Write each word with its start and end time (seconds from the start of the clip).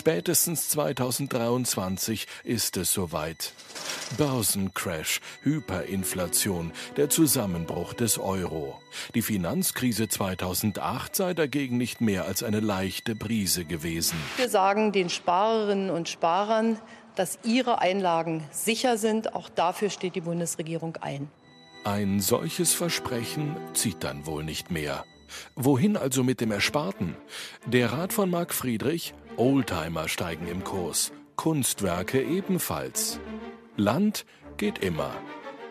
Spätestens 0.00 0.70
2023 0.70 2.26
ist 2.42 2.78
es 2.78 2.90
soweit. 2.90 3.52
Börsencrash, 4.16 5.20
Hyperinflation, 5.42 6.72
der 6.96 7.10
Zusammenbruch 7.10 7.92
des 7.92 8.18
Euro. 8.18 8.80
Die 9.14 9.20
Finanzkrise 9.20 10.08
2008 10.08 11.14
sei 11.14 11.34
dagegen 11.34 11.76
nicht 11.76 12.00
mehr 12.00 12.24
als 12.24 12.42
eine 12.42 12.60
leichte 12.60 13.14
Brise 13.14 13.66
gewesen. 13.66 14.16
Wir 14.38 14.48
sagen 14.48 14.92
den 14.92 15.10
Sparerinnen 15.10 15.90
und 15.90 16.08
Sparern, 16.08 16.78
dass 17.14 17.38
ihre 17.44 17.80
Einlagen 17.80 18.42
sicher 18.52 18.96
sind. 18.96 19.34
Auch 19.34 19.50
dafür 19.50 19.90
steht 19.90 20.14
die 20.14 20.22
Bundesregierung 20.22 20.96
ein. 21.02 21.28
Ein 21.84 22.20
solches 22.20 22.72
Versprechen 22.72 23.54
zieht 23.74 24.02
dann 24.02 24.24
wohl 24.24 24.44
nicht 24.44 24.70
mehr. 24.70 25.04
Wohin 25.56 25.98
also 25.98 26.24
mit 26.24 26.40
dem 26.40 26.52
Ersparten? 26.52 27.16
Der 27.66 27.92
Rat 27.92 28.14
von 28.14 28.30
Marc 28.30 28.54
Friedrich, 28.54 29.14
Oldtimer 29.40 30.06
steigen 30.06 30.46
im 30.46 30.64
Kurs, 30.64 31.12
Kunstwerke 31.36 32.22
ebenfalls. 32.22 33.18
Land 33.78 34.26
geht 34.58 34.80
immer. 34.80 35.14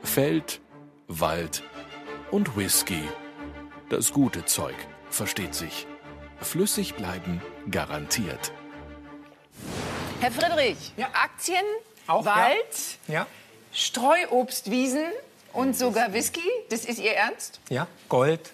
Feld, 0.01 0.59
Wald 1.07 1.61
und 2.31 2.57
Whisky. 2.57 3.03
Das 3.91 4.11
gute 4.11 4.43
Zeug, 4.45 4.73
versteht 5.11 5.53
sich. 5.53 5.85
Flüssig 6.41 6.95
bleiben 6.95 7.43
garantiert. 7.69 8.51
Herr 10.19 10.31
Friedrich, 10.31 10.91
Ja. 10.97 11.09
Aktien, 11.13 11.63
Auch, 12.07 12.25
Wald, 12.25 12.97
Ja, 13.07 13.27
Streuobstwiesen 13.71 15.05
und 15.53 15.77
sogar 15.77 16.11
Whisky? 16.11 16.41
Das 16.69 16.85
ist 16.85 16.97
Ihr 16.97 17.13
Ernst? 17.13 17.59
ja, 17.69 17.85
Gold, 18.09 18.49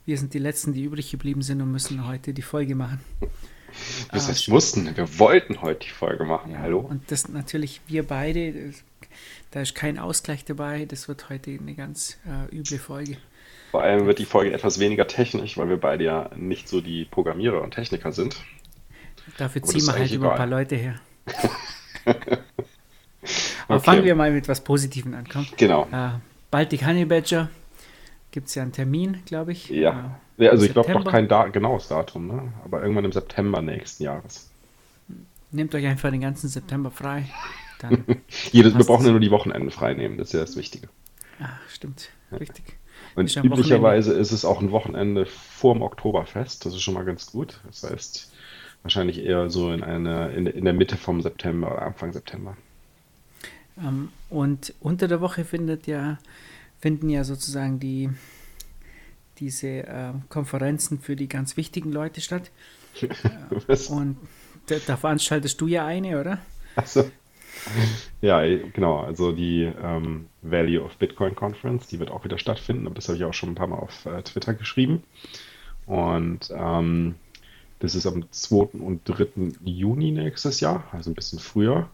wir 0.07 0.17
sind 0.17 0.33
die 0.33 0.39
Letzten, 0.39 0.73
die 0.73 0.83
übrig 0.83 1.11
geblieben 1.11 1.41
sind 1.43 1.61
und 1.61 1.71
müssen 1.71 2.07
heute 2.07 2.33
die 2.33 2.41
Folge 2.41 2.73
machen. 2.75 2.99
Das 4.11 4.47
Ah, 4.47 4.51
mussten, 4.51 4.95
wir 4.97 5.19
wollten 5.19 5.61
heute 5.61 5.81
die 5.85 5.91
Folge 5.91 6.23
machen. 6.23 6.51
Ja, 6.53 6.59
Hallo? 6.59 6.79
Und 6.79 7.11
das 7.11 7.27
natürlich 7.27 7.81
wir 7.85 8.07
beide, 8.07 8.73
da 9.51 9.61
ist 9.61 9.75
kein 9.75 9.99
Ausgleich 9.99 10.45
dabei. 10.45 10.85
Das 10.85 11.07
wird 11.07 11.29
heute 11.29 11.51
eine 11.51 11.75
ganz 11.75 12.17
äh, 12.25 12.55
üble 12.55 12.79
Folge. 12.79 13.17
Vor 13.69 13.83
allem 13.83 14.07
wird 14.07 14.17
die 14.17 14.25
Folge 14.25 14.51
etwas 14.53 14.79
weniger 14.79 15.05
technisch, 15.05 15.57
weil 15.57 15.69
wir 15.69 15.77
beide 15.77 16.05
ja 16.05 16.31
nicht 16.35 16.69
so 16.69 16.81
die 16.81 17.05
Programmierer 17.05 17.61
und 17.61 17.71
Techniker 17.75 18.11
sind. 18.13 18.37
Dafür 19.37 19.61
ziehen 19.61 19.85
wir 19.85 19.93
halt 19.93 20.11
immer 20.11 20.31
ein 20.31 20.37
paar. 20.37 20.47
Leute 20.47 20.75
her. 20.75 20.95
Aber 23.67 23.75
Okay. 23.75 23.83
fangen 23.85 24.05
wir 24.05 24.15
mal 24.15 24.31
mit 24.31 24.47
was 24.47 24.63
Positivem 24.63 25.13
an. 25.13 25.27
Komm. 25.31 25.45
Genau. 25.57 25.87
Äh, 25.91 26.11
Baltic 26.49 26.83
Honey 26.85 27.05
Badger 27.05 27.49
gibt 28.37 28.49
es 28.49 28.53
ja 28.53 28.61
einen 28.61 28.71
Termin, 28.71 29.23
glaube 29.25 29.51
ich. 29.51 29.67
Ja. 29.69 30.19
Äh, 30.37 30.43
ja 30.43 30.51
also 30.51 30.63
ich 30.63 30.71
glaube 30.71 30.91
noch 30.91 31.05
kein 31.05 31.27
da 31.27 31.47
genaues 31.47 31.87
Datum, 31.87 32.27
ne? 32.27 32.53
Aber 32.63 32.83
irgendwann 32.83 33.03
im 33.03 33.11
September 33.11 33.63
nächsten 33.63 34.03
Jahres. 34.03 34.47
Nehmt 35.49 35.73
euch 35.73 35.87
einfach 35.87 36.11
den 36.11 36.21
ganzen 36.21 36.47
September 36.47 36.91
frei. 36.91 37.25
Dann, 37.79 38.03
Jedes, 38.51 38.77
wir 38.77 38.85
brauchen 38.85 39.07
ja 39.07 39.11
nur 39.11 39.19
die 39.19 39.31
Wochenenden 39.31 39.71
frei 39.71 39.95
nehmen, 39.95 40.19
das 40.19 40.27
ist 40.27 40.33
ja 40.33 40.41
das 40.41 40.55
Wichtige. 40.55 40.87
ah, 41.39 41.49
stimmt, 41.67 42.09
richtig. 42.31 42.77
Und 43.15 43.25
Ist 43.25 43.35
ja 43.37 43.43
üblicherweise 43.43 44.13
ist 44.13 44.31
es 44.31 44.45
auch 44.45 44.61
ein 44.61 44.69
Wochenende 44.69 45.25
vor 45.25 45.73
dem 45.73 45.81
Oktoberfest, 45.81 46.63
das 46.63 46.75
ist 46.75 46.81
schon 46.81 46.93
mal 46.93 47.05
ganz 47.05 47.31
gut. 47.31 47.59
Das 47.65 47.89
heißt, 47.89 48.31
wahrscheinlich 48.83 49.17
eher 49.17 49.49
so 49.49 49.71
in, 49.71 49.83
eine, 49.83 50.29
in, 50.33 50.45
in 50.45 50.63
der 50.63 50.75
Mitte 50.75 50.95
vom 50.95 51.23
September 51.23 51.71
oder 51.71 51.81
Anfang 51.81 52.13
September. 52.13 52.55
Ähm, 53.79 54.09
und 54.29 54.75
unter 54.79 55.07
der 55.07 55.21
Woche 55.21 55.43
findet 55.43 55.87
ja, 55.87 56.19
finden 56.79 57.09
ja 57.09 57.23
sozusagen 57.23 57.79
die, 57.79 58.09
diese 59.39 59.67
ähm, 59.67 60.23
Konferenzen 60.29 60.99
für 60.99 61.15
die 61.15 61.27
ganz 61.27 61.57
wichtigen 61.57 61.91
Leute 61.91 62.21
statt. 62.21 62.51
Was? 63.67 63.87
Und 63.87 64.17
da, 64.67 64.75
da 64.85 64.97
veranstaltest 64.97 65.59
du 65.61 65.67
ja 65.67 65.85
eine, 65.85 66.19
oder? 66.19 66.39
Also, 66.75 67.09
ja, 68.21 68.41
genau. 68.73 68.99
Also 68.99 69.31
die 69.31 69.63
ähm, 69.81 70.27
Value 70.41 70.83
of 70.83 70.97
Bitcoin 70.97 71.35
Conference, 71.35 71.87
die 71.87 71.99
wird 71.99 72.11
auch 72.11 72.23
wieder 72.23 72.37
stattfinden. 72.37 72.85
Aber 72.85 72.95
Das 72.95 73.07
habe 73.07 73.17
ich 73.17 73.23
auch 73.23 73.33
schon 73.33 73.49
ein 73.49 73.55
paar 73.55 73.67
Mal 73.67 73.79
auf 73.79 74.05
äh, 74.05 74.21
Twitter 74.23 74.53
geschrieben. 74.53 75.03
Und 75.85 76.51
ähm, 76.55 77.15
das 77.79 77.95
ist 77.95 78.05
am 78.05 78.31
2. 78.31 78.79
und 78.79 79.01
3. 79.05 79.27
Juni 79.63 80.11
nächstes 80.11 80.59
Jahr, 80.59 80.83
also 80.91 81.11
ein 81.11 81.15
bisschen 81.15 81.39
früher. 81.39 81.89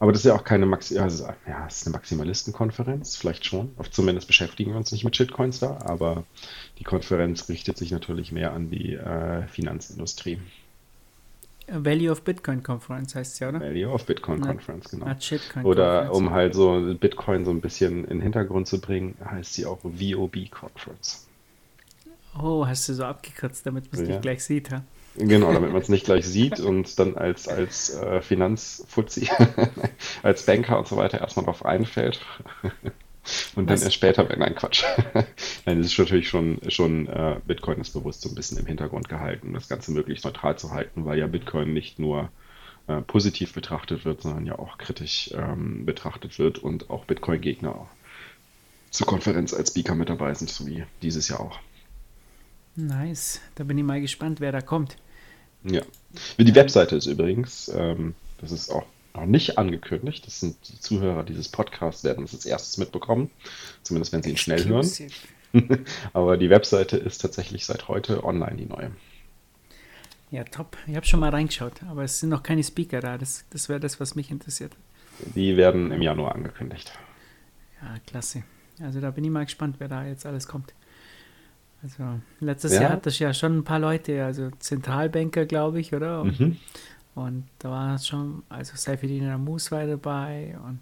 Aber 0.00 0.12
das 0.12 0.20
ist 0.20 0.26
ja 0.26 0.34
auch 0.36 0.44
keine 0.44 0.64
Maxi 0.66 0.96
also, 0.98 1.28
ja, 1.48 1.66
ist 1.66 1.86
eine 1.86 1.92
Maximalistenkonferenz, 1.94 3.16
vielleicht 3.16 3.44
schon. 3.44 3.70
Zumindest 3.90 4.28
beschäftigen 4.28 4.70
wir 4.70 4.76
uns 4.78 4.92
nicht 4.92 5.04
mit 5.04 5.16
Shitcoins 5.16 5.58
da, 5.58 5.78
aber 5.84 6.22
die 6.78 6.84
Konferenz 6.84 7.48
richtet 7.48 7.76
sich 7.78 7.90
natürlich 7.90 8.30
mehr 8.30 8.52
an 8.52 8.70
die 8.70 8.94
äh, 8.94 9.46
Finanzindustrie. 9.48 10.38
Value 11.70 12.10
of 12.10 12.22
Bitcoin 12.22 12.62
Conference 12.62 13.14
heißt 13.14 13.34
es 13.34 13.38
ja, 13.40 13.48
oder? 13.50 13.60
Value 13.60 13.88
of 13.92 14.06
Bitcoin 14.06 14.40
Na- 14.40 14.46
Conference, 14.46 14.88
genau. 14.88 15.06
Not 15.06 15.22
Shitcoin 15.22 15.64
Oder 15.66 16.06
Conference. 16.06 16.16
um 16.16 16.30
halt 16.30 16.54
so 16.54 16.94
Bitcoin 16.98 17.44
so 17.44 17.50
ein 17.50 17.60
bisschen 17.60 18.04
in 18.04 18.18
den 18.18 18.20
Hintergrund 18.22 18.66
zu 18.68 18.80
bringen, 18.80 19.16
heißt 19.22 19.52
sie 19.54 19.66
auch 19.66 19.80
VOB 19.82 20.50
Conference. 20.50 21.26
Oh, 22.40 22.66
hast 22.66 22.88
du 22.88 22.94
so 22.94 23.04
abgekürzt, 23.04 23.66
damit 23.66 23.92
man 23.92 24.00
es 24.00 24.08
Ja. 24.08 24.14
nicht 24.14 24.22
gleich 24.22 24.44
sieht, 24.44 24.70
ha? 24.70 24.82
Genau, 25.16 25.52
damit 25.52 25.72
man 25.72 25.82
es 25.82 25.88
nicht 25.88 26.04
gleich 26.04 26.26
sieht 26.26 26.60
und 26.60 26.98
dann 26.98 27.16
als, 27.16 27.48
als 27.48 27.94
äh, 27.94 28.20
Finanzfuzzi, 28.20 29.28
als 30.22 30.44
Banker 30.44 30.78
und 30.78 30.86
so 30.86 30.96
weiter 30.96 31.20
erstmal 31.20 31.44
drauf 31.44 31.64
einfällt. 31.64 32.20
Und 33.54 33.68
Was? 33.68 33.80
dann 33.80 33.86
erst 33.86 33.94
später, 33.94 34.26
nein, 34.38 34.54
Quatsch. 34.54 34.84
Nein, 35.66 35.78
das 35.82 35.88
ist 35.88 35.98
natürlich 35.98 36.30
schon, 36.30 36.60
schon 36.68 37.08
äh, 37.08 37.36
Bitcoin 37.46 37.78
ist 37.78 37.90
bewusst 37.90 38.22
so 38.22 38.30
ein 38.30 38.34
bisschen 38.34 38.56
im 38.56 38.64
Hintergrund 38.64 39.10
gehalten, 39.10 39.48
um 39.48 39.52
das 39.52 39.68
Ganze 39.68 39.92
möglichst 39.92 40.24
neutral 40.24 40.56
zu 40.56 40.72
halten, 40.72 41.04
weil 41.04 41.18
ja 41.18 41.26
Bitcoin 41.26 41.74
nicht 41.74 41.98
nur 41.98 42.30
äh, 42.86 43.02
positiv 43.02 43.52
betrachtet 43.52 44.06
wird, 44.06 44.22
sondern 44.22 44.46
ja 44.46 44.58
auch 44.58 44.78
kritisch 44.78 45.30
ähm, 45.34 45.84
betrachtet 45.84 46.38
wird 46.38 46.58
und 46.58 46.88
auch 46.88 47.04
Bitcoin-Gegner 47.04 47.86
zur 48.90 49.06
Konferenz 49.06 49.52
als 49.52 49.70
Speaker 49.70 49.94
mit 49.94 50.08
dabei 50.08 50.32
sind, 50.32 50.48
so 50.48 50.66
wie 50.66 50.84
dieses 51.02 51.28
Jahr 51.28 51.40
auch. 51.40 51.58
Nice. 52.78 53.40
Da 53.56 53.64
bin 53.64 53.76
ich 53.76 53.84
mal 53.84 54.00
gespannt, 54.00 54.40
wer 54.40 54.52
da 54.52 54.60
kommt. 54.60 54.96
Ja. 55.64 55.82
Die 56.38 56.54
Webseite 56.54 56.94
ist 56.94 57.06
übrigens, 57.06 57.68
ähm, 57.74 58.14
das 58.40 58.52
ist 58.52 58.70
auch 58.70 58.86
noch 59.14 59.26
nicht 59.26 59.58
angekündigt. 59.58 60.24
Das 60.26 60.38
sind 60.38 60.56
die 60.68 60.78
Zuhörer 60.78 61.24
dieses 61.24 61.48
Podcasts 61.48 62.04
werden 62.04 62.24
es 62.24 62.34
als 62.34 62.46
erstes 62.46 62.78
mitbekommen. 62.78 63.30
Zumindest 63.82 64.12
wenn 64.12 64.22
sie 64.22 64.30
ihn 64.30 64.36
schnell 64.36 64.64
hören. 64.64 64.88
Aber 66.12 66.36
die 66.36 66.50
Webseite 66.50 66.96
ist 66.96 67.18
tatsächlich 67.18 67.66
seit 67.66 67.88
heute 67.88 68.22
online, 68.22 68.56
die 68.56 68.66
neue. 68.66 68.92
Ja, 70.30 70.44
top. 70.44 70.76
Ich 70.86 70.94
habe 70.94 71.06
schon 71.06 71.20
mal 71.20 71.30
reingeschaut, 71.30 71.82
aber 71.88 72.04
es 72.04 72.20
sind 72.20 72.28
noch 72.28 72.42
keine 72.42 72.62
Speaker 72.62 73.00
da. 73.00 73.16
Das, 73.16 73.46
das 73.48 73.70
wäre 73.70 73.80
das, 73.80 73.98
was 73.98 74.14
mich 74.14 74.30
interessiert. 74.30 74.72
Die 75.34 75.56
werden 75.56 75.90
im 75.90 76.02
Januar 76.02 76.34
angekündigt. 76.34 76.92
Ja, 77.80 77.94
klasse. 78.06 78.42
Also 78.78 79.00
da 79.00 79.10
bin 79.10 79.24
ich 79.24 79.30
mal 79.30 79.46
gespannt, 79.46 79.76
wer 79.78 79.88
da 79.88 80.04
jetzt 80.04 80.26
alles 80.26 80.46
kommt. 80.46 80.74
Also 81.82 82.02
letztes 82.40 82.72
Ja. 82.74 82.82
Jahr 82.82 82.92
hat 82.92 83.06
das 83.06 83.18
ja 83.18 83.32
schon 83.32 83.58
ein 83.58 83.64
paar 83.64 83.78
Leute, 83.78 84.24
also 84.24 84.50
Zentralbanker, 84.58 85.46
glaube 85.46 85.80
ich, 85.80 85.94
oder? 85.94 86.22
Und, 86.22 86.40
Mhm. 86.40 86.56
und 87.14 87.44
da 87.60 87.70
war 87.70 87.94
es 87.94 88.06
schon, 88.06 88.42
also 88.48 88.72
Seifedin 88.76 89.28
Amus 89.28 89.70
war 89.70 89.86
dabei 89.86 90.56
und 90.66 90.80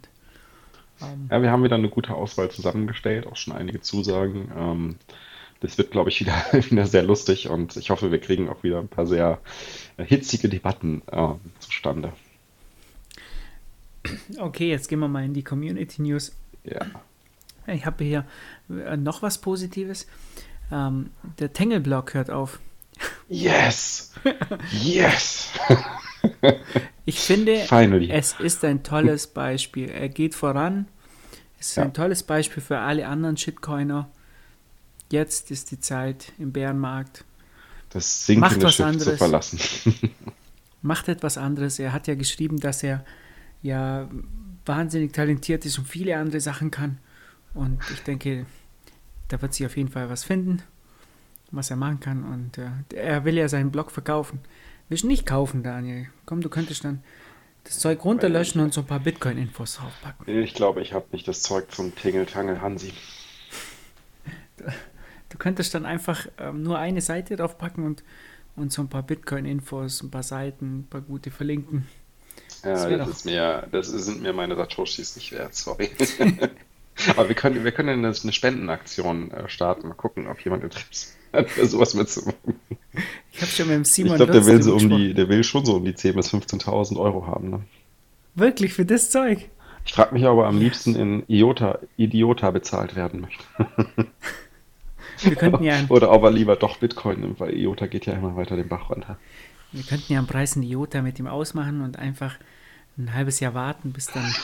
ähm, 1.02 1.28
Ja, 1.30 1.42
wir 1.42 1.50
haben 1.50 1.62
wieder 1.62 1.76
eine 1.76 1.90
gute 1.90 2.14
Auswahl 2.14 2.50
zusammengestellt, 2.50 3.26
auch 3.26 3.36
schon 3.36 3.54
einige 3.54 3.82
Zusagen. 3.82 4.50
Ähm, 4.56 4.96
das 5.60 5.76
wird, 5.76 5.90
glaube 5.90 6.08
ich, 6.08 6.20
wieder, 6.20 6.34
wieder 6.52 6.86
sehr 6.86 7.02
lustig 7.02 7.48
und 7.50 7.76
ich 7.76 7.90
hoffe, 7.90 8.10
wir 8.10 8.20
kriegen 8.20 8.48
auch 8.48 8.62
wieder 8.62 8.78
ein 8.78 8.88
paar 8.88 9.06
sehr 9.06 9.38
äh, 9.98 10.04
hitzige 10.04 10.48
Debatten 10.48 11.02
äh, 11.12 11.28
zustande. 11.58 12.12
Okay, 14.38 14.70
jetzt 14.70 14.88
gehen 14.88 15.00
wir 15.00 15.08
mal 15.08 15.24
in 15.24 15.34
die 15.34 15.42
Community 15.42 16.00
News. 16.02 16.32
Ja. 16.64 16.86
Ich 17.66 17.84
habe 17.84 18.04
hier 18.04 18.24
äh, 18.70 18.96
noch 18.96 19.22
was 19.22 19.38
Positives. 19.38 20.06
Ähm, 20.70 21.10
der 21.38 21.52
Tangle-Block 21.52 22.14
hört 22.14 22.30
auf. 22.30 22.58
Yes! 23.28 24.12
Yes! 24.72 25.48
ich 27.04 27.20
finde, 27.20 27.58
Finally. 27.58 28.10
es 28.10 28.34
ist 28.40 28.64
ein 28.64 28.82
tolles 28.82 29.26
Beispiel. 29.26 29.88
Er 29.88 30.08
geht 30.08 30.34
voran. 30.34 30.88
Es 31.58 31.70
ist 31.70 31.76
ja. 31.76 31.84
ein 31.84 31.94
tolles 31.94 32.22
Beispiel 32.22 32.62
für 32.62 32.78
alle 32.78 33.06
anderen 33.06 33.36
Shitcoiner. 33.36 34.08
Jetzt 35.10 35.50
ist 35.50 35.70
die 35.70 35.80
Zeit 35.80 36.32
im 36.38 36.52
Bärenmarkt. 36.52 37.24
Das 37.90 38.26
sinkende 38.26 38.64
Macht 38.64 38.74
Schiff 38.74 38.86
anderes. 38.86 39.04
zu 39.04 39.16
verlassen. 39.16 39.94
Macht 40.82 41.08
etwas 41.08 41.38
anderes. 41.38 41.78
Er 41.78 41.92
hat 41.92 42.06
ja 42.06 42.14
geschrieben, 42.14 42.58
dass 42.58 42.82
er 42.82 43.04
ja 43.62 44.08
wahnsinnig 44.64 45.12
talentiert 45.12 45.64
ist 45.64 45.78
und 45.78 45.88
viele 45.88 46.16
andere 46.16 46.40
Sachen 46.40 46.70
kann. 46.70 46.98
Und 47.54 47.78
ich 47.92 48.02
denke, 48.02 48.46
da 49.28 49.40
wird 49.42 49.54
sich 49.54 49.66
auf 49.66 49.76
jeden 49.76 49.88
Fall 49.88 50.10
was 50.10 50.24
finden, 50.24 50.62
was 51.50 51.70
er 51.70 51.76
machen 51.76 52.00
kann. 52.00 52.24
Und 52.24 52.58
äh, 52.58 52.70
er 52.94 53.24
will 53.24 53.36
ja 53.36 53.48
seinen 53.48 53.70
Blog 53.70 53.90
verkaufen. 53.90 54.40
Willst 54.88 55.04
du 55.04 55.08
nicht 55.08 55.26
kaufen, 55.26 55.62
Daniel? 55.62 56.08
Komm, 56.26 56.40
du 56.40 56.48
könntest 56.48 56.84
dann 56.84 57.02
das 57.64 57.80
Zeug 57.80 58.04
runterlöschen 58.04 58.60
und 58.60 58.72
so 58.72 58.82
ein 58.82 58.86
paar 58.86 59.00
Bitcoin-Infos 59.00 59.76
draufpacken. 59.76 60.42
Ich 60.42 60.54
glaube, 60.54 60.80
ich 60.80 60.92
habe 60.92 61.06
nicht 61.10 61.26
das 61.26 61.42
Zeug 61.42 61.72
zum 61.72 61.94
Tingeltangel 61.94 62.60
Hansi. 62.60 62.92
Du 65.28 65.38
könntest 65.38 65.74
dann 65.74 65.84
einfach 65.84 66.28
ähm, 66.38 66.62
nur 66.62 66.78
eine 66.78 67.00
Seite 67.00 67.34
draufpacken 67.34 67.84
und, 67.84 68.04
und 68.54 68.72
so 68.72 68.80
ein 68.80 68.88
paar 68.88 69.02
Bitcoin-Infos, 69.02 70.02
ein 70.04 70.10
paar 70.10 70.22
Seiten, 70.22 70.78
ein 70.78 70.86
paar 70.88 71.00
gute 71.00 71.32
verlinken. 71.32 71.88
Ja, 72.62 72.88
das, 72.88 72.98
das 72.98 73.08
ist 73.08 73.24
mir, 73.26 73.68
das 73.72 73.88
sind 73.88 74.22
mir 74.22 74.32
meine 74.32 74.54
Satoshis 74.54 75.16
nicht 75.16 75.32
wert, 75.32 75.54
sorry. 75.54 75.90
Aber 77.10 77.28
wir 77.28 77.34
können, 77.34 77.64
wir 77.64 77.72
können 77.72 77.90
eine, 77.90 78.08
eine 78.08 78.32
Spendenaktion 78.32 79.30
äh, 79.30 79.48
starten, 79.48 79.88
mal 79.88 79.94
gucken, 79.94 80.26
ob 80.26 80.40
jemand 80.40 80.64
Interesse 80.64 81.14
hat, 81.32 81.48
sowas 81.62 81.94
mitzumachen. 81.94 82.60
Ich 83.32 83.42
habe 83.42 83.50
schon 83.50 83.66
mit 83.68 83.76
dem 83.76 83.84
Simon 83.84 84.12
Ich 84.12 84.16
glaube, 84.16 84.32
der 84.32 84.46
will 84.46 84.62
so 84.62 84.74
um 84.74 84.88
die, 84.88 85.14
der 85.14 85.28
will 85.28 85.44
schon 85.44 85.64
so 85.64 85.76
um 85.76 85.84
die 85.84 85.92
10.000 85.92 86.12
bis 86.14 86.32
15.000 86.32 86.98
Euro 86.98 87.26
haben, 87.26 87.50
ne? 87.50 87.60
Wirklich 88.34 88.72
für 88.74 88.84
das 88.84 89.10
Zeug? 89.10 89.48
Ich 89.84 89.92
frage 89.92 90.14
mich 90.14 90.24
aber 90.24 90.46
am 90.46 90.58
liebsten 90.58 90.94
in 90.94 91.22
Iota, 91.28 91.78
Idiota 91.96 92.50
bezahlt 92.50 92.96
werden 92.96 93.20
möchte. 93.20 93.44
Wir 95.20 95.36
könnten 95.36 95.64
ja 95.64 95.76
Oder 95.88 96.10
ob 96.12 96.24
er 96.24 96.30
lieber 96.30 96.56
doch 96.56 96.78
Bitcoin 96.78 97.20
nimmt, 97.20 97.40
weil 97.40 97.54
IOTA 97.54 97.86
geht 97.86 98.06
ja 98.06 98.14
immer 98.14 98.36
weiter 98.36 98.56
den 98.56 98.68
Bach 98.68 98.90
runter. 98.90 99.18
Wir 99.72 99.82
könnten 99.82 100.12
ja 100.12 100.18
einen 100.18 100.28
Preis 100.28 100.56
in 100.56 100.62
IOTA 100.62 101.02
mit 101.02 101.18
ihm 101.18 101.26
ausmachen 101.26 101.80
und 101.82 101.98
einfach 101.98 102.36
ein 102.98 103.14
halbes 103.14 103.40
Jahr 103.40 103.54
warten, 103.54 103.92
bis 103.92 104.06
dann 104.06 104.34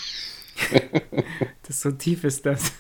das 1.67 1.81
so 1.81 1.91
tief 1.93 2.25
ist, 2.25 2.47
dass 2.47 2.73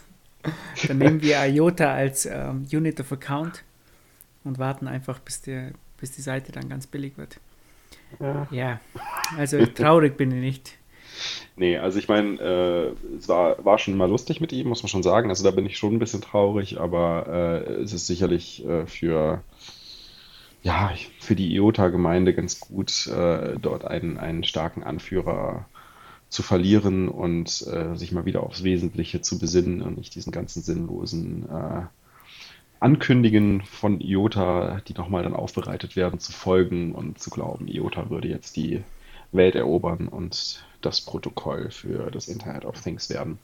dann 0.89 0.99
nehmen 0.99 1.23
wir 1.23 1.45
IOTA 1.45 1.93
als 1.93 2.27
ähm, 2.27 2.67
Unit 2.73 3.01
of 3.01 3.13
Account 3.13 3.63
und 4.45 4.59
warten 4.59 4.89
einfach, 4.89 5.21
bis, 5.21 5.43
der, 5.43 5.73
bis 6.01 6.13
die 6.13 6.23
Seite 6.23 6.53
dann 6.53 6.69
ganz 6.69 6.87
billig 6.87 7.17
wird. 7.17 7.39
Ja, 8.21 8.49
ja 8.51 8.81
also 9.37 9.65
traurig 9.67 10.17
bin 10.17 10.33
ich 10.33 10.41
nicht. 10.41 10.79
Nee, 11.57 11.77
also 11.77 11.99
ich 11.99 12.09
meine, 12.09 12.41
äh, 12.41 13.17
es 13.17 13.29
war, 13.29 13.63
war 13.65 13.79
schon 13.79 13.97
mal 13.97 14.09
lustig 14.09 14.41
mit 14.41 14.53
ihm, 14.53 14.69
muss 14.69 14.83
man 14.83 14.89
schon 14.89 15.03
sagen. 15.03 15.29
Also 15.29 15.45
da 15.45 15.51
bin 15.51 15.67
ich 15.67 15.77
schon 15.77 15.95
ein 15.95 15.99
bisschen 15.99 16.23
traurig, 16.23 16.81
aber 16.81 17.27
äh, 17.69 17.73
es 17.83 17.93
ist 17.93 18.07
sicherlich 18.07 18.67
äh, 18.67 18.87
für, 18.87 19.43
ja, 20.63 20.93
für 21.21 21.37
die 21.37 21.55
IOTA-Gemeinde 21.55 22.35
ganz 22.35 22.59
gut, 22.59 23.07
äh, 23.07 23.59
dort 23.61 23.85
einen, 23.85 24.19
einen 24.19 24.45
starken 24.45 24.83
Anführer 24.83 25.67
zu 26.32 26.43
verlieren 26.43 27.08
und 27.11 27.67
äh, 27.67 27.94
sich 27.94 28.11
mal 28.11 28.25
wieder 28.25 28.43
aufs 28.43 28.64
Wesentliche 28.64 29.20
zu 29.20 29.38
besinnen 29.38 29.82
und 29.82 29.99
nicht 29.99 30.14
diesen 30.14 30.32
ganzen 30.32 30.62
sinnlosen 30.62 31.46
äh, 31.49 31.82
Ankündigen 32.81 33.62
von 33.62 34.00
IOTA, 34.00 34.81
die 34.88 34.94
nochmal 34.94 35.23
dann 35.23 35.34
aufbereitet 35.34 35.94
werden, 35.94 36.19
zu 36.19 36.32
folgen 36.32 36.94
und 36.94 37.20
zu 37.20 37.29
glauben, 37.29 37.69
IOTA 37.69 38.08
würde 38.08 38.29
jetzt 38.29 38.56
die 38.56 38.82
Welt 39.31 39.55
erobern 39.55 40.08
und 40.08 40.64
das 40.81 41.02
Protokoll 41.02 41.70
für 41.70 42.11
das 42.11 42.29
Internet 42.29 42.64
of 42.64 42.81
Things 42.81 43.11
werden. 43.11 43.38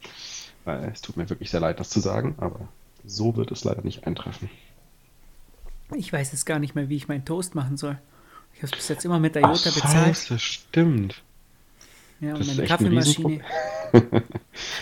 Es 0.65 1.01
tut 1.01 1.15
mir 1.15 1.29
wirklich 1.29 1.51
sehr 1.51 1.61
leid, 1.61 1.79
das 1.79 1.89
zu 1.89 1.99
sagen, 1.99 2.35
aber 2.37 2.67
so 3.05 3.35
wird 3.37 3.51
es 3.51 3.63
leider 3.63 3.81
nicht 3.83 4.05
eintreffen. 4.05 4.49
Ich 5.95 6.11
weiß 6.11 6.31
jetzt 6.31 6.45
gar 6.45 6.59
nicht 6.59 6.75
mehr, 6.75 6.89
wie 6.89 6.97
ich 6.97 7.07
meinen 7.07 7.23
Toast 7.23 7.55
machen 7.55 7.77
soll. 7.77 7.97
Ich 8.55 8.59
habe 8.59 8.71
es 8.71 8.77
bis 8.77 8.87
jetzt 8.89 9.05
immer 9.05 9.19
mit 9.19 9.35
der 9.35 9.43
Jota 9.43 9.69
bezahlt. 9.69 10.17
Scheiße, 10.17 10.39
stimmt. 10.39 11.23
Ja, 12.21 12.35
und 12.35 12.45
meine 12.45 12.65
Kaffeemaschine. 12.65 13.41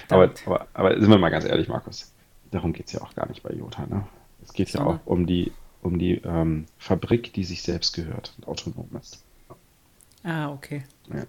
aber, 0.10 0.32
aber, 0.46 0.68
aber 0.74 1.00
sind 1.00 1.10
wir 1.10 1.18
mal 1.18 1.30
ganz 1.30 1.46
ehrlich, 1.46 1.68
Markus, 1.68 2.12
darum 2.52 2.74
geht 2.74 2.88
es 2.88 2.94
ja 2.94 3.02
auch 3.02 3.14
gar 3.14 3.28
nicht 3.28 3.44
bei 3.44 3.54
Jota. 3.54 3.86
Ne? 3.86 4.08
Es 4.44 4.54
geht 4.54 4.70
ja 4.72 4.82
auch 4.82 5.00
um 5.06 5.28
die, 5.28 5.52
um 5.82 6.00
die 6.00 6.16
ähm, 6.24 6.66
Fabrik, 6.78 7.34
die 7.34 7.44
sich 7.44 7.62
selbst 7.62 7.94
gehört 7.94 8.34
und 8.38 8.48
autonom 8.48 8.90
ist. 9.00 9.24
Ah, 10.24 10.52
okay. 10.52 10.84
Ja. 11.14 11.24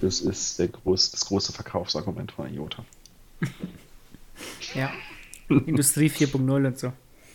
Das 0.00 0.20
ist 0.20 0.58
der 0.58 0.68
groß, 0.68 1.12
das 1.12 1.24
große 1.26 1.52
Verkaufsargument 1.52 2.32
von 2.32 2.52
IOTA. 2.52 2.84
ja. 4.74 4.90
Industrie 5.48 6.08
4.0 6.08 6.66
und 6.66 6.78
so. 6.78 6.92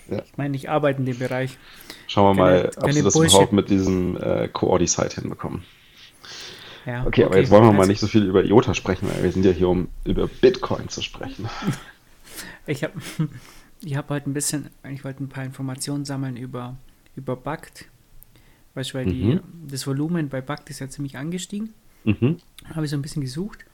Ja. 0.10 0.22
Ich 0.26 0.38
meine, 0.38 0.56
ich 0.56 0.70
arbeite 0.70 1.00
in 1.00 1.06
dem 1.06 1.20
Bereich. 1.20 1.58
Schauen 2.08 2.38
wir 2.38 2.44
keine, 2.44 2.64
mal, 2.64 2.72
ob 2.78 2.92
sie 2.92 3.04
das 3.04 3.14
Bullshit. 3.14 3.34
überhaupt 3.34 3.54
mit 3.54 3.70
diesem 3.70 4.18
äh, 4.18 4.48
Coordi-Site 4.48 5.22
hinbekommen. 5.22 5.64
Ja, 6.90 7.02
okay, 7.02 7.08
okay, 7.08 7.24
aber 7.26 7.38
jetzt 7.38 7.52
wollen 7.52 7.66
wir 7.66 7.72
mal 7.72 7.86
nicht 7.86 8.00
so 8.00 8.08
viel 8.08 8.24
über 8.24 8.44
IOTA 8.44 8.74
sprechen, 8.74 9.08
weil 9.10 9.22
wir 9.22 9.32
sind 9.32 9.46
ja 9.46 9.52
hier, 9.52 9.70
um 9.70 9.90
über 10.06 10.28
Bitcoin 10.28 10.90
zu 10.90 11.04
sprechen. 11.04 11.48
ich 12.66 12.84
habe 12.84 12.94
ich 13.82 13.96
hab 13.96 14.10
heute 14.10 14.28
ein 14.28 14.34
bisschen, 14.34 14.70
ich 14.92 15.04
wollte 15.04 15.24
ein 15.24 15.30
paar 15.30 15.44
Informationen 15.44 16.04
sammeln 16.04 16.36
über, 16.36 16.78
über 17.16 17.36
BACT. 17.36 17.86
Weißt 18.74 18.92
du, 18.92 18.94
weil 18.96 19.06
mhm. 19.06 19.12
die, 19.12 19.40
das 19.68 19.86
Volumen 19.86 20.30
bei 20.30 20.42
BACT 20.42 20.72
ist 20.72 20.80
ja 20.80 20.90
ziemlich 20.90 21.16
angestiegen. 21.16 21.76
Mhm. 22.06 22.38
Habe 22.74 22.86
ich 22.86 22.92
so 22.92 22.98
ein 22.98 23.04
bisschen 23.04 23.22
gesucht 23.22 23.66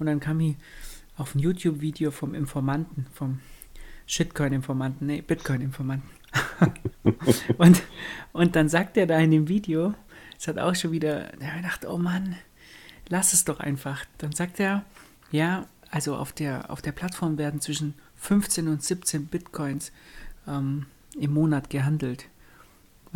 und 0.00 0.06
dann 0.06 0.18
kam 0.18 0.40
ich 0.40 0.56
auf 1.16 1.36
ein 1.36 1.38
YouTube-Video 1.38 2.10
vom 2.10 2.34
Informanten, 2.34 3.06
vom 3.14 3.38
Shitcoin-Informanten, 4.06 5.06
nee, 5.06 5.20
Bitcoin-Informanten. 5.20 6.10
und, 7.58 7.82
und 8.32 8.56
dann 8.56 8.68
sagt 8.68 8.96
er 8.96 9.06
da 9.06 9.18
in 9.20 9.30
dem 9.30 9.46
Video, 9.46 9.94
es 10.36 10.48
hat 10.48 10.58
auch 10.58 10.74
schon 10.74 10.90
wieder, 10.90 11.30
da 11.38 11.46
habe 11.46 11.56
ich 11.58 11.62
gedacht, 11.62 11.86
oh 11.86 11.96
Mann, 11.96 12.36
lass 13.08 13.32
es 13.32 13.44
doch 13.44 13.60
einfach. 13.60 14.04
Dann 14.18 14.32
sagt 14.32 14.60
er, 14.60 14.84
ja, 15.30 15.66
also 15.90 16.16
auf 16.16 16.32
der, 16.32 16.70
auf 16.70 16.82
der 16.82 16.92
Plattform 16.92 17.38
werden 17.38 17.60
zwischen 17.60 17.94
15 18.16 18.68
und 18.68 18.82
17 18.82 19.26
Bitcoins 19.26 19.92
ähm, 20.46 20.86
im 21.18 21.32
Monat 21.32 21.70
gehandelt. 21.70 22.26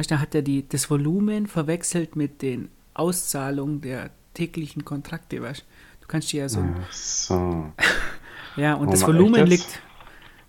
Da 0.09 0.19
hat 0.19 0.35
er 0.35 0.41
die, 0.41 0.67
das 0.67 0.89
Volumen 0.89 1.47
verwechselt 1.47 2.17
mit 2.17 2.41
den 2.41 2.71
Auszahlungen 2.95 3.83
der 3.83 4.11
täglichen 4.33 4.85
Kontrakte, 4.85 5.43
weißt 5.43 5.61
du? 5.61 5.65
kannst 6.11 6.33
dir 6.33 6.41
ja 6.43 6.49
so. 6.49 6.65
so. 6.91 7.73
ja, 8.57 8.75
und 8.75 8.89
oh, 8.89 8.91
das 8.91 9.07
Volumen 9.07 9.47
liegt 9.47 9.81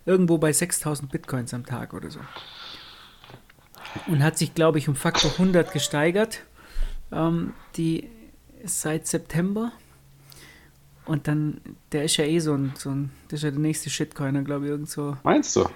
irgendwo 0.04 0.38
bei 0.38 0.52
6000 0.52 1.10
Bitcoins 1.10 1.54
am 1.54 1.64
Tag 1.64 1.94
oder 1.94 2.10
so. 2.10 2.20
Und 4.08 4.22
hat 4.22 4.36
sich, 4.38 4.54
glaube 4.54 4.78
ich, 4.78 4.88
um 4.88 4.96
Faktor 4.96 5.30
100 5.32 5.72
gesteigert. 5.72 6.40
Ähm, 7.12 7.54
die 7.76 8.08
seit 8.64 9.06
September. 9.06 9.72
Und 11.04 11.26
dann, 11.26 11.60
der 11.90 12.04
ist 12.04 12.16
ja 12.16 12.24
eh 12.24 12.38
so 12.38 12.54
ein, 12.54 12.72
so 12.76 12.90
ein 12.90 13.10
der 13.30 13.36
ist 13.36 13.42
ja 13.42 13.50
der 13.50 13.60
nächste 13.60 13.90
Shitcoiner, 13.90 14.42
glaube 14.42 14.66
ich, 14.66 14.70
irgendwo. 14.70 15.16
Meinst 15.24 15.56
du? 15.56 15.66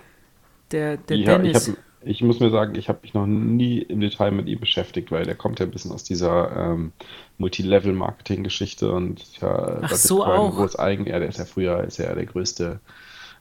Der, 0.70 0.96
der 0.96 1.16
ja, 1.16 1.38
Dennis. 1.38 1.68
Ich 1.68 1.74
hab, 1.74 1.82
ich 2.02 2.22
muss 2.22 2.38
mir 2.38 2.50
sagen, 2.50 2.76
ich 2.76 2.88
habe 2.88 3.00
mich 3.02 3.14
noch 3.14 3.26
nie 3.26 3.78
im 3.78 4.00
Detail 4.00 4.30
mit 4.30 4.46
ihm 4.46 4.60
beschäftigt, 4.60 5.10
weil 5.10 5.24
der 5.24 5.34
kommt 5.34 5.58
ja 5.58 5.66
ein 5.66 5.72
bisschen 5.72 5.90
aus 5.90 6.04
dieser 6.04 6.54
ähm, 6.56 6.92
Multilevel-Marketing-Geschichte 7.38 8.92
und 8.92 9.40
ja, 9.40 9.80
Ach 9.82 9.92
so 9.92 10.24
auch. 10.24 10.54
Groß 10.54 10.78
eigen, 10.78 11.06
ja, 11.06 11.18
der 11.18 11.28
ist 11.28 11.38
ja 11.38 11.44
früher 11.44 11.82
ist 11.82 11.98
ja 11.98 12.14
der 12.14 12.26
größte 12.26 12.78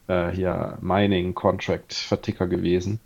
äh, 0.08 0.32
hier 0.32 0.80
Mining-Contract-Verticker 0.82 2.48
gewesen. 2.48 3.00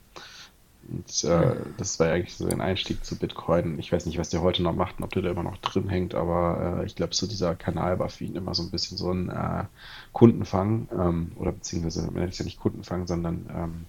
Und 0.91 1.23
äh, 1.23 1.55
das 1.77 1.99
war 1.99 2.07
ja 2.07 2.13
eigentlich 2.13 2.35
so 2.35 2.47
ein 2.47 2.61
Einstieg 2.61 3.05
zu 3.05 3.17
Bitcoin. 3.17 3.77
Ich 3.79 3.91
weiß 3.91 4.05
nicht, 4.05 4.17
was 4.17 4.29
der 4.29 4.41
heute 4.41 4.63
noch 4.63 4.73
macht 4.73 4.97
und 4.97 5.03
ob 5.03 5.11
der 5.11 5.21
da 5.21 5.29
immer 5.29 5.43
noch 5.43 5.57
drin 5.57 5.87
hängt, 5.87 6.15
aber 6.15 6.79
äh, 6.81 6.85
ich 6.85 6.95
glaube, 6.95 7.13
so 7.13 7.27
dieser 7.27 7.55
Kanal 7.55 7.99
war 7.99 8.09
für 8.09 8.23
ihn 8.23 8.35
immer 8.35 8.55
so 8.55 8.63
ein 8.63 8.71
bisschen 8.71 8.97
so 8.97 9.11
ein 9.11 9.29
äh, 9.29 9.65
Kundenfang 10.13 10.87
ähm, 10.91 11.31
oder 11.35 11.51
beziehungsweise, 11.51 12.03
man 12.05 12.15
nennt 12.15 12.33
es 12.33 12.39
ja 12.39 12.45
nicht 12.45 12.59
Kundenfang, 12.59 13.05
sondern 13.05 13.45
ähm, 13.53 13.85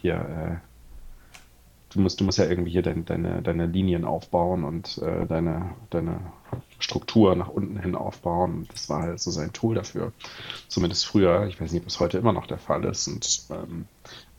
hier 0.00 0.14
äh, 0.14 0.72
du 1.94 2.00
musst, 2.00 2.20
du 2.20 2.24
musst 2.24 2.38
ja 2.38 2.46
irgendwie 2.46 2.70
hier 2.70 2.82
dein, 2.82 3.04
deine, 3.04 3.42
deine 3.42 3.66
Linien 3.66 4.04
aufbauen 4.04 4.64
und 4.64 4.98
äh, 4.98 5.26
deine, 5.26 5.74
deine 5.90 6.20
Struktur 6.78 7.36
nach 7.36 7.48
unten 7.48 7.78
hin 7.78 7.94
aufbauen. 7.94 8.66
Das 8.72 8.88
war 8.88 9.02
halt 9.02 9.20
so 9.20 9.30
sein 9.30 9.52
Tool 9.52 9.74
dafür. 9.74 10.12
Zumindest 10.68 11.06
früher. 11.06 11.46
Ich 11.46 11.60
weiß 11.60 11.72
nicht, 11.72 11.82
ob 11.82 11.88
es 11.88 12.00
heute 12.00 12.18
immer 12.18 12.32
noch 12.32 12.46
der 12.46 12.58
Fall 12.58 12.84
ist. 12.84 13.08
Und 13.08 13.42
ähm, 13.50 13.86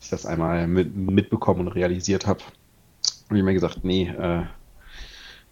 ich 0.04 0.10
das 0.10 0.26
einmal 0.26 0.68
mit, 0.68 0.96
mitbekommen 0.96 1.62
und 1.62 1.70
realisiert 1.70 2.28
habe, 2.28 2.42
habe 3.30 3.38
ich 3.38 3.44
mir 3.44 3.54
gesagt, 3.54 3.84
nee, 3.84 4.08
äh, 4.10 4.44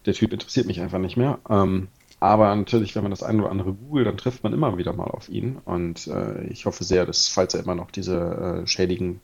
der 0.06 0.14
Typ 0.14 0.32
interessiert 0.32 0.66
mich 0.66 0.80
einfach 0.80 0.98
nicht 0.98 1.16
mehr. 1.16 1.38
Ähm, 1.48 1.88
aber 2.20 2.54
natürlich, 2.54 2.94
wenn 2.94 3.02
man 3.02 3.10
das 3.10 3.22
eine 3.22 3.42
oder 3.42 3.50
andere 3.50 3.72
googelt, 3.72 4.06
dann 4.06 4.16
trifft 4.16 4.44
man 4.44 4.52
immer 4.52 4.78
wieder 4.78 4.92
mal 4.92 5.10
auf 5.10 5.28
ihn. 5.28 5.58
Und 5.64 6.06
äh, 6.06 6.44
ich 6.46 6.66
hoffe 6.66 6.84
sehr, 6.84 7.04
dass, 7.04 7.28
falls 7.28 7.54
er 7.54 7.60
immer 7.62 7.74
noch 7.74 7.90
diese 7.90 8.62
äh, 8.62 8.66
schädigen 8.66 9.20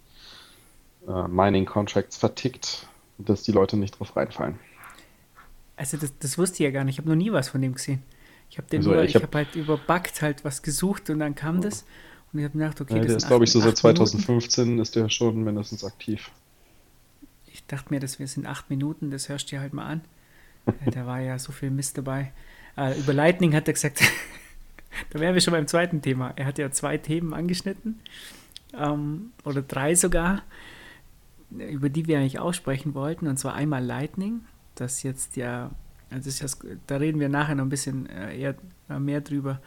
äh, 1.08 1.26
Mining-Contracts 1.28 2.16
vertickt, 2.16 2.86
dass 3.18 3.42
die 3.42 3.52
Leute 3.52 3.76
nicht 3.76 3.98
drauf 3.98 4.14
reinfallen. 4.16 4.60
Also 5.76 5.96
das, 5.96 6.12
das 6.18 6.38
wusste 6.38 6.54
ich 6.56 6.60
ja 6.60 6.70
gar 6.70 6.84
nicht. 6.84 6.94
Ich 6.96 6.98
habe 6.98 7.08
noch 7.08 7.16
nie 7.16 7.32
was 7.32 7.48
von 7.48 7.62
dem 7.62 7.74
gesehen. 7.74 8.02
Ich 8.50 8.58
habe 8.58 8.68
den 8.68 8.82
Also, 8.82 8.90
nur, 8.90 9.02
ich 9.02 9.14
hab- 9.14 9.34
halt 9.34 9.54
über 9.56 9.78
Bugged 9.78 10.22
halt 10.22 10.44
was 10.44 10.62
gesucht 10.62 11.10
und 11.10 11.18
dann 11.20 11.34
kam 11.34 11.60
das. 11.60 11.84
Und 12.32 12.40
ich 12.40 12.44
habe 12.44 12.58
gedacht, 12.58 12.80
okay, 12.80 12.94
Ja, 12.94 12.98
das 13.00 13.08
der 13.08 13.16
ist, 13.16 13.26
glaube 13.28 13.44
ich, 13.44 13.50
so 13.50 13.60
seit 13.60 13.74
acht 13.74 13.84
Minuten. 13.84 14.06
2015 14.06 14.78
ist 14.78 14.96
der 14.96 15.08
schon 15.08 15.42
mindestens 15.42 15.84
aktiv. 15.84 16.30
Ich 17.46 17.64
dachte 17.66 17.92
mir, 17.92 18.00
das 18.00 18.18
wir 18.18 18.28
sind 18.28 18.46
acht 18.46 18.70
Minuten, 18.70 19.10
das 19.10 19.28
hörst 19.28 19.50
du 19.50 19.56
dir 19.56 19.60
halt 19.60 19.72
mal 19.72 19.86
an. 19.86 20.00
Da 20.92 21.06
war 21.06 21.20
ja 21.20 21.38
so 21.38 21.52
viel 21.52 21.70
Mist 21.70 21.96
dabei. 21.96 22.32
Äh, 22.76 22.98
über 22.98 23.12
Lightning 23.12 23.54
hat 23.54 23.66
er 23.68 23.74
gesagt, 23.74 24.02
da 25.10 25.18
wären 25.18 25.34
wir 25.34 25.40
schon 25.40 25.52
beim 25.52 25.66
zweiten 25.66 26.02
Thema. 26.02 26.32
Er 26.36 26.44
hat 26.46 26.58
ja 26.58 26.70
zwei 26.70 26.98
Themen 26.98 27.32
angeschnitten, 27.32 28.00
ähm, 28.74 29.32
oder 29.44 29.62
drei 29.62 29.94
sogar, 29.94 30.42
über 31.50 31.88
die 31.88 32.06
wir 32.06 32.18
eigentlich 32.18 32.38
auch 32.38 32.52
sprechen 32.52 32.94
wollten. 32.94 33.26
Und 33.26 33.38
zwar 33.38 33.54
einmal 33.54 33.84
Lightning, 33.84 34.42
das 34.74 35.02
jetzt 35.02 35.36
ja, 35.36 35.70
also 36.10 36.30
das, 36.30 36.58
da 36.86 36.96
reden 36.96 37.20
wir 37.20 37.28
nachher 37.28 37.54
noch 37.54 37.64
ein 37.64 37.70
bisschen 37.70 38.08
äh, 38.08 38.38
eher 38.38 38.54
äh, 38.88 38.98
mehr 38.98 39.20
drüber. 39.20 39.60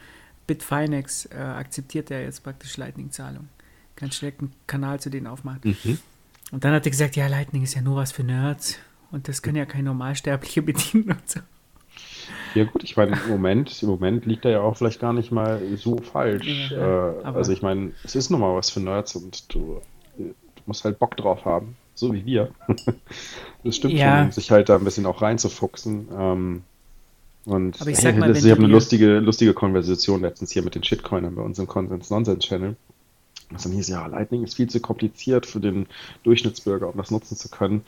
Bitfinex 0.46 1.26
äh, 1.26 1.36
akzeptiert 1.38 2.10
ja 2.10 2.18
jetzt 2.20 2.42
praktisch 2.42 2.76
Lightning-Zahlung. 2.76 3.48
Kannst 3.96 4.20
direkt 4.22 4.40
einen 4.40 4.52
Kanal 4.66 5.00
zu 5.00 5.10
denen 5.10 5.26
aufmachen. 5.26 5.60
Und 6.50 6.64
dann 6.64 6.72
hat 6.74 6.84
er 6.86 6.90
gesagt, 6.90 7.16
ja, 7.16 7.26
Lightning 7.28 7.62
ist 7.62 7.74
ja 7.74 7.82
nur 7.82 7.96
was 7.96 8.12
für 8.12 8.24
Nerds 8.24 8.78
und 9.10 9.28
das 9.28 9.42
kann 9.42 9.54
ja 9.56 9.64
kein 9.66 9.84
Normalsterblicher 9.84 10.62
bedienen 10.62 11.10
und 11.12 11.28
so. 11.30 11.40
Ja 12.54 12.64
gut, 12.64 12.84
ich 12.84 12.96
meine, 12.96 13.18
im 13.24 13.30
Moment, 13.30 13.82
im 13.82 13.88
Moment 13.88 14.26
liegt 14.26 14.44
er 14.44 14.50
ja 14.50 14.60
auch 14.60 14.76
vielleicht 14.76 15.00
gar 15.00 15.12
nicht 15.14 15.32
mal 15.32 15.60
so 15.76 15.96
falsch. 15.98 16.70
Ja, 16.70 17.12
äh, 17.12 17.24
also 17.24 17.52
ich 17.52 17.62
meine, 17.62 17.92
es 18.04 18.14
ist 18.14 18.30
nun 18.30 18.40
mal 18.40 18.54
was 18.54 18.68
für 18.70 18.80
Nerds 18.80 19.16
und 19.16 19.54
du, 19.54 19.80
du 20.18 20.34
musst 20.66 20.84
halt 20.84 20.98
Bock 20.98 21.16
drauf 21.16 21.46
haben, 21.46 21.76
so 21.94 22.12
wie 22.12 22.26
wir. 22.26 22.50
das 23.64 23.76
stimmt 23.76 23.94
Ja. 23.94 24.22
schon, 24.24 24.32
sich 24.32 24.50
halt 24.50 24.68
da 24.68 24.76
ein 24.76 24.84
bisschen 24.84 25.06
auch 25.06 25.22
reinzufuchsen. 25.22 26.08
Ähm, 26.14 26.62
und 27.44 27.80
Aber 27.80 27.90
ich 27.90 27.98
sag 27.98 28.16
mal, 28.16 28.34
ich 28.36 28.50
habe 28.50 28.62
eine 28.62 28.72
lustige, 28.72 29.18
lustige 29.18 29.54
Konversation 29.54 30.20
letztens 30.22 30.52
hier 30.52 30.62
mit 30.62 30.74
den 30.74 30.84
Shitcoinern 30.84 31.34
bei 31.34 31.42
uns 31.42 31.58
im 31.58 31.66
Konsens-Nonsens-Channel. 31.66 32.76
Was 33.50 33.64
dann 33.64 33.72
hieß, 33.72 33.88
ja, 33.88 34.06
Lightning 34.06 34.44
ist 34.44 34.54
viel 34.54 34.70
zu 34.70 34.80
kompliziert 34.80 35.44
für 35.46 35.60
den 35.60 35.86
Durchschnittsbürger, 36.22 36.88
um 36.88 36.96
das 36.96 37.10
nutzen 37.10 37.36
zu 37.36 37.48
können. 37.50 37.84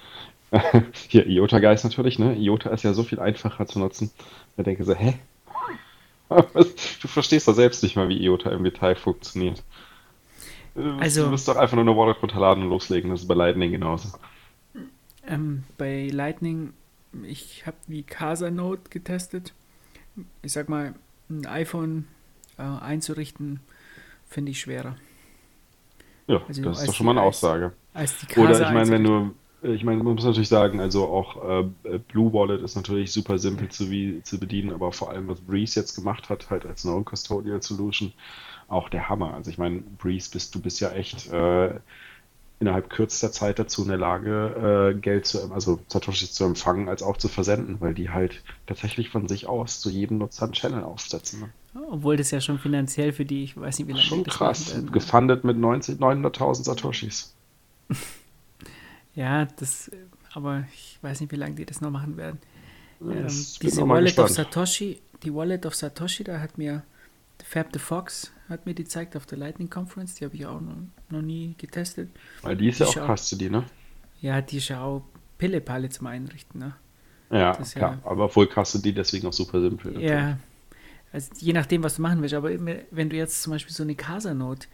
Hier, 1.08 1.26
IOTA 1.26 1.58
Guys 1.60 1.84
natürlich, 1.84 2.18
ne? 2.18 2.36
IOTA 2.36 2.70
ist 2.70 2.84
ja 2.84 2.92
so 2.92 3.02
viel 3.02 3.18
einfacher 3.20 3.66
zu 3.66 3.78
nutzen. 3.78 4.10
Ich 4.56 4.64
denke 4.64 4.84
so, 4.84 4.94
hä? 4.94 5.14
Du 7.00 7.08
verstehst 7.08 7.46
doch 7.46 7.54
selbst 7.54 7.82
nicht 7.82 7.96
mal, 7.96 8.08
wie 8.08 8.20
IOTA 8.22 8.50
im 8.50 8.64
Detail 8.64 8.96
funktioniert. 8.96 9.62
Du 10.74 10.96
Also- 10.98 11.24
du 11.24 11.30
musst 11.30 11.46
doch 11.48 11.56
einfach 11.56 11.76
nur 11.76 11.84
eine 11.84 11.96
Wallet 11.96 12.20
runterladen 12.20 12.64
und 12.64 12.70
loslegen. 12.70 13.10
Das 13.10 13.20
ist 13.22 13.28
bei 13.28 13.34
Lightning 13.34 13.70
genauso. 13.70 14.08
Ähm, 15.26 15.64
bei 15.78 16.08
Lightning, 16.12 16.72
ich 17.22 17.66
habe 17.66 17.76
die 17.86 18.02
Casa 18.02 18.50
Note 18.50 18.90
getestet. 18.90 19.52
Ich 20.42 20.52
sag 20.52 20.68
mal, 20.68 20.94
ein 21.30 21.46
iPhone 21.46 22.06
äh, 22.58 22.62
einzurichten, 22.62 23.60
finde 24.28 24.52
ich 24.52 24.60
schwerer. 24.60 24.96
Ja, 26.26 26.42
Also 26.48 26.62
das 26.62 26.76
ist 26.76 26.80
als 26.80 26.86
doch 26.88 26.94
schon 26.94 27.06
mal 27.06 27.12
eine 27.12 27.22
Aussage. 27.22 27.72
Als 27.92 28.18
die 28.18 28.26
Casa 28.26 28.42
Oder 28.42 28.68
ich 28.68 28.74
meine, 28.74 28.90
wenn 28.90 29.04
du, 29.04 29.34
ich 29.62 29.84
meine, 29.84 30.02
man 30.02 30.14
muss 30.14 30.24
natürlich 30.24 30.48
sagen, 30.48 30.80
also 30.80 31.06
auch 31.06 31.64
äh, 31.84 31.98
Blue 32.08 32.32
Wallet 32.32 32.62
ist 32.62 32.76
natürlich 32.76 33.12
super 33.12 33.38
simpel 33.38 33.68
zu, 33.68 33.90
wie, 33.90 34.22
zu 34.22 34.38
bedienen, 34.38 34.72
aber 34.72 34.92
vor 34.92 35.10
allem, 35.10 35.28
was 35.28 35.40
Breeze 35.40 35.78
jetzt 35.78 35.94
gemacht 35.94 36.28
hat, 36.28 36.50
halt 36.50 36.66
als 36.66 36.84
Non-Custodial 36.84 37.62
Solution, 37.62 38.12
auch 38.68 38.88
der 38.88 39.08
Hammer. 39.08 39.34
Also 39.34 39.50
ich 39.50 39.58
meine, 39.58 39.80
Breeze 39.98 40.30
bist, 40.30 40.54
du 40.54 40.60
bist 40.60 40.80
ja 40.80 40.90
echt 40.90 41.30
äh, 41.32 41.74
innerhalb 42.60 42.88
kürzester 42.88 43.32
Zeit 43.32 43.58
dazu 43.58 43.82
in 43.82 43.88
der 43.88 43.98
Lage, 43.98 44.92
äh, 44.94 44.98
Geld 44.98 45.26
zu, 45.26 45.52
also 45.52 45.80
Satoshis 45.88 46.32
zu 46.32 46.44
empfangen, 46.44 46.88
als 46.88 47.02
auch 47.02 47.16
zu 47.16 47.28
versenden, 47.28 47.80
weil 47.80 47.94
die 47.94 48.10
halt 48.10 48.42
tatsächlich 48.66 49.10
von 49.10 49.28
sich 49.28 49.46
aus 49.46 49.80
zu 49.80 49.90
jedem 49.90 50.18
Nutzer 50.18 50.44
einen 50.44 50.52
Channel 50.52 50.82
aufsetzen. 50.84 51.40
Ne? 51.40 51.82
Obwohl 51.90 52.16
das 52.16 52.30
ja 52.30 52.40
schon 52.40 52.58
finanziell 52.58 53.12
für 53.12 53.24
die, 53.24 53.44
ich 53.44 53.56
weiß 53.56 53.78
nicht, 53.78 53.88
wie 53.88 53.92
lange 53.92 54.04
Schon 54.04 54.24
das 54.24 54.34
krass. 54.34 54.74
werden. 54.74 54.92
Gefundet 54.92 55.44
mit 55.44 55.58
90 55.58 55.98
900.000 55.98 56.64
Satoshis. 56.64 57.34
Ja, 59.16 59.44
das, 59.44 59.92
aber 60.32 60.64
ich 60.74 60.98
weiß 61.00 61.20
nicht, 61.20 61.30
wie 61.30 61.36
lange 61.36 61.54
die 61.54 61.64
das 61.64 61.80
noch 61.80 61.90
machen 61.90 62.16
werden. 62.16 62.38
Ähm, 63.00 63.26
diese 63.62 63.88
Wallet 63.88 64.18
of. 64.18 64.28
Satoshi, 64.28 65.00
die 65.22 65.32
Wallet 65.32 65.66
of 65.66 65.74
Satoshi, 65.74 66.24
da 66.24 66.40
hat 66.40 66.58
mir 66.58 66.82
Fab 67.44 67.68
the 67.72 67.78
Fox 67.78 68.32
hat 68.54 68.66
mir 68.66 68.74
die 68.74 68.84
gezeigt 68.84 69.16
auf 69.16 69.26
der 69.26 69.38
Lightning 69.38 69.68
Conference, 69.70 70.14
die 70.14 70.24
habe 70.24 70.34
ich 70.34 70.46
auch 70.46 70.60
noch, 70.60 70.76
noch 71.10 71.22
nie 71.22 71.54
getestet. 71.58 72.08
Weil 72.42 72.56
die 72.56 72.68
ist 72.68 72.80
ja 72.80 72.86
auch 72.86 72.96
auch. 72.96 73.14
Custody, 73.14 73.50
ne? 73.50 73.64
Ja, 74.20 74.40
die 74.40 74.56
ist 74.56 74.68
ja 74.68 74.82
auch 74.82 75.02
Pillepalle 75.38 75.88
zum 75.90 76.06
Einrichten, 76.06 76.58
ne? 76.60 76.74
Ja, 77.30 77.52
Das 77.54 77.74
klar. 77.74 77.98
ja- 78.02 78.10
Aber 78.10 78.28
voll 78.28 78.48
Custody 78.48 78.92
deswegen 78.94 79.26
auch 79.26 79.32
super 79.32 79.60
simpel. 79.60 79.92
natürlich. 79.92 80.10
Ja, 80.10 80.38
also 81.12 81.30
je 81.38 81.52
nachdem, 81.52 81.82
was 81.82 81.96
du 81.96 82.02
machen 82.02 82.22
willst, 82.22 82.34
aber 82.34 82.50
wenn 82.90 83.10
du 83.10 83.16
jetzt 83.16 83.42
zum 83.42 83.52
Beispiel 83.52 83.74
so 83.74 83.82
eine 83.82 83.94
Casa-Note, 83.94 84.66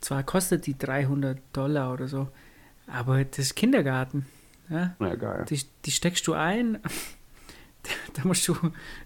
zwar 0.00 0.22
kostet 0.22 0.66
die 0.66 0.76
300 0.78 1.38
Dollar 1.52 1.92
oder 1.92 2.08
so, 2.08 2.28
aber 2.86 3.24
das 3.24 3.38
ist 3.38 3.54
Kindergarten. 3.56 4.26
Ja? 4.68 4.94
Ja, 5.00 5.14
geil. 5.14 5.44
Die, 5.48 5.60
die 5.84 5.90
steckst 5.90 6.26
du 6.26 6.34
ein, 6.34 6.78
da 8.14 8.22
musst 8.24 8.46
du 8.48 8.56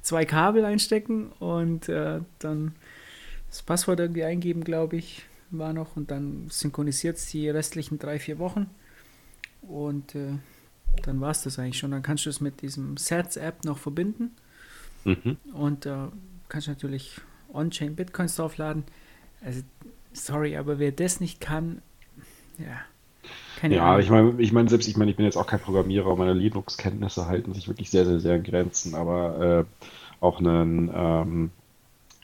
zwei 0.02 0.24
Kabel 0.24 0.64
einstecken 0.64 1.32
und 1.32 1.88
äh, 1.88 2.20
dann 2.38 2.74
das 3.50 3.62
Passwort 3.62 4.00
irgendwie 4.00 4.24
eingeben, 4.24 4.64
glaube 4.64 4.96
ich, 4.98 5.24
war 5.50 5.72
noch 5.74 5.96
und 5.96 6.10
dann 6.12 6.48
synchronisiert 6.50 7.18
es 7.18 7.28
die 7.28 7.48
restlichen 7.50 7.98
drei, 7.98 8.18
vier 8.20 8.38
Wochen 8.38 8.70
und 9.62 10.14
äh, 10.14 10.34
dann 11.04 11.20
war 11.20 11.30
es 11.32 11.42
das 11.42 11.58
eigentlich 11.58 11.78
schon. 11.78 11.92
Dann 11.92 12.02
kannst 12.02 12.26
du 12.26 12.30
es 12.30 12.40
mit 12.40 12.62
diesem 12.62 12.96
Sats-App 12.96 13.64
noch 13.64 13.78
verbinden 13.78 14.32
Mhm. 15.04 15.36
und 15.52 15.86
äh, 15.86 16.06
kannst 16.48 16.68
natürlich 16.68 17.20
On-Chain 17.52 17.96
Bitcoins 17.96 18.36
draufladen. 18.36 18.84
Also, 19.42 19.62
sorry, 20.12 20.56
aber 20.56 20.78
wer 20.78 20.92
das 20.92 21.20
nicht 21.20 21.40
kann, 21.40 21.82
ja, 22.58 22.80
keine 23.56 23.78
Ja, 23.78 23.82
Ahnung. 23.82 24.00
ich 24.00 24.10
meine, 24.10 24.34
ich 24.40 24.52
meine, 24.52 24.68
selbst 24.68 24.88
ich 24.88 24.96
meine, 24.96 25.10
ich 25.12 25.16
bin 25.16 25.24
jetzt 25.26 25.36
auch 25.36 25.46
kein 25.46 25.60
Programmierer, 25.60 26.16
meine 26.16 26.32
Linux-Kenntnisse 26.34 27.26
halten 27.26 27.54
sich 27.54 27.68
wirklich 27.68 27.90
sehr, 27.90 28.04
sehr, 28.04 28.18
sehr 28.18 28.36
in 28.36 28.42
Grenzen, 28.42 28.94
aber 28.96 29.66
äh, 29.70 29.84
auch 30.24 30.40
einen, 30.40 30.90
ähm, 30.92 31.50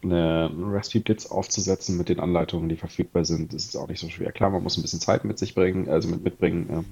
eine 0.03 0.51
Raspberry 0.59 1.03
Blitz 1.03 1.27
aufzusetzen 1.27 1.97
mit 1.97 2.09
den 2.09 2.21
Anleitungen, 2.21 2.69
die 2.69 2.77
verfügbar 2.77 3.25
sind, 3.25 3.55
ist 3.55 3.69
es 3.71 3.77
auch 3.77 3.89
nicht 3.89 4.01
so 4.01 4.09
schwer. 4.09 4.33
Klar, 4.33 4.51
man 4.51 4.63
muss 4.63 4.77
ein 4.77 4.83
bisschen 4.83 5.01
Zeit 5.01 5.25
mit 5.25 5.39
sich 5.39 5.55
bringen, 5.55 5.89
also 5.89 6.09
mit 6.09 6.23
mitbringen, 6.23 6.69
ähm, 6.71 6.85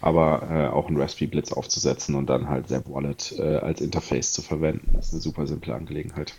aber 0.00 0.42
äh, 0.50 0.66
auch 0.68 0.88
einen 0.88 1.00
Raspberry 1.00 1.28
Blitz 1.28 1.52
aufzusetzen 1.52 2.14
und 2.14 2.26
dann 2.28 2.48
halt 2.48 2.68
Zap 2.68 2.88
Wallet 2.88 3.34
äh, 3.38 3.56
als 3.56 3.80
Interface 3.80 4.32
zu 4.32 4.42
verwenden, 4.42 4.96
ist 4.98 5.12
eine 5.12 5.22
super 5.22 5.46
simple 5.46 5.74
Angelegenheit. 5.74 6.34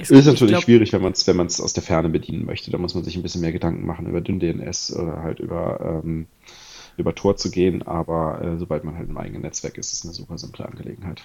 Es- 0.00 0.10
Ist 0.10 0.20
ich 0.20 0.26
natürlich 0.26 0.52
glaub, 0.52 0.62
schwierig, 0.64 0.92
wenn 0.92 1.02
man 1.02 1.12
es 1.12 1.26
wenn 1.26 1.36
man's 1.36 1.60
aus 1.60 1.72
der 1.72 1.82
Ferne 1.82 2.08
bedienen 2.08 2.44
möchte. 2.46 2.70
Da 2.70 2.78
muss 2.78 2.94
man 2.94 3.04
sich 3.04 3.16
ein 3.16 3.22
bisschen 3.22 3.40
mehr 3.40 3.52
Gedanken 3.52 3.86
machen 3.86 4.06
über 4.06 4.20
DNS 4.20 4.94
oder 4.96 5.22
halt 5.22 5.40
über, 5.40 6.02
ähm, 6.04 6.26
über 6.96 7.14
Tor 7.14 7.36
zu 7.36 7.50
gehen. 7.50 7.82
Aber 7.82 8.40
äh, 8.42 8.58
sobald 8.58 8.84
man 8.84 8.96
halt 8.96 9.08
im 9.08 9.16
eigenen 9.16 9.42
Netzwerk 9.42 9.78
ist, 9.78 9.92
ist 9.92 10.00
es 10.00 10.04
eine 10.04 10.14
super 10.14 10.38
simple 10.38 10.66
Angelegenheit. 10.66 11.22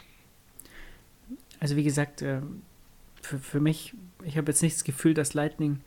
Also 1.60 1.76
wie 1.76 1.84
gesagt, 1.84 2.22
äh, 2.22 2.42
für, 3.22 3.40
für 3.40 3.60
mich, 3.60 3.96
ich 4.24 4.38
habe 4.38 4.52
jetzt 4.52 4.62
nicht 4.62 4.76
das 4.76 4.84
Gefühl, 4.84 5.14
dass 5.14 5.34
Lightning 5.34 5.82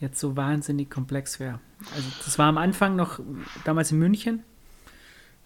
jetzt 0.00 0.18
so 0.18 0.36
wahnsinnig 0.36 0.90
komplex 0.90 1.38
wäre. 1.38 1.60
Also 1.94 2.08
das 2.24 2.38
war 2.38 2.46
am 2.46 2.58
Anfang 2.58 2.96
noch, 2.96 3.20
damals 3.64 3.92
in 3.92 3.98
München, 3.98 4.42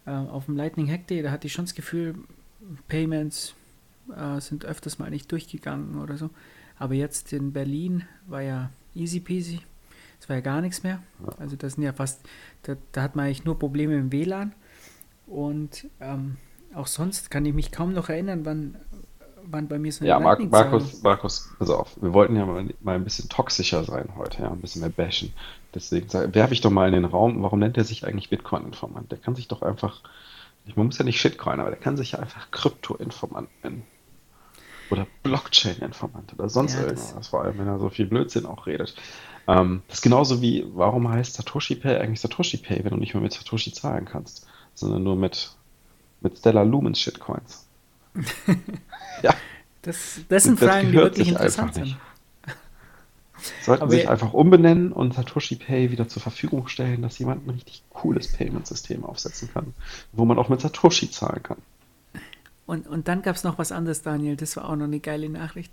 äh, 0.06 0.10
auf 0.10 0.46
dem 0.46 0.56
Lightning 0.56 0.90
Hack 0.90 1.06
Day, 1.06 1.22
da 1.22 1.30
hatte 1.30 1.46
ich 1.46 1.52
schon 1.52 1.66
das 1.66 1.74
Gefühl, 1.74 2.14
Payments 2.88 3.54
äh, 4.14 4.40
sind 4.40 4.64
öfters 4.64 4.98
mal 4.98 5.10
nicht 5.10 5.30
durchgegangen 5.30 6.00
oder 6.00 6.16
so. 6.16 6.30
Aber 6.78 6.94
jetzt 6.94 7.32
in 7.32 7.52
Berlin 7.52 8.04
war 8.26 8.42
ja 8.42 8.70
easy 8.94 9.20
peasy. 9.20 9.60
Es 10.20 10.28
war 10.28 10.36
ja 10.36 10.42
gar 10.42 10.60
nichts 10.60 10.82
mehr. 10.82 11.02
Also 11.38 11.56
das 11.56 11.74
sind 11.74 11.84
ja 11.84 11.92
fast, 11.92 12.20
da, 12.62 12.76
da 12.92 13.02
hat 13.02 13.16
man 13.16 13.26
eigentlich 13.26 13.44
nur 13.44 13.58
Probleme 13.58 13.96
im 13.96 14.12
WLAN. 14.12 14.54
Und 15.26 15.88
ähm, 16.00 16.36
auch 16.74 16.86
sonst 16.86 17.30
kann 17.30 17.44
ich 17.44 17.54
mich 17.54 17.72
kaum 17.72 17.92
noch 17.92 18.08
erinnern, 18.08 18.44
wann, 18.44 18.76
wann 19.50 19.68
bei 19.68 19.78
mir 19.78 19.92
so 19.92 20.04
Ja, 20.04 20.18
Mar 20.18 20.38
Markus, 20.40 21.02
Markus, 21.02 21.48
pass 21.58 21.70
auf. 21.70 21.96
Wir 22.00 22.12
wollten 22.12 22.36
ja 22.36 22.44
mal, 22.46 22.66
mal 22.80 22.94
ein 22.96 23.04
bisschen 23.04 23.28
toxischer 23.28 23.84
sein 23.84 24.10
heute, 24.16 24.42
ja, 24.42 24.50
ein 24.50 24.60
bisschen 24.60 24.80
mehr 24.80 24.90
bashen. 24.90 25.32
Deswegen 25.74 26.12
werfe 26.12 26.54
ich 26.54 26.60
doch 26.60 26.70
mal 26.70 26.86
in 26.88 26.94
den 26.94 27.04
Raum, 27.04 27.42
warum 27.42 27.58
nennt 27.58 27.76
er 27.76 27.84
sich 27.84 28.06
eigentlich 28.06 28.30
Bitcoin-Informant? 28.30 29.10
Der 29.10 29.18
kann 29.18 29.34
sich 29.34 29.48
doch 29.48 29.62
einfach, 29.62 30.02
man 30.74 30.86
muss 30.86 30.98
ja 30.98 31.04
nicht 31.04 31.20
Shitcoin, 31.20 31.60
aber 31.60 31.70
der 31.70 31.78
kann 31.78 31.96
sich 31.96 32.12
ja 32.12 32.18
einfach 32.18 32.50
Krypto-Informant 32.50 33.48
nennen. 33.62 33.82
Oder 34.90 35.06
Blockchain-Informant 35.24 36.32
oder 36.34 36.48
sonst 36.48 36.74
Ja, 36.74 36.82
das- 36.86 37.06
irgendwas, 37.08 37.28
vor 37.28 37.42
allem 37.42 37.58
wenn 37.58 37.66
er 37.66 37.78
so 37.78 37.88
viel 37.90 38.06
Blödsinn 38.06 38.46
auch 38.46 38.66
redet. 38.66 38.94
Ähm, 39.48 39.82
das 39.88 39.98
ist 39.98 40.02
genauso 40.02 40.40
wie, 40.42 40.64
warum 40.74 41.08
heißt 41.08 41.34
Satoshi 41.34 41.74
Pay 41.76 41.98
eigentlich 41.98 42.20
Satoshi 42.20 42.56
Pay, 42.56 42.84
wenn 42.84 42.90
du 42.92 42.96
nicht 42.96 43.14
mehr 43.14 43.22
mit 43.22 43.32
Satoshi 43.32 43.72
zahlen 43.72 44.04
kannst, 44.04 44.46
sondern 44.74 45.02
nur 45.02 45.16
mit, 45.16 45.56
mit 46.20 46.38
Stellar 46.38 46.64
Lumens 46.64 47.00
Shitcoins. 47.00 47.65
Ja, 49.22 49.34
Das, 49.82 50.20
das 50.28 50.44
sind 50.44 50.60
Das 50.60 50.68
Fragen, 50.68 50.88
die 50.88 50.94
wirklich 50.94 51.28
interessant 51.28 51.74
sind. 51.74 51.96
sollten 53.62 53.82
Aber 53.82 53.92
sich 53.92 54.08
einfach 54.08 54.32
umbenennen 54.32 54.92
und 54.92 55.14
Satoshi 55.14 55.56
Pay 55.56 55.90
wieder 55.92 56.08
zur 56.08 56.22
Verfügung 56.22 56.66
stellen, 56.68 57.02
dass 57.02 57.18
jemand 57.18 57.46
ein 57.46 57.50
richtig 57.50 57.84
cooles 57.90 58.32
Payment-System 58.32 59.04
aufsetzen 59.04 59.48
kann, 59.52 59.74
wo 60.12 60.24
man 60.24 60.38
auch 60.38 60.48
mit 60.48 60.60
Satoshi 60.60 61.10
zahlen 61.10 61.42
kann. 61.42 61.58
Und, 62.66 62.88
und 62.88 63.06
dann 63.06 63.22
gab 63.22 63.36
es 63.36 63.44
noch 63.44 63.58
was 63.58 63.70
anderes, 63.70 64.02
Daniel. 64.02 64.36
Das 64.36 64.56
war 64.56 64.68
auch 64.68 64.76
noch 64.76 64.86
eine 64.86 64.98
geile 64.98 65.28
Nachricht. 65.28 65.72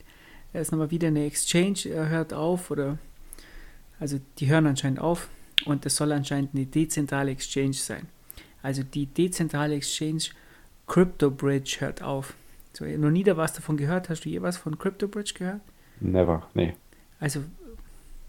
Da 0.54 0.60
ist 0.60 0.72
nochmal 0.72 0.92
wieder 0.92 1.08
eine 1.08 1.26
Exchange, 1.26 1.80
äh, 1.86 2.10
hört 2.10 2.34
auf 2.34 2.70
oder 2.70 3.00
also 4.00 4.20
die 4.38 4.48
hören 4.48 4.68
anscheinend 4.68 5.00
auf 5.00 5.28
und 5.66 5.86
es 5.86 5.96
soll 5.96 6.12
anscheinend 6.12 6.54
eine 6.54 6.66
dezentrale 6.66 7.32
Exchange 7.32 7.74
sein. 7.74 8.08
Also 8.62 8.84
die 8.84 9.08
dezentrale 9.08 9.76
Exchange 9.76 10.26
CryptoBridge 10.88 11.78
hört 11.80 12.02
auf. 12.04 12.34
So, 12.74 12.86
noch 12.86 13.12
nie 13.12 13.24
da 13.24 13.38
was 13.38 13.54
davon 13.54 13.78
gehört. 13.78 14.10
Hast 14.10 14.26
du 14.26 14.30
je 14.30 14.42
was 14.42 14.58
von 14.58 14.78
CryptoBridge 14.78 15.34
gehört? 15.38 15.62
Never, 16.00 16.48
nee. 16.54 16.74
Also, 17.20 17.42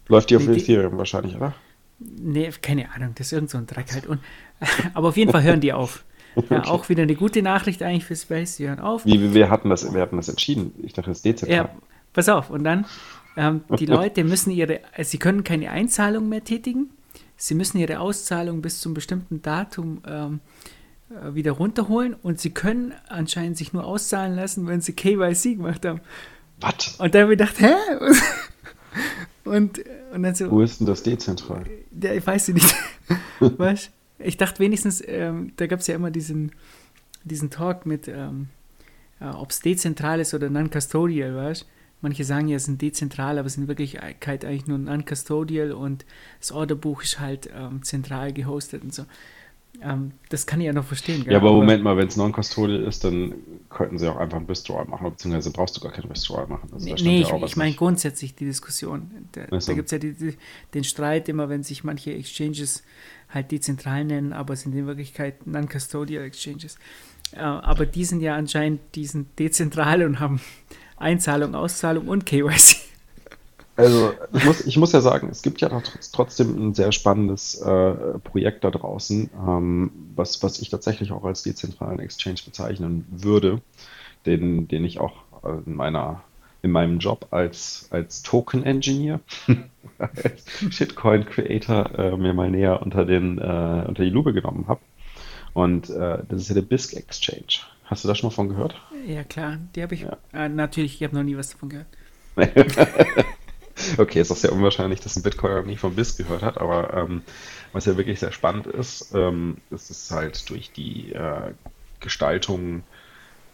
Läuft 0.09 0.31
die 0.31 0.37
auf 0.37 0.45
die- 0.45 0.53
Ethereum 0.53 0.99
wahrscheinlich, 0.99 1.35
oder? 1.37 1.55
nee, 1.99 2.51
keine 2.61 2.91
Ahnung, 2.93 3.13
das 3.15 3.29
ist 3.29 3.33
irgend 3.33 3.51
so 3.51 3.57
ein 3.59 3.67
Dreck 3.67 3.93
halt. 3.93 4.07
Und, 4.07 4.21
aber 4.95 5.09
auf 5.09 5.17
jeden 5.17 5.31
Fall 5.33 5.43
hören 5.43 5.61
die 5.61 5.73
auf. 5.73 6.05
Ja, 6.37 6.43
Okay. 6.59 6.69
auch 6.69 6.89
wieder 6.89 7.05
eine 7.05 7.15
gute 7.15 7.43
Nachricht 7.43 7.81
eigentlich 7.81 8.05
für 8.07 8.17
Space, 8.17 8.57
die 8.57 8.67
hören 8.67 8.81
auf. 8.81 9.07
Wie, 9.07 9.33
wir 9.35 9.51
hatten 9.51 9.71
das, 9.71 9.95
wir 9.95 10.03
hatten 10.03 10.17
das 10.17 10.29
entschieden. 10.29 10.73
Ich 10.83 10.93
dachte, 10.93 11.11
das 11.11 11.19
ist 11.19 11.25
dezentral. 11.25 11.57
Ja, 11.57 11.71
pass 12.13 12.29
auf. 12.29 12.51
Und 12.51 12.65
dann, 12.65 12.87
ähm, 13.37 13.61
die 13.79 13.87
Leute 13.99 14.25
müssen 14.25 14.51
ihre, 14.51 14.81
also 14.97 15.09
sie 15.13 15.19
können 15.19 15.45
keine 15.45 15.71
Einzahlung 15.71 16.29
mehr 16.29 16.43
tätigen. 16.43 16.91
Sie 17.37 17.55
müssen 17.55 17.79
ihre 17.79 18.01
Auszahlung 18.01 18.63
bis 18.63 18.81
zum 18.81 18.95
bestimmten 18.95 19.43
Datum 19.43 20.03
ähm, 20.09 20.41
äh, 20.45 20.74
wieder 21.09 21.53
runterholen 21.53 22.15
und 22.15 22.41
sie 22.41 22.51
können 22.51 22.95
anscheinend 23.09 23.57
sich 23.57 23.73
nur 23.73 23.85
auszahlen 23.85 24.35
lassen, 24.35 24.67
wenn 24.67 24.81
sie 24.81 24.95
KYC 24.95 25.57
gemacht 25.57 25.85
haben. 25.85 26.01
Was? 26.61 26.97
Und 26.99 27.15
dann 27.15 27.23
habe 27.23 27.35
ich 27.35 27.39
gedacht, 27.39 27.61
hä? 27.61 27.75
Und, 29.45 29.85
und 30.15 30.23
dann 30.23 30.35
so, 30.35 30.51
Wo 30.51 30.63
ist 30.63 30.81
denn 30.81 30.87
das 30.87 31.03
dezentral? 31.03 31.65
ja, 32.01 32.15
ich 32.15 32.27
weiß 32.27 32.49
nicht. 32.49 32.75
weißt 33.41 33.91
Ich 34.19 34.39
dachte 34.39 34.61
wenigstens, 34.61 35.03
ähm, 35.07 35.53
da 35.57 35.67
gab 35.67 35.81
es 35.81 35.87
ja 35.87 35.95
immer 35.95 36.11
diesen, 36.11 36.53
diesen 37.25 37.51
Talk 37.51 37.85
mit, 37.85 38.09
ähm, 38.09 38.49
ja, 39.21 39.39
ob 39.39 39.51
es 39.51 39.61
dezentral 39.61 40.21
ist 40.21 40.33
oder 40.33 40.49
non-custodial, 40.49 41.37
weißt 41.37 41.67
Manche 42.01 42.25
sagen 42.25 42.49
ja, 42.49 42.57
es 42.57 42.65
sind 42.65 42.83
dezentral, 42.83 43.39
aber 43.39 43.47
es 43.47 43.55
sind 43.55 43.65
in 43.65 43.69
Wirklichkeit 43.69 44.45
eigentlich 44.45 44.67
nur 44.67 44.79
non-custodial 44.79 45.73
und 45.73 46.05
das 46.39 46.53
Orderbuch 46.53 47.03
ist 47.03 47.19
halt 47.19 47.49
ähm, 47.55 47.83
zentral 47.83 48.33
gehostet 48.33 48.83
und 48.83 48.95
so. 48.95 49.05
Ähm, 49.83 50.13
das 50.29 50.47
kann 50.47 50.61
ich 50.61 50.67
ja 50.67 50.73
noch 50.73 50.85
verstehen. 50.85 51.25
gell? 51.25 51.33
Ja, 51.33 51.39
aber 51.39 51.53
Moment 51.53 51.83
mal, 51.83 51.97
wenn 51.97 52.09
es 52.09 52.17
non-custodial 52.17 52.83
ist, 52.83 53.05
dann 53.05 53.35
könnten 53.69 53.99
sie 53.99 54.11
auch 54.11 54.17
einfach 54.17 54.39
ein 54.39 54.49
Withdrawal 54.49 54.87
machen, 54.87 55.11
beziehungsweise 55.11 55.51
brauchst 55.51 55.77
du 55.77 55.81
gar 55.81 55.93
keinen 55.93 56.09
Withdrawal 56.11 56.47
machen. 56.47 56.71
Also, 56.73 56.87
Nee, 56.87 57.03
nee 57.03 57.21
ja 57.23 57.37
ich, 57.37 57.43
ich 57.43 57.57
meine 57.57 57.75
grundsätzlich 57.75 58.35
die 58.35 58.47
Diskussion. 58.47 59.11
Da, 59.33 59.47
da 59.47 59.73
gibt 59.75 59.87
es 59.87 59.91
ja 59.91 59.99
die, 59.99 60.13
die, 60.13 60.37
den 60.73 60.85
Streit 60.85 61.29
immer, 61.29 61.49
wenn 61.49 61.63
sich 61.63 61.85
manche 61.85 62.15
Exchanges 62.15 62.85
halt 63.29 63.51
dezentral 63.51 64.05
nennen, 64.05 64.33
aber 64.33 64.55
es 64.55 64.63
sind 64.63 64.75
in 64.75 64.87
Wirklichkeit 64.87 65.47
non-custodial 65.47 66.25
Exchanges. 66.25 66.79
Äh, 67.33 67.41
aber 67.41 67.85
die 67.87 68.05
sind 68.05 68.21
ja 68.21 68.37
anscheinend, 68.37 68.81
die 68.95 69.07
sind 69.07 69.39
dezentral 69.39 70.05
und 70.05 70.21
haben 70.21 70.41
Einzahlung, 70.97 71.55
Auszahlung 71.55 72.09
und 72.09 72.27
KYC. 72.27 72.84
Also, 73.77 74.13
ich 74.33 74.45
muss, 74.45 74.61
ich 74.67 74.77
muss 74.77 74.93
ja 74.93 75.01
sagen, 75.01 75.29
es 75.31 75.43
gibt 75.43 75.61
ja 75.61 75.83
trotzdem 76.13 76.69
ein 76.69 76.75
sehr 76.75 76.93
spannendes 76.93 77.61
äh, 77.61 78.19
Projekt 78.23 78.63
da 78.63 78.71
draußen, 78.71 79.31
ähm, 79.47 79.91
was, 80.15 80.43
was 80.43 80.61
ich 80.61 80.71
tatsächlich 80.71 81.11
auch 81.11 81.25
als 81.25 81.43
dezentralen 81.43 81.99
Exchange 81.99 82.39
bezeichnen 82.45 83.05
würde, 83.11 83.61
den, 84.27 84.69
den 84.69 84.85
ich 84.85 85.01
auch 85.01 85.15
in 85.67 85.75
meiner 85.75 86.23
in 86.65 86.71
meinem 86.71 86.99
Job 86.99 87.27
als, 87.31 87.89
als 87.91 88.23
Token-Engineer, 88.23 89.21
als 89.99 90.47
Shitcoin-Creator 90.71 91.99
äh, 91.99 92.17
mir 92.17 92.33
mal 92.33 92.51
näher 92.51 92.81
unter, 92.81 93.05
den, 93.05 93.37
äh, 93.37 93.85
unter 93.87 94.03
die 94.03 94.09
Lupe 94.09 94.33
genommen 94.33 94.65
habe. 94.67 94.81
Und 95.53 95.91
äh, 95.91 96.19
das 96.27 96.41
ist 96.41 96.49
ja 96.49 96.55
der 96.55 96.63
BISC 96.63 96.95
Exchange. 96.95 97.61
Hast 97.85 98.03
du 98.03 98.09
da 98.09 98.15
schon 98.15 98.29
mal 98.29 98.35
von 98.35 98.49
gehört? 98.49 98.81
Ja, 99.07 99.25
klar, 99.25 99.59
die 99.77 99.83
habe 99.83 99.95
ich. 99.95 100.01
Ja. 100.03 100.17
Äh, 100.33 100.49
natürlich, 100.49 100.95
ich 100.95 101.03
habe 101.07 101.15
noch 101.15 101.23
nie 101.23 101.37
was 101.37 101.51
davon 101.51 101.69
gehört. 101.69 101.87
Okay, 103.99 104.21
ist 104.21 104.31
doch 104.31 104.37
sehr 104.37 104.53
unwahrscheinlich, 104.53 105.01
dass 105.01 105.17
ein 105.17 105.23
Bitcoiner 105.23 105.63
nie 105.63 105.77
von 105.77 105.95
BIS 105.95 106.17
gehört 106.17 106.43
hat, 106.43 106.59
aber 106.59 106.95
ähm, 106.95 107.25
was 107.73 107.87
ja 107.87 107.97
wirklich 107.97 108.21
sehr 108.21 108.33
spannend 108.33 108.67
ist, 108.67 109.13
ähm, 109.15 109.63
ist 109.71 109.91
es 109.91 110.11
halt 110.11 110.49
durch 110.51 110.73
die 110.73 111.13
äh, 111.13 111.55
Gestaltung 112.01 112.85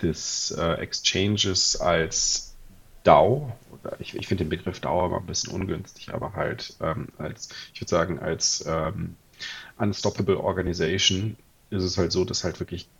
des 0.03 0.51
äh, 0.53 0.75
Exchanges 0.75 1.77
als 1.77 2.59
DAO, 3.05 3.59
oder 3.71 4.01
ich, 4.01 4.15
ich 4.15 4.27
finde 4.29 4.45
den 4.45 4.51
Begriff 4.51 4.81
DAO 4.81 5.05
aber 5.05 5.19
ein 5.19 5.27
bisschen 5.27 5.53
ungünstig, 5.55 6.13
aber 6.13 6.35
halt 6.35 6.77
ähm, 6.81 7.09
als, 7.19 7.49
ich 7.75 7.81
würde 7.81 7.91
sagen, 7.91 8.19
als 8.19 8.65
ähm, 8.67 9.17
Unstoppable 9.77 10.39
Organization 10.39 11.37
ist 11.71 11.85
es 11.85 11.99
halt 11.99 12.13
so, 12.13 12.25
dass 12.25 12.45
halt 12.45 12.61
wirklich 12.61 12.91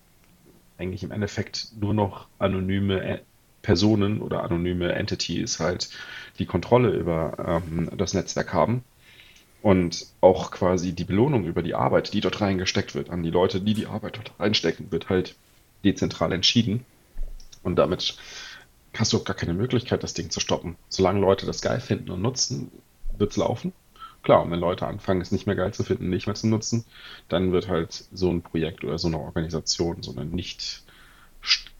eigentlich 0.79 1.03
im 1.03 1.11
Endeffekt 1.11 1.69
nur 1.79 1.95
noch 1.95 2.29
anonyme 2.39 3.03
äh, 3.03 3.25
Personen 3.63 4.21
oder 4.23 4.43
anonyme 4.43 4.93
Entities 4.93 5.61
halt 5.61 5.91
die 6.39 6.47
Kontrolle 6.47 6.91
über 6.91 7.63
ähm, 7.67 7.91
das 7.97 8.15
Netzwerk 8.15 8.53
haben 8.53 8.85
und 9.63 10.07
auch 10.21 10.51
quasi 10.51 10.93
die 10.93 11.05
Belohnung 11.05 11.45
über 11.45 11.63
die 11.63 11.75
Arbeit, 11.75 12.13
die 12.15 12.21
dort 12.21 12.41
reingesteckt 12.41 12.95
wird, 12.95 13.11
an 13.11 13.23
die 13.23 13.31
Leute, 13.31 13.61
die 13.61 13.75
die 13.75 13.87
Arbeit 13.87 14.17
dort 14.17 14.33
reinstecken, 14.39 14.91
wird 14.91 15.09
halt 15.09 15.37
dezentral 15.85 16.33
entschieden. 16.33 16.85
Und 17.63 17.77
damit 17.77 18.17
hast 18.97 19.13
du 19.13 19.19
auch 19.19 19.25
gar 19.25 19.37
keine 19.37 19.55
Möglichkeit, 19.55 20.03
das 20.03 20.15
Ding 20.15 20.31
zu 20.31 20.41
stoppen. 20.41 20.77
Solange 20.89 21.21
Leute 21.21 21.47
das 21.47 21.61
geil 21.61 21.81
finden 21.81 22.11
und 22.11 22.23
nutzen, 22.23 22.71
wird 23.17 23.33
es 23.33 23.37
laufen. 23.37 23.73
Klar, 24.23 24.43
und 24.43 24.51
wenn 24.51 24.61
Leute 24.61 24.87
anfangen, 24.87 25.21
es 25.21 25.33
nicht 25.33 25.47
mehr 25.47 25.57
geil 25.57 25.73
zu 25.73 25.83
finden, 25.83 26.11
nicht 26.11 26.27
mehr 26.27 26.35
zu 26.35 26.47
nutzen, 26.47 26.85
dann 27.29 27.53
wird 27.53 27.69
halt 27.69 28.05
so 28.13 28.31
ein 28.31 28.43
Projekt 28.43 28.85
oder 28.85 28.99
so 28.99 29.09
eine 29.09 29.19
Organisation, 29.19 30.03
so 30.03 30.13
eine 30.13 30.25
nicht 30.25 30.83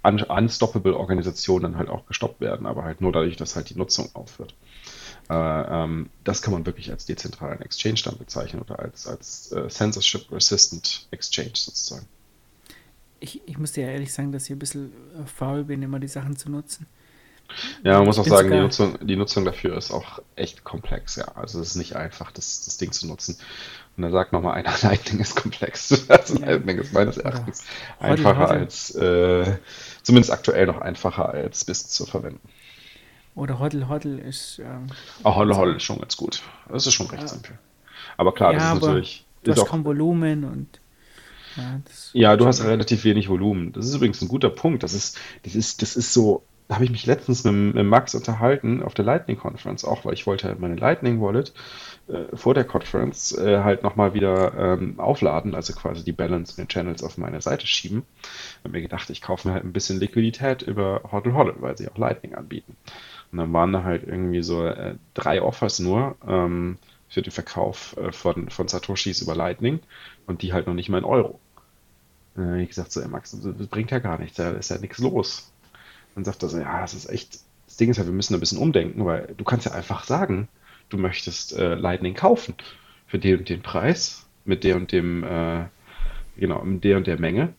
un 0.03 0.23
unstoppable 0.23 0.97
Organisation 0.97 1.63
dann 1.63 1.77
halt 1.77 1.89
auch 1.89 2.07
gestoppt 2.07 2.41
werden, 2.41 2.67
aber 2.67 2.85
halt 2.85 3.01
nur 3.01 3.13
dadurch, 3.13 3.37
dass 3.37 3.57
halt 3.57 3.71
die 3.71 3.77
Nutzung 3.77 4.09
aufhört. 4.15 4.55
Äh, 5.29 5.35
ähm, 5.35 6.11
das 6.25 6.43
kann 6.43 6.53
man 6.53 6.67
wirklich 6.67 6.91
als 6.91 7.07
dezentralen 7.07 7.61
Exchange 7.61 8.01
dann 8.05 8.19
bezeichnen 8.19 8.63
oder 8.63 8.79
als, 8.79 9.07
als 9.07 9.53
äh, 9.53 9.69
Censorship-Resistant 9.69 11.07
Exchange 11.11 11.53
sozusagen. 11.55 12.07
Ich, 13.21 13.41
ich 13.47 13.59
muss 13.59 13.73
dir 13.73 13.85
ja 13.85 13.91
ehrlich 13.91 14.13
sagen, 14.13 14.33
dass 14.33 14.45
ich 14.47 14.51
ein 14.51 14.59
bisschen 14.59 14.93
äh, 15.15 15.27
faul 15.27 15.65
bin, 15.65 15.83
immer 15.83 16.01
die 16.01 16.09
Sachen 16.09 16.37
zu 16.37 16.51
nutzen. 16.51 16.87
Ja, 17.83 17.99
man 17.99 18.07
muss 18.07 18.19
auch 18.19 18.27
sagen, 18.27 18.51
die 18.51 18.59
Nutzung, 18.59 18.99
die 19.07 19.17
Nutzung 19.17 19.45
dafür 19.45 19.77
ist 19.77 19.91
auch 19.91 20.21
echt 20.37 20.65
komplex, 20.65 21.17
ja. 21.17 21.27
Also 21.35 21.61
es 21.61 21.71
ist 21.71 21.77
nicht 21.77 21.97
einfach, 21.97 22.31
das, 22.33 22.65
das 22.65 22.77
Ding 22.79 22.93
zu 22.93 23.07
nutzen. 23.07 23.37
Und 24.01 24.05
da 24.05 24.13
sagt 24.13 24.33
nochmal 24.33 24.55
einer, 24.55 24.73
Lightning 24.83 25.21
ist 25.21 25.37
komplex. 25.37 25.91
Also 26.09 26.39
Ja. 26.39 26.47
Lightning 26.53 26.79
ist 26.79 26.95
meines 26.95 27.19
Erachtens 27.19 27.65
Hodl, 28.01 28.13
einfacher 28.13 28.49
als, 28.49 28.95
äh, 28.95 29.59
zumindest 30.03 30.33
aktuell 30.33 30.65
noch 30.65 30.81
einfacher 30.81 31.29
als 31.29 31.67
BIS 31.67 31.91
zu 31.91 32.07
verwenden. 32.07 32.41
Oder 33.35 33.59
Hoddle 33.59 33.91
Hoddle 33.91 34.19
ist. 34.19 34.59
Ähm, 34.59 34.87
Auch 35.23 35.37
Hodl 35.37 35.55
Hodl 35.55 35.77
ist 35.77 35.83
schon 35.83 35.99
ganz 35.99 36.17
gut. 36.17 36.43
Das 36.71 36.87
ist 36.87 36.95
schon 36.95 37.09
recht 37.09 37.29
simpel. 37.29 37.59
Aber 38.17 38.33
klar, 38.33 38.55
das 38.55 38.63
ja, 38.63 38.73
ist 38.73 38.77
aber 38.79 38.87
natürlich. 38.87 39.27
du 39.45 39.51
Ist 39.51 39.61
hast 39.61 39.69
kaum 39.69 39.85
Volumen 39.85 40.45
und. 40.45 40.81
Ja, 41.57 41.81
das, 41.85 42.11
Ja, 42.15 42.37
du 42.39 42.47
hast 42.47 42.65
relativ 42.65 43.05
wenig 43.05 43.29
Volumen. 43.29 43.73
Das 43.73 43.85
ist 43.87 43.95
übrigens 43.95 44.23
ein 44.23 44.29
guter 44.29 44.49
Punkt. 44.49 44.83
Das 44.83 44.95
ist, 44.95 45.19
das 45.43 45.55
ist, 45.55 45.83
das 45.83 45.95
ist 45.97 46.15
so, 46.15 46.43
da 46.71 46.77
habe 46.77 46.85
ich 46.85 46.93
mich 46.93 47.05
letztens 47.05 47.43
mit, 47.43 47.75
mit 47.75 47.85
Max 47.85 48.15
unterhalten 48.15 48.81
auf 48.85 48.95
der 48.95 49.05
Lightning 49.05 49.37
Conference 49.37 49.85
auch, 49.85 50.05
weil 50.05 50.13
ich 50.13 50.29
wollte 50.29 50.47
halt 50.47 50.61
meine 50.61 50.77
Lightning 50.77 51.21
Wallet 51.21 51.53
äh, 52.07 52.37
vor 52.37 52.55
der 52.55 52.63
Conference 52.63 53.37
äh, 53.37 53.65
halt 53.65 53.83
nochmal 53.83 54.15
wieder 54.15 54.55
ähm, 54.57 55.01
aufladen, 55.01 55.57
also 55.57 55.73
quasi 55.73 56.05
die 56.05 56.13
Balance 56.13 56.53
und 56.53 56.59
den 56.59 56.69
Channels 56.69 57.03
auf 57.03 57.19
meine 57.19 57.41
Seite 57.41 57.67
schieben. 57.67 58.05
Und 58.63 58.71
mir 58.71 58.83
gedacht, 58.83 59.11
ich 59.11 59.21
kaufe 59.21 59.49
mir 59.49 59.55
halt 59.55 59.65
ein 59.65 59.73
bisschen 59.73 59.99
Liquidität 59.99 60.63
über 60.63 61.01
Hodl 61.11 61.35
Hodl, 61.35 61.57
weil 61.59 61.77
sie 61.77 61.89
auch 61.89 61.99
Lightning 61.99 62.37
anbieten. 62.37 62.77
Und 63.33 63.39
dann 63.39 63.53
waren 63.53 63.73
da 63.73 63.83
halt 63.83 64.07
irgendwie 64.07 64.45
so 64.45 64.65
äh, 64.65 64.95
drei 65.15 65.43
Offers 65.43 65.81
nur 65.81 66.15
ähm, 66.25 66.79
für 67.09 67.23
den 67.23 67.33
Verkauf 67.33 67.97
äh, 67.97 68.13
von, 68.13 68.49
von 68.49 68.69
Satoshis 68.69 69.23
über 69.23 69.35
Lightning 69.35 69.81
und 70.29 70.43
die 70.43 70.53
halt 70.53 70.69
noch 70.69 70.75
nicht 70.75 70.89
mal 70.89 70.99
in 70.99 71.05
Euro. 71.05 71.41
Ich 72.59 72.69
gesagt, 72.69 72.93
so, 72.93 73.01
ey 73.01 73.09
Max, 73.09 73.33
das 73.33 73.67
bringt 73.67 73.91
ja 73.91 73.99
gar 73.99 74.17
nichts, 74.17 74.37
da 74.37 74.53
ist 74.53 74.71
ja 74.71 74.79
nichts 74.79 74.99
los. 74.99 75.51
Dann 76.15 76.25
sagt 76.25 76.43
er 76.43 76.49
so, 76.49 76.59
ja, 76.59 76.81
das 76.81 76.95
ist 76.95 77.09
echt, 77.09 77.41
das 77.67 77.77
Ding 77.77 77.91
ist 77.91 77.97
ja, 77.97 78.05
wir 78.05 78.13
müssen 78.13 78.35
ein 78.35 78.41
bisschen 78.41 78.59
umdenken, 78.59 79.05
weil 79.05 79.35
du 79.37 79.45
kannst 79.45 79.67
ja 79.67 79.73
einfach 79.73 80.05
sagen, 80.05 80.49
du 80.89 80.99
möchtest 80.99 81.57
äh, 81.57 81.75
Lightning 81.75 82.15
kaufen 82.15 82.55
für 83.07 83.19
den 83.19 83.39
und 83.39 83.49
den 83.49 83.63
Preis, 83.63 84.27
mit 84.45 84.65
der 84.65 84.77
und 84.77 84.93
dem, 84.93 85.25
äh, 85.25 85.65
genau, 86.37 86.63
mit 86.63 86.85
der 86.85 86.97
und 86.97 87.07
der 87.07 87.19
Menge. 87.21 87.55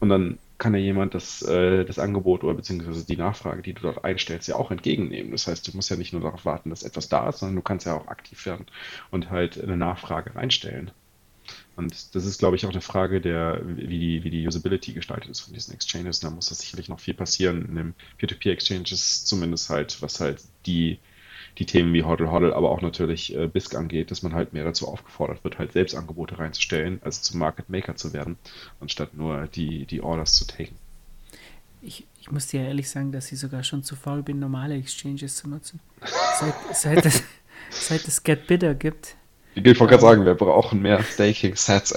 Und 0.00 0.08
dann 0.08 0.38
kann 0.58 0.74
ja 0.74 0.80
jemand 0.80 1.14
das, 1.14 1.42
äh, 1.42 1.84
das 1.84 1.98
Angebot 1.98 2.42
oder 2.44 2.54
beziehungsweise 2.54 3.06
die 3.06 3.16
Nachfrage, 3.16 3.62
die 3.62 3.74
du 3.74 3.82
dort 3.82 4.04
einstellst, 4.04 4.48
ja 4.48 4.56
auch 4.56 4.70
entgegennehmen. 4.70 5.32
Das 5.32 5.46
heißt, 5.46 5.68
du 5.68 5.76
musst 5.76 5.90
ja 5.90 5.96
nicht 5.96 6.12
nur 6.12 6.22
darauf 6.22 6.44
warten, 6.44 6.70
dass 6.70 6.82
etwas 6.82 7.08
da 7.08 7.28
ist, 7.28 7.40
sondern 7.40 7.56
du 7.56 7.62
kannst 7.62 7.86
ja 7.86 7.94
auch 7.94 8.08
aktiv 8.08 8.46
werden 8.46 8.66
und 9.10 9.30
halt 9.30 9.62
eine 9.62 9.76
Nachfrage 9.76 10.34
reinstellen. 10.34 10.90
Und 11.76 12.14
das 12.14 12.24
ist, 12.24 12.38
glaube 12.38 12.56
ich, 12.56 12.64
auch 12.64 12.70
eine 12.70 12.80
Frage 12.80 13.20
der, 13.20 13.60
wie 13.64 13.98
die, 13.98 14.24
wie 14.24 14.30
die 14.30 14.46
Usability 14.46 14.94
gestaltet 14.94 15.30
ist 15.30 15.40
von 15.40 15.52
diesen 15.52 15.74
Exchanges. 15.74 16.20
Da 16.20 16.30
muss 16.30 16.48
das 16.48 16.60
sicherlich 16.60 16.88
noch 16.88 17.00
viel 17.00 17.12
passieren 17.12 17.66
in 17.66 17.76
dem 17.76 17.94
Peer-to-Peer-Exchanges, 18.16 19.26
zumindest 19.26 19.68
halt, 19.68 20.00
was 20.00 20.20
halt 20.20 20.42
die, 20.64 20.98
die 21.58 21.66
Themen 21.66 21.92
wie 21.92 22.02
Hodl 22.02 22.30
Hodl, 22.30 22.54
aber 22.54 22.70
auch 22.70 22.80
natürlich 22.80 23.36
äh, 23.36 23.46
BISC 23.46 23.74
angeht, 23.74 24.10
dass 24.10 24.22
man 24.22 24.32
halt 24.32 24.54
mehr 24.54 24.64
dazu 24.64 24.88
aufgefordert 24.88 25.44
wird, 25.44 25.58
halt 25.58 25.72
selbst 25.72 25.94
Angebote 25.94 26.38
reinzustellen, 26.38 26.98
also 27.04 27.20
zum 27.20 27.40
Market 27.40 27.68
Maker 27.68 27.94
zu 27.94 28.14
werden, 28.14 28.38
anstatt 28.80 29.14
nur 29.14 29.46
die, 29.46 29.84
die 29.84 30.00
Orders 30.00 30.34
zu 30.34 30.46
taken. 30.46 30.76
Ich, 31.82 32.06
ich 32.20 32.30
muss 32.30 32.46
dir 32.46 32.62
ehrlich 32.62 32.88
sagen, 32.88 33.12
dass 33.12 33.30
ich 33.30 33.38
sogar 33.38 33.62
schon 33.64 33.82
zu 33.82 33.96
faul 33.96 34.22
bin, 34.22 34.38
normale 34.38 34.76
Exchanges 34.76 35.36
zu 35.36 35.48
nutzen. 35.48 35.80
Seit, 36.40 36.54
seit, 36.74 37.06
es, 37.06 37.22
seit 37.70 38.08
es 38.08 38.22
Get 38.22 38.46
Bitter 38.46 38.74
gibt, 38.74 39.14
ich 39.56 39.80
wollte 39.80 39.92
gerade 39.92 40.02
sagen, 40.02 40.26
wir 40.26 40.34
brauchen 40.34 40.82
mehr 40.82 41.02
Staking-Sets. 41.02 41.90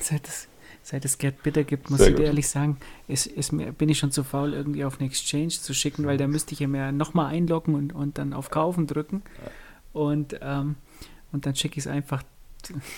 seit, 0.00 0.28
es, 0.28 0.48
seit 0.82 1.04
es 1.04 1.16
Get 1.18 1.42
Bitter 1.42 1.62
gibt, 1.62 1.88
muss 1.88 2.00
Sehr 2.00 2.10
ich 2.10 2.16
dir 2.16 2.24
ehrlich 2.24 2.48
sagen, 2.48 2.78
ist, 3.06 3.26
ist 3.26 3.52
mir, 3.52 3.72
bin 3.72 3.88
ich 3.88 3.98
schon 3.98 4.10
zu 4.10 4.24
faul, 4.24 4.52
irgendwie 4.52 4.84
auf 4.84 4.98
eine 4.98 5.08
Exchange 5.08 5.50
zu 5.50 5.72
schicken, 5.72 6.04
weil 6.04 6.18
da 6.18 6.26
müsste 6.26 6.54
ich 6.54 6.60
ja 6.60 6.66
mehr 6.66 6.90
nochmal 6.90 7.32
einloggen 7.32 7.76
und, 7.76 7.92
und 7.92 8.18
dann 8.18 8.32
auf 8.32 8.50
Kaufen 8.50 8.88
drücken. 8.88 9.22
Und, 9.92 10.36
ähm, 10.40 10.74
und 11.30 11.46
dann 11.46 11.54
schicke 11.54 11.78
ich 11.78 11.86
es 11.86 11.86
einfach, 11.86 12.24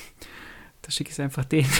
da 0.83 0.90
schicke 0.90 1.11
ich 1.11 1.14
es 1.14 1.20
einfach 1.20 1.44
den. 1.44 1.66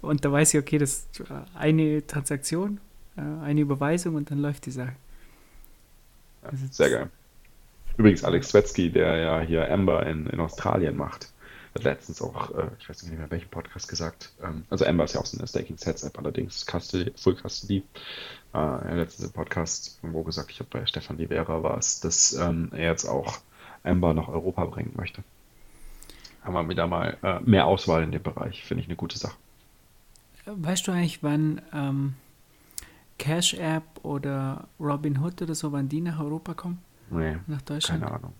Und 0.00 0.24
da 0.24 0.30
weiß 0.30 0.54
ich, 0.54 0.60
okay, 0.60 0.78
das 0.78 1.08
ist 1.10 1.24
eine 1.54 2.06
Transaktion, 2.06 2.78
äh, 3.16 3.20
eine 3.20 3.60
Überweisung 3.60 4.14
und 4.14 4.30
dann 4.30 4.38
läuft 4.38 4.66
die 4.66 4.70
Sache. 4.70 4.94
Ja, 6.44 6.50
sehr 6.70 6.90
geil. 6.90 7.10
Übrigens 7.98 8.22
Alex 8.22 8.50
Zwetzky, 8.50 8.90
der 8.90 9.16
ja 9.16 9.40
hier 9.40 9.70
Amber 9.70 10.06
in, 10.06 10.28
in 10.28 10.38
Australien 10.38 10.96
macht, 10.96 11.32
hat 11.74 11.82
letztens 11.82 12.22
auch, 12.22 12.56
äh, 12.56 12.68
ich 12.78 12.88
weiß 12.88 13.02
nicht 13.02 13.18
mehr 13.18 13.28
welchen 13.28 13.48
Podcast 13.48 13.88
gesagt, 13.88 14.30
ähm, 14.40 14.62
also 14.70 14.86
Amber 14.86 15.02
ist 15.02 15.14
ja 15.14 15.20
auch 15.20 15.26
so 15.26 15.36
eine 15.36 15.48
Staking 15.48 15.76
Sets 15.76 16.04
App, 16.04 16.16
allerdings 16.16 16.64
Custody, 16.64 17.12
Full 17.16 17.34
Custody. 17.34 17.82
Äh, 18.54 18.94
letztens 18.94 19.26
im 19.26 19.32
Podcast 19.32 19.98
irgendwo 20.00 20.22
gesagt, 20.22 20.52
ich 20.52 20.60
habe 20.60 20.70
bei 20.70 20.86
Stefan 20.86 21.18
Livera 21.18 21.64
war 21.64 21.76
es, 21.76 21.98
dass 21.98 22.34
ähm, 22.34 22.70
er 22.72 22.90
jetzt 22.90 23.04
auch 23.04 23.38
Amber 23.82 24.14
nach 24.14 24.28
Europa 24.28 24.64
bringen 24.66 24.92
möchte. 24.96 25.24
Haben 26.44 26.54
wir 26.54 26.68
wieder 26.68 26.86
mal 26.86 27.16
äh, 27.24 27.40
mehr 27.40 27.66
Auswahl 27.66 28.04
in 28.04 28.12
dem 28.12 28.22
Bereich, 28.22 28.62
finde 28.62 28.82
ich 28.82 28.88
eine 28.88 28.96
gute 28.96 29.18
Sache. 29.18 29.36
Weißt 30.46 30.86
du 30.86 30.92
eigentlich, 30.92 31.24
wann 31.24 31.60
ähm, 31.74 32.14
Cash 33.18 33.54
App 33.54 33.82
oder 34.04 34.68
Robinhood 34.78 35.42
oder 35.42 35.56
so, 35.56 35.72
wann 35.72 35.88
die 35.88 36.00
nach 36.00 36.20
Europa 36.20 36.54
kommen? 36.54 36.78
Nee, 37.10 37.36
nach 37.46 37.62
Deutschland? 37.62 38.02
Keine 38.02 38.14
Ahnung. 38.14 38.34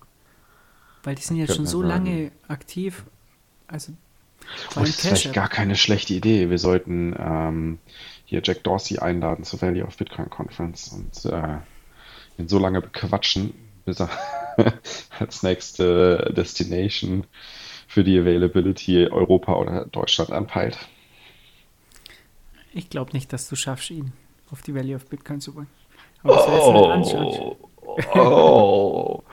Weil 1.03 1.15
die 1.15 1.21
sind 1.21 1.37
jetzt 1.37 1.55
schon 1.55 1.65
so 1.65 1.81
lange 1.81 2.31
aktiv. 2.47 3.05
Also 3.67 3.93
oh, 4.75 4.79
das 4.79 4.89
ist 4.89 5.01
vielleicht 5.01 5.33
gar 5.33 5.47
keine 5.47 5.75
schlechte 5.75 6.13
Idee. 6.13 6.49
Wir 6.49 6.57
sollten 6.57 7.15
ähm, 7.17 7.79
hier 8.25 8.41
Jack 8.43 8.63
Dorsey 8.63 8.99
einladen 8.99 9.43
zur 9.43 9.61
Valley 9.61 9.81
of 9.81 9.97
Bitcoin 9.97 10.29
Conference 10.29 10.89
und 10.89 11.31
äh, 11.31 11.57
ihn 12.37 12.47
so 12.47 12.59
lange 12.59 12.81
bequatschen, 12.81 13.53
bis 13.85 13.99
er 13.99 14.09
als 15.19 15.43
nächste 15.43 16.33
Destination 16.35 17.25
für 17.87 18.03
die 18.03 18.19
Availability 18.19 19.07
Europa 19.07 19.55
oder 19.55 19.85
Deutschland 19.85 20.31
anpeilt. 20.31 20.77
Ich 22.71 22.89
glaube 22.89 23.13
nicht, 23.13 23.33
dass 23.33 23.49
du 23.49 23.55
schaffst, 23.55 23.89
ihn 23.89 24.13
auf 24.51 24.61
die 24.61 24.75
Valley 24.75 24.95
of 24.95 25.05
Bitcoin 25.05 25.41
zu 25.41 25.53
bringen. 25.53 25.69
Aber 26.23 26.35
das 26.35 27.13
oh. 27.15 27.68
Oh. 28.15 29.23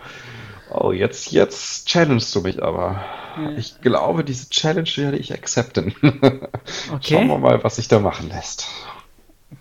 Oh, 0.70 0.92
jetzt, 0.92 1.33
jetzt 1.33 1.88
challengest 1.88 2.35
du 2.35 2.40
mich 2.42 2.62
aber. 2.62 3.05
Ja. 3.37 3.50
Ich 3.57 3.81
glaube, 3.81 4.24
diese 4.24 4.50
Challenge 4.50 4.88
werde 4.96 5.18
ich 5.18 5.33
akzeptieren. 5.33 5.94
Okay. 6.92 7.14
Schauen 7.14 7.29
wir 7.29 7.38
mal, 7.38 7.62
was 7.62 7.76
sich 7.76 7.88
da 7.88 8.00
machen 8.00 8.29
lässt. 8.29 8.68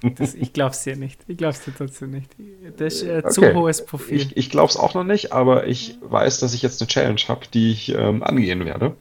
Das, 0.02 0.34
ich 0.34 0.54
glaube 0.54 0.72
es 0.72 0.84
dir 0.84 0.96
nicht. 0.96 1.22
Ich 1.28 1.38
glaube 1.38 1.54
es 1.54 1.63
dir 1.63 1.74
trotzdem 1.76 2.12
nicht. 2.12 2.32
Das 2.78 2.96
ist 2.96 3.04
äh, 3.04 3.22
okay. 3.24 3.32
zu 3.32 3.54
hohes 3.54 3.86
Profil. 3.86 4.18
Ich, 4.18 4.38
ich 4.38 4.50
glaube 4.50 4.70
es 4.70 4.78
auch 4.78 4.94
noch 4.94 5.04
nicht, 5.04 5.32
aber 5.32 5.68
ich 5.68 5.98
weiß, 6.02 6.39
dass 6.39 6.54
ich 6.54 6.62
jetzt 6.62 6.82
eine 6.82 6.88
Challenge 6.88 7.22
habe, 7.28 7.41
die 7.54 7.72
ich 7.72 7.89
ähm, 7.89 8.24
angehen 8.24 8.65
werde. 8.65 8.96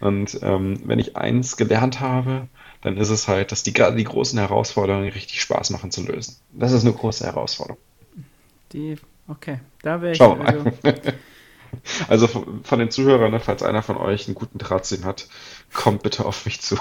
Und 0.00 0.38
ähm, 0.42 0.80
wenn 0.84 0.98
ich 0.98 1.16
eins 1.16 1.56
gelernt 1.56 2.00
habe, 2.00 2.48
dann 2.82 2.96
ist 2.96 3.10
es 3.10 3.28
halt, 3.28 3.52
dass 3.52 3.62
die, 3.62 3.72
die 3.72 4.04
großen 4.04 4.38
Herausforderungen 4.38 5.08
richtig 5.08 5.40
Spaß 5.40 5.70
machen 5.70 5.90
zu 5.90 6.04
lösen. 6.04 6.36
Das 6.52 6.72
ist 6.72 6.84
eine 6.84 6.92
große 6.92 7.24
Herausforderung. 7.24 7.80
Die 8.72 8.96
Okay, 9.32 9.60
da 9.82 10.02
wäre 10.02 10.12
ich. 10.12 10.18
Schauen 10.18 10.38
wir 10.38 10.44
mal. 10.44 10.74
Also, 12.08 12.26
also 12.28 12.44
von 12.64 12.78
den 12.78 12.90
Zuhörern, 12.90 13.30
ne, 13.30 13.40
falls 13.40 13.62
einer 13.62 13.82
von 13.82 13.96
euch 13.96 14.26
einen 14.26 14.34
guten 14.34 14.58
Drahtsinn 14.58 15.06
hat, 15.06 15.26
kommt 15.72 16.02
bitte 16.02 16.26
auf 16.26 16.44
mich 16.44 16.60
zu. 16.60 16.78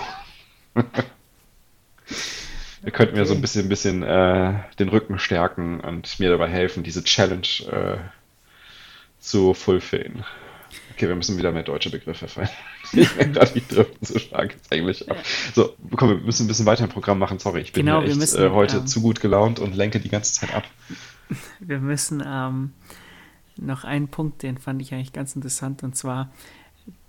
Ihr 2.83 2.91
könnt 2.91 3.11
okay. 3.11 3.19
mir 3.19 3.25
so 3.25 3.33
ein 3.35 3.41
bisschen, 3.41 3.65
ein 3.67 3.69
bisschen 3.69 4.03
äh, 4.03 4.55
den 4.79 4.89
Rücken 4.89 5.17
stärken 5.19 5.79
und 5.79 6.19
mir 6.19 6.29
dabei 6.31 6.49
helfen, 6.49 6.83
diese 6.83 7.03
Challenge 7.03 7.47
äh, 7.71 7.97
zu 9.19 9.53
fulfillen. 9.53 10.25
Okay, 10.93 11.07
wir 11.07 11.15
müssen 11.15 11.37
wieder 11.37 11.51
mehr 11.51 11.63
deutsche 11.63 11.89
Begriffe 11.89 12.27
fallen. 12.27 12.49
ich 12.93 13.09
bin 13.11 13.33
gerade 13.33 13.51
die 13.53 13.65
driften 13.65 14.05
so 14.05 14.19
stark 14.19 14.53
ins 14.53 14.67
Englische 14.69 15.09
ab. 15.09 15.17
So, 15.53 15.75
komm, 15.95 16.09
wir 16.09 16.17
müssen 16.17 16.45
ein 16.45 16.47
bisschen 16.47 16.65
weiter 16.65 16.83
im 16.83 16.89
Programm 16.89 17.19
machen. 17.19 17.39
Sorry, 17.39 17.61
ich 17.61 17.71
bin 17.71 17.85
genau, 17.85 18.01
echt 18.01 18.17
müssen, 18.17 18.43
äh, 18.43 18.49
heute 18.49 18.77
ähm, 18.77 18.87
zu 18.87 19.01
gut 19.01 19.21
gelaunt 19.21 19.59
und 19.59 19.75
lenke 19.75 19.99
die 19.99 20.09
ganze 20.09 20.33
Zeit 20.33 20.53
ab. 20.53 20.63
wir 21.59 21.79
müssen 21.79 22.23
ähm, 22.25 22.73
noch 23.57 23.83
einen 23.83 24.07
Punkt, 24.07 24.43
den 24.43 24.57
fand 24.57 24.81
ich 24.81 24.93
eigentlich 24.93 25.13
ganz 25.13 25.35
interessant, 25.35 25.83
und 25.83 25.95
zwar 25.95 26.31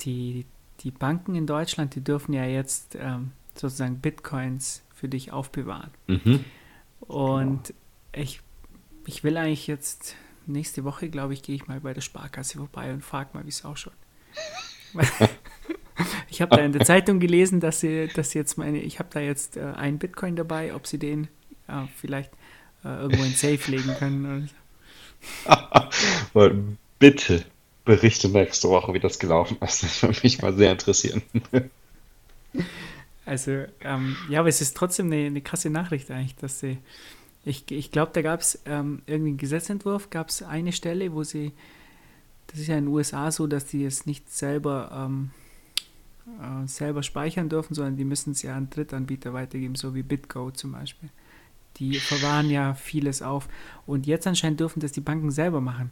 die, 0.02 0.46
die 0.80 0.90
Banken 0.90 1.34
in 1.34 1.46
Deutschland, 1.46 1.94
die 1.94 2.02
dürfen 2.02 2.32
ja 2.32 2.44
jetzt 2.44 2.96
ähm, 2.98 3.32
sozusagen 3.54 3.98
Bitcoins 3.98 4.82
für 4.94 5.08
dich 5.08 5.32
aufbewahren. 5.32 5.90
Mhm. 6.06 6.44
Und 7.00 7.64
genau. 7.64 7.78
ich, 8.12 8.40
ich 9.06 9.24
will 9.24 9.36
eigentlich 9.36 9.66
jetzt, 9.66 10.16
nächste 10.46 10.84
Woche, 10.84 11.08
glaube 11.08 11.34
ich, 11.34 11.42
gehe 11.42 11.54
ich 11.54 11.66
mal 11.66 11.80
bei 11.80 11.94
der 11.94 12.00
Sparkasse 12.00 12.58
vorbei 12.58 12.92
und 12.92 13.02
frage 13.02 13.30
mal, 13.32 13.44
wie 13.44 13.50
es 13.50 13.64
ausschaut. 13.64 13.94
ich 16.28 16.42
habe 16.42 16.56
da 16.56 16.62
in 16.62 16.72
der 16.72 16.84
Zeitung 16.84 17.20
gelesen, 17.20 17.60
dass 17.60 17.80
sie, 17.80 18.08
dass 18.08 18.30
sie 18.30 18.38
jetzt 18.38 18.58
meine, 18.58 18.80
ich 18.80 18.98
habe 18.98 19.08
da 19.12 19.20
jetzt 19.20 19.56
äh, 19.56 19.62
einen 19.62 19.98
Bitcoin 19.98 20.36
dabei, 20.36 20.74
ob 20.74 20.86
sie 20.86 20.98
den 20.98 21.28
äh, 21.68 21.86
vielleicht 21.96 22.30
äh, 22.84 22.88
irgendwo 22.88 23.24
in 23.24 23.34
Safe 23.34 23.70
legen 23.70 23.94
können. 23.98 24.50
Bitte 26.98 27.44
berichte 27.84 28.28
nächste 28.28 28.68
Woche, 28.68 28.94
wie 28.94 29.00
das 29.00 29.18
gelaufen 29.18 29.56
ist. 29.60 29.82
Das 29.82 30.02
würde 30.02 30.20
mich 30.22 30.40
mal 30.40 30.54
sehr 30.54 30.72
interessieren. 30.72 31.22
Also, 33.24 33.64
ähm, 33.82 34.16
ja, 34.28 34.40
aber 34.40 34.48
es 34.48 34.60
ist 34.60 34.76
trotzdem 34.76 35.06
eine, 35.06 35.26
eine 35.26 35.40
krasse 35.40 35.70
Nachricht 35.70 36.10
eigentlich, 36.10 36.36
dass 36.36 36.60
sie, 36.60 36.78
ich, 37.44 37.70
ich 37.70 37.90
glaube, 37.90 38.10
da 38.14 38.22
gab 38.22 38.40
es 38.40 38.60
ähm, 38.66 39.02
irgendwie 39.06 39.30
einen 39.30 39.38
Gesetzentwurf, 39.38 40.10
gab 40.10 40.28
es 40.28 40.42
eine 40.42 40.72
Stelle, 40.72 41.12
wo 41.12 41.22
sie, 41.22 41.52
das 42.48 42.60
ist 42.60 42.66
ja 42.66 42.76
in 42.76 42.86
den 42.86 42.94
USA 42.94 43.30
so, 43.30 43.46
dass 43.46 43.66
die 43.66 43.84
es 43.84 44.06
nicht 44.06 44.28
selber, 44.30 44.90
ähm, 44.92 45.30
äh, 46.40 46.66
selber 46.66 47.02
speichern 47.02 47.48
dürfen, 47.48 47.74
sondern 47.74 47.96
die 47.96 48.04
müssen 48.04 48.32
es 48.32 48.42
ja 48.42 48.56
an 48.56 48.70
Drittanbieter 48.70 49.32
weitergeben, 49.32 49.76
so 49.76 49.94
wie 49.94 50.02
BitGo 50.02 50.50
zum 50.50 50.72
Beispiel. 50.72 51.08
Die 51.78 51.94
verwahren 51.94 52.50
ja 52.50 52.74
vieles 52.74 53.22
auf. 53.22 53.48
Und 53.86 54.06
jetzt 54.06 54.26
anscheinend 54.26 54.60
dürfen 54.60 54.80
das 54.80 54.92
die 54.92 55.00
Banken 55.00 55.30
selber 55.30 55.60
machen. 55.60 55.90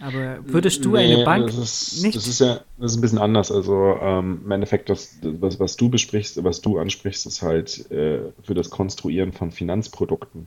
Aber 0.00 0.38
würdest 0.44 0.84
du 0.84 0.92
nee, 0.92 1.14
eine 1.14 1.24
Bank 1.24 1.46
das 1.46 1.92
ist, 1.92 2.02
nicht? 2.02 2.16
Das 2.16 2.28
ist 2.28 2.40
ja 2.40 2.60
das 2.78 2.92
ist 2.92 2.98
ein 2.98 3.00
bisschen 3.00 3.18
anders. 3.18 3.50
Also 3.50 3.96
ähm, 4.00 4.42
im 4.44 4.50
Endeffekt, 4.50 4.90
das, 4.90 5.18
was, 5.22 5.58
was 5.58 5.76
du 5.76 5.88
besprichst, 5.88 6.42
was 6.44 6.60
du 6.60 6.78
ansprichst, 6.78 7.26
ist 7.26 7.42
halt 7.42 7.90
äh, 7.90 8.20
für 8.42 8.54
das 8.54 8.70
Konstruieren 8.70 9.32
von 9.32 9.50
Finanzprodukten, 9.50 10.46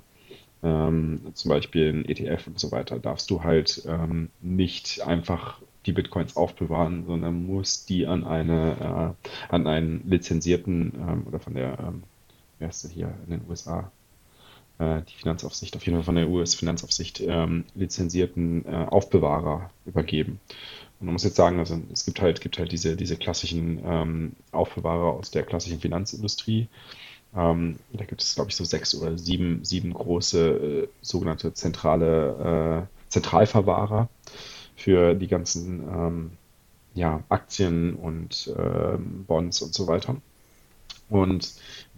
ähm, 0.63 1.21
zum 1.33 1.49
Beispiel 1.49 1.89
ein 1.89 2.05
ETF 2.05 2.47
und 2.47 2.59
so 2.59 2.71
weiter, 2.71 2.99
darfst 2.99 3.29
du 3.29 3.43
halt 3.43 3.83
ähm, 3.87 4.29
nicht 4.41 5.01
einfach 5.05 5.59
die 5.85 5.91
Bitcoins 5.91 6.37
aufbewahren, 6.37 7.05
sondern 7.05 7.45
musst 7.45 7.89
die 7.89 8.07
an 8.07 8.23
eine 8.23 9.15
äh, 9.19 9.53
an 9.53 9.67
einen 9.67 10.03
lizenzierten 10.07 10.93
ähm, 10.95 11.23
oder 11.27 11.39
von 11.39 11.55
der 11.55 11.77
ähm, 11.79 12.03
wer 12.59 12.69
ist 12.69 12.83
das 12.83 12.91
hier 12.91 13.13
in 13.25 13.31
den 13.31 13.41
USA 13.49 13.91
äh, 14.81 15.01
die 15.03 15.13
Finanzaufsicht, 15.13 15.75
auf 15.75 15.85
jeden 15.85 15.97
Fall 15.97 16.05
von 16.05 16.15
der 16.15 16.27
US-Finanzaufsicht 16.27 17.21
ähm, 17.21 17.65
lizenzierten 17.75 18.65
äh, 18.65 18.87
Aufbewahrer 18.89 19.69
übergeben. 19.85 20.39
Und 20.99 21.05
man 21.05 21.13
muss 21.13 21.23
jetzt 21.23 21.35
sagen, 21.35 21.59
also 21.59 21.79
es 21.93 22.05
gibt 22.05 22.21
halt, 22.21 22.41
gibt 22.41 22.57
halt 22.57 22.71
diese, 22.71 22.95
diese 22.95 23.15
klassischen 23.15 23.79
ähm, 23.85 24.31
Aufbewahrer 24.51 25.13
aus 25.13 25.31
der 25.31 25.43
klassischen 25.43 25.79
Finanzindustrie. 25.79 26.67
Ähm, 27.35 27.77
da 27.93 28.05
gibt 28.05 28.21
es, 28.21 28.35
glaube 28.35 28.49
ich, 28.49 28.55
so 28.55 28.63
sechs 28.63 28.93
oder 28.95 29.17
sieben, 29.17 29.63
sieben 29.63 29.93
große 29.93 30.49
äh, 30.49 30.87
sogenannte 31.01 31.53
zentrale 31.53 32.87
äh, 32.87 33.09
Zentralverwahrer 33.09 34.09
für 34.75 35.15
die 35.15 35.27
ganzen 35.27 35.81
ähm, 35.83 36.31
ja, 36.93 37.23
Aktien 37.29 37.95
und 37.95 38.53
ähm, 38.57 39.25
Bonds 39.27 39.61
und 39.61 39.73
so 39.73 39.87
weiter. 39.87 40.17
Und 41.09 41.53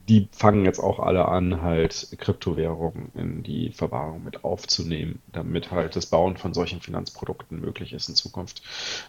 die 0.10 0.28
fangen 0.32 0.66
jetzt 0.66 0.80
auch 0.80 1.00
alle 1.00 1.28
an, 1.28 1.62
halt 1.62 2.10
Kryptowährungen 2.18 3.12
in 3.16 3.44
die 3.44 3.72
Verwahrung 3.72 4.24
mit 4.24 4.44
aufzunehmen, 4.44 5.22
damit 5.32 5.72
halt 5.72 5.96
das 5.96 6.08
Bauen 6.08 6.36
von 6.36 6.54
solchen 6.54 6.82
Finanzprodukten 6.82 7.62
möglich 7.62 7.94
ist 7.94 8.10
in 8.10 8.16
Zukunft. 8.16 8.62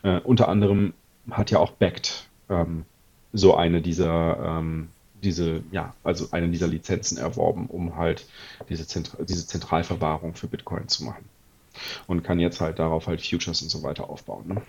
Äh, 0.02 0.20
unter 0.20 0.48
anderem 0.48 0.94
hat 1.30 1.50
ja 1.50 1.58
auch 1.58 1.72
Backed 1.72 2.28
ähm, 2.48 2.84
so 3.32 3.56
eine 3.56 3.82
dieser, 3.82 4.58
ähm, 4.58 4.88
diese, 5.22 5.62
ja, 5.72 5.94
also 6.04 6.28
eine 6.30 6.48
dieser 6.48 6.68
Lizenzen 6.68 7.18
erworben, 7.18 7.66
um 7.66 7.96
halt 7.96 8.26
diese, 8.68 8.86
Zentra 8.86 9.24
diese 9.24 9.46
Zentralverwahrung 9.46 10.34
für 10.34 10.46
Bitcoin 10.46 10.88
zu 10.88 11.04
machen. 11.04 11.24
Und 12.06 12.22
kann 12.22 12.38
jetzt 12.38 12.60
halt 12.60 12.78
darauf 12.78 13.08
halt 13.08 13.20
Futures 13.20 13.60
und 13.62 13.68
so 13.68 13.82
weiter 13.82 14.08
aufbauen. 14.08 14.44
Ne? 14.46 14.62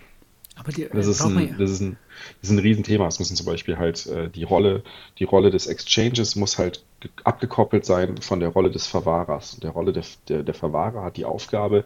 Aber 0.56 0.72
die, 0.72 0.88
das, 0.90 1.06
ist 1.06 1.22
ein, 1.22 1.54
das, 1.58 1.70
ist 1.70 1.80
ein, 1.80 1.98
das 2.40 2.50
ist 2.50 2.56
ein 2.56 2.58
Riesenthema. 2.58 3.06
Es 3.06 3.18
müssen 3.18 3.36
zum 3.36 3.46
Beispiel 3.46 3.76
halt 3.76 4.06
äh, 4.06 4.30
die 4.30 4.42
Rolle, 4.42 4.82
die 5.18 5.24
Rolle 5.24 5.50
des 5.50 5.66
Exchanges 5.66 6.34
muss 6.34 6.58
halt 6.58 6.82
abgekoppelt 7.24 7.84
sein 7.84 8.16
von 8.18 8.40
der 8.40 8.48
Rolle 8.48 8.70
des 8.70 8.86
Verwahrers. 8.86 9.54
Und 9.54 9.64
der 9.64 9.70
Rolle 9.70 9.92
der, 9.92 10.04
der, 10.28 10.42
der 10.42 10.54
Verwahrer 10.54 11.04
hat 11.04 11.18
die 11.18 11.26
Aufgabe, 11.26 11.84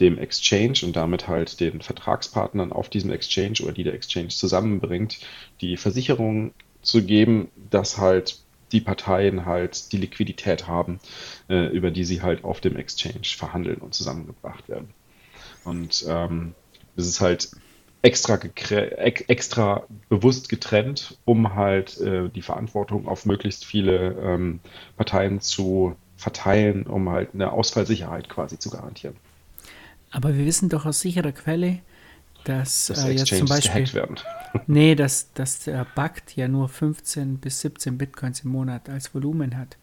dem 0.00 0.16
Exchange 0.16 0.80
und 0.82 0.96
damit 0.96 1.28
halt 1.28 1.60
den 1.60 1.82
Vertragspartnern 1.82 2.72
auf 2.72 2.88
diesem 2.88 3.12
Exchange 3.12 3.58
oder 3.62 3.72
die 3.72 3.84
der 3.84 3.94
Exchange 3.94 4.28
zusammenbringt, 4.28 5.18
die 5.60 5.76
Versicherung 5.76 6.52
zu 6.80 7.04
geben, 7.04 7.48
dass 7.70 7.98
halt 7.98 8.38
die 8.72 8.80
Parteien 8.80 9.44
halt 9.44 9.92
die 9.92 9.98
Liquidität 9.98 10.66
haben, 10.66 11.00
äh, 11.50 11.66
über 11.66 11.90
die 11.90 12.04
sie 12.04 12.22
halt 12.22 12.44
auf 12.44 12.60
dem 12.60 12.76
Exchange 12.76 13.24
verhandeln 13.24 13.78
und 13.78 13.94
zusammengebracht 13.94 14.68
werden. 14.70 14.94
Und 15.64 16.04
ähm, 16.08 16.54
das 16.96 17.06
ist 17.06 17.20
halt 17.20 17.50
extra, 18.02 18.38
extra 19.28 19.84
bewusst 20.08 20.48
getrennt, 20.48 21.18
um 21.24 21.54
halt 21.54 22.00
äh, 22.00 22.28
die 22.28 22.42
Verantwortung 22.42 23.08
auf 23.08 23.26
möglichst 23.26 23.64
viele 23.64 24.12
ähm, 24.22 24.60
Parteien 24.96 25.40
zu 25.40 25.96
verteilen, 26.16 26.86
um 26.86 27.08
halt 27.10 27.30
eine 27.34 27.52
Ausfallsicherheit 27.52 28.28
quasi 28.28 28.58
zu 28.58 28.70
garantieren. 28.70 29.16
Aber 30.10 30.36
wir 30.36 30.44
wissen 30.44 30.68
doch 30.68 30.86
aus 30.86 31.00
sicherer 31.00 31.32
Quelle, 31.32 31.80
dass, 32.44 32.86
dass 32.86 33.04
äh, 33.04 33.12
jetzt 33.12 33.26
zum 33.26 33.46
Beispiel 33.46 33.92
werden. 33.92 34.16
nee, 34.66 34.94
dass, 34.94 35.32
dass 35.32 35.60
der 35.60 35.86
BACT 35.94 36.36
ja 36.36 36.48
nur 36.48 36.68
15 36.68 37.38
bis 37.38 37.60
17 37.60 37.98
Bitcoins 37.98 38.40
im 38.40 38.50
Monat 38.50 38.88
als 38.88 39.14
Volumen 39.14 39.56
hat. 39.56 39.76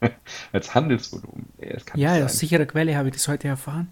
als 0.52 0.74
Handelsvolumen? 0.74 1.46
Ja, 1.94 2.24
aus 2.24 2.38
sicherer 2.38 2.66
Quelle 2.66 2.96
habe 2.96 3.08
ich 3.08 3.14
das 3.14 3.26
heute 3.26 3.48
erfahren. 3.48 3.88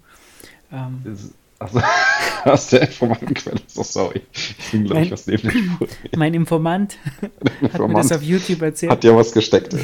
Ähm, 0.71 1.01
das 1.03 1.31
also, 1.63 1.81
aus 2.45 2.67
der 2.67 2.81
Informantenquelle. 2.81 3.59
So 3.67 3.83
sorry. 3.83 4.21
Ich 4.31 4.71
bin, 4.71 4.85
glaube 4.85 5.03
ich, 5.03 5.11
was 5.11 5.27
neben. 5.27 5.79
Mein 6.15 6.33
Informant, 6.33 6.97
Informant 7.61 7.73
hat 7.73 7.87
mir 7.87 7.93
das 7.93 8.11
auf 8.11 8.21
YouTube 8.23 8.61
erzählt. 8.61 8.91
Hat 8.91 9.03
ja 9.03 9.15
was 9.15 9.31
gesteckt. 9.31 9.75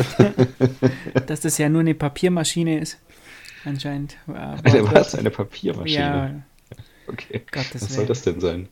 dass 1.27 1.41
das 1.41 1.57
ja 1.57 1.69
nur 1.69 1.81
eine 1.81 1.95
Papiermaschine 1.95 2.79
ist. 2.79 2.97
Anscheinend. 3.65 4.17
Äh, 4.27 4.83
was? 4.83 5.15
Eine 5.15 5.31
Papiermaschine? 5.31 5.99
Ja. 5.99 6.31
Okay. 7.07 7.41
Gottes 7.51 7.81
was 7.81 7.95
soll 7.95 8.05
das 8.05 8.21
denn 8.21 8.39
sein? 8.39 8.69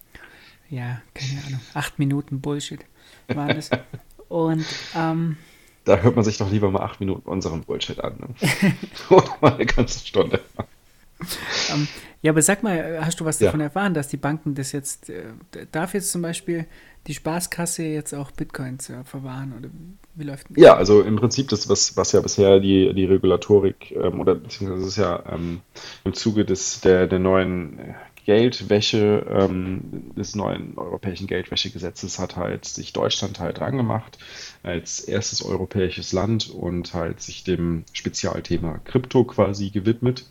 Ja, 0.69 1.01
keine 1.13 1.41
Ahnung. 1.47 1.59
Acht 1.73 1.97
Minuten 1.97 2.41
Bullshit 2.41 2.81
waren 3.27 3.55
das. 3.55 3.69
Und 4.27 4.65
ähm, 4.95 5.37
da 5.87 5.97
hört 5.97 6.15
man 6.15 6.25
sich 6.25 6.37
doch 6.37 6.51
lieber 6.51 6.69
mal 6.69 6.81
acht 6.81 6.99
Minuten 6.99 7.29
unseren 7.29 7.63
Bullshit 7.63 7.99
an. 8.01 8.17
Ne? 8.19 8.73
Oder 9.09 9.37
mal 9.39 9.53
eine 9.53 9.65
ganze 9.65 10.05
Stunde. 10.05 10.41
Ähm, 11.71 11.87
ja, 12.21 12.31
aber 12.31 12.41
sag 12.41 12.63
mal, 12.63 12.99
hast 13.05 13.19
du 13.19 13.25
was 13.25 13.37
davon 13.37 13.59
ja. 13.59 13.67
erfahren, 13.67 13.93
dass 13.93 14.07
die 14.07 14.17
Banken 14.17 14.55
das 14.55 14.71
jetzt, 14.71 15.09
äh, 15.09 15.23
darf 15.71 15.93
jetzt 15.93 16.11
zum 16.11 16.21
Beispiel 16.21 16.65
die 17.05 17.13
Spaßkasse 17.13 17.83
jetzt 17.83 18.13
auch 18.13 18.31
Bitcoins 18.31 18.89
äh, 18.89 19.03
verwahren 19.03 19.53
oder 19.57 19.69
wie 20.15 20.23
läuft 20.23 20.49
das? 20.49 20.57
Ja, 20.57 20.75
also 20.75 21.01
im 21.01 21.15
Prinzip 21.15 21.47
das, 21.49 21.69
was, 21.69 21.95
was 21.95 22.11
ja 22.11 22.19
bisher 22.19 22.59
die, 22.59 22.93
die 22.93 23.05
Regulatorik 23.05 23.91
ähm, 23.91 24.19
oder 24.19 24.35
beziehungsweise 24.35 24.81
das 24.81 24.89
ist 24.89 24.97
ja 24.97 25.23
ähm, 25.31 25.61
im 26.03 26.13
Zuge 26.13 26.43
des, 26.43 26.81
der, 26.81 27.07
der 27.07 27.19
neuen 27.19 27.95
Geldwäsche, 28.25 29.25
ähm, 29.29 30.11
des 30.17 30.35
neuen 30.35 30.77
europäischen 30.77 31.27
Geldwäschegesetzes 31.27 32.19
hat 32.19 32.35
halt 32.35 32.65
sich 32.65 32.91
Deutschland 32.91 33.39
halt 33.39 33.59
dran 33.59 33.77
gemacht 33.77 34.17
als 34.63 34.99
erstes 34.99 35.43
europäisches 35.43 36.13
Land 36.13 36.49
und 36.49 36.93
halt 36.93 37.21
sich 37.21 37.43
dem 37.43 37.83
Spezialthema 37.93 38.79
Krypto 38.85 39.23
quasi 39.23 39.69
gewidmet. 39.69 40.25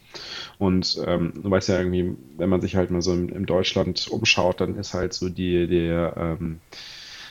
Und 0.59 1.01
ähm, 1.07 1.33
du 1.43 1.51
weißt 1.51 1.69
ja 1.69 1.79
irgendwie, 1.79 2.17
wenn 2.37 2.49
man 2.49 2.61
sich 2.61 2.77
halt 2.77 2.91
mal 2.91 3.03
so 3.03 3.13
in, 3.13 3.29
in 3.29 3.47
Deutschland 3.47 4.09
umschaut, 4.09 4.61
dann 4.61 4.77
ist 4.77 4.95
halt 4.95 5.13
so 5.13 5.29
die, 5.29 5.67
der, 5.67 6.15
ähm, 6.17 6.61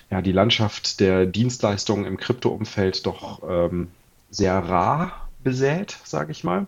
ja, 0.10 0.22
die 0.22 0.32
Landschaft 0.32 1.00
der 1.00 1.26
Dienstleistungen 1.26 2.06
im 2.06 2.18
Krypto-Umfeld 2.18 3.06
doch 3.06 3.42
ähm, 3.48 3.88
sehr 4.30 4.58
rar 4.58 5.30
besät, 5.44 5.98
sage 6.04 6.32
ich 6.32 6.44
mal. 6.44 6.68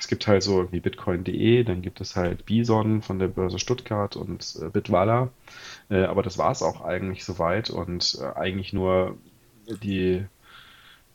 Es 0.00 0.08
gibt 0.08 0.26
halt 0.26 0.42
so 0.42 0.72
wie 0.72 0.80
Bitcoin.de, 0.80 1.62
dann 1.62 1.82
gibt 1.82 2.00
es 2.00 2.16
halt 2.16 2.46
Bison 2.46 3.02
von 3.02 3.18
der 3.18 3.28
Börse 3.28 3.58
Stuttgart 3.58 4.16
und 4.16 4.56
äh, 4.62 4.70
Bitwala. 4.70 5.28
Äh, 5.90 6.04
aber 6.04 6.22
das 6.22 6.38
war 6.38 6.50
es 6.50 6.62
auch 6.62 6.80
eigentlich 6.80 7.22
soweit 7.24 7.68
und 7.68 8.18
äh, 8.20 8.38
eigentlich 8.38 8.72
nur 8.72 9.18
die, 9.82 10.24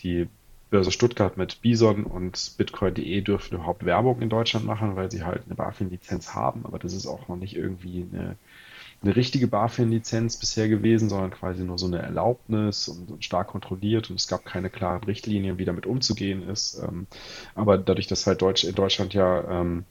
die 0.03 0.27
Börse 0.69 0.91
Stuttgart 0.91 1.35
mit 1.35 1.61
Bison 1.63 2.03
und 2.03 2.53
Bitcoin.de 2.57 3.21
dürfen 3.21 3.55
überhaupt 3.55 3.85
Werbung 3.85 4.21
in 4.21 4.29
Deutschland 4.29 4.67
machen, 4.67 4.95
weil 4.95 5.09
sie 5.09 5.23
halt 5.23 5.41
eine 5.45 5.55
BaFin-Lizenz 5.55 6.35
haben. 6.35 6.65
Aber 6.65 6.77
das 6.77 6.93
ist 6.93 7.07
auch 7.07 7.27
noch 7.27 7.37
nicht 7.37 7.55
irgendwie 7.55 8.05
eine 8.13 8.35
eine 9.01 9.15
richtige 9.15 9.47
BaFin-Lizenz 9.47 10.37
bisher 10.37 10.67
gewesen, 10.67 11.09
sondern 11.09 11.31
quasi 11.31 11.63
nur 11.63 11.77
so 11.77 11.85
eine 11.85 12.01
Erlaubnis 12.01 12.87
und, 12.87 13.23
stark 13.23 13.47
kontrolliert 13.47 14.09
und 14.09 14.19
es 14.19 14.27
gab 14.27 14.45
keine 14.45 14.69
klaren 14.69 15.03
Richtlinien, 15.03 15.57
wie 15.57 15.65
damit 15.65 15.85
umzugehen 15.85 16.47
ist. 16.47 16.81
Ähm, 16.81 17.07
aber 17.53 17.77
dadurch, 17.77 18.07
dass 18.07 18.25
halt 18.25 18.41
Deutsch, 18.41 18.63
in 18.63 18.75
Deutschland 18.75 19.13
ja 19.13 19.61
ähm, 19.61 19.85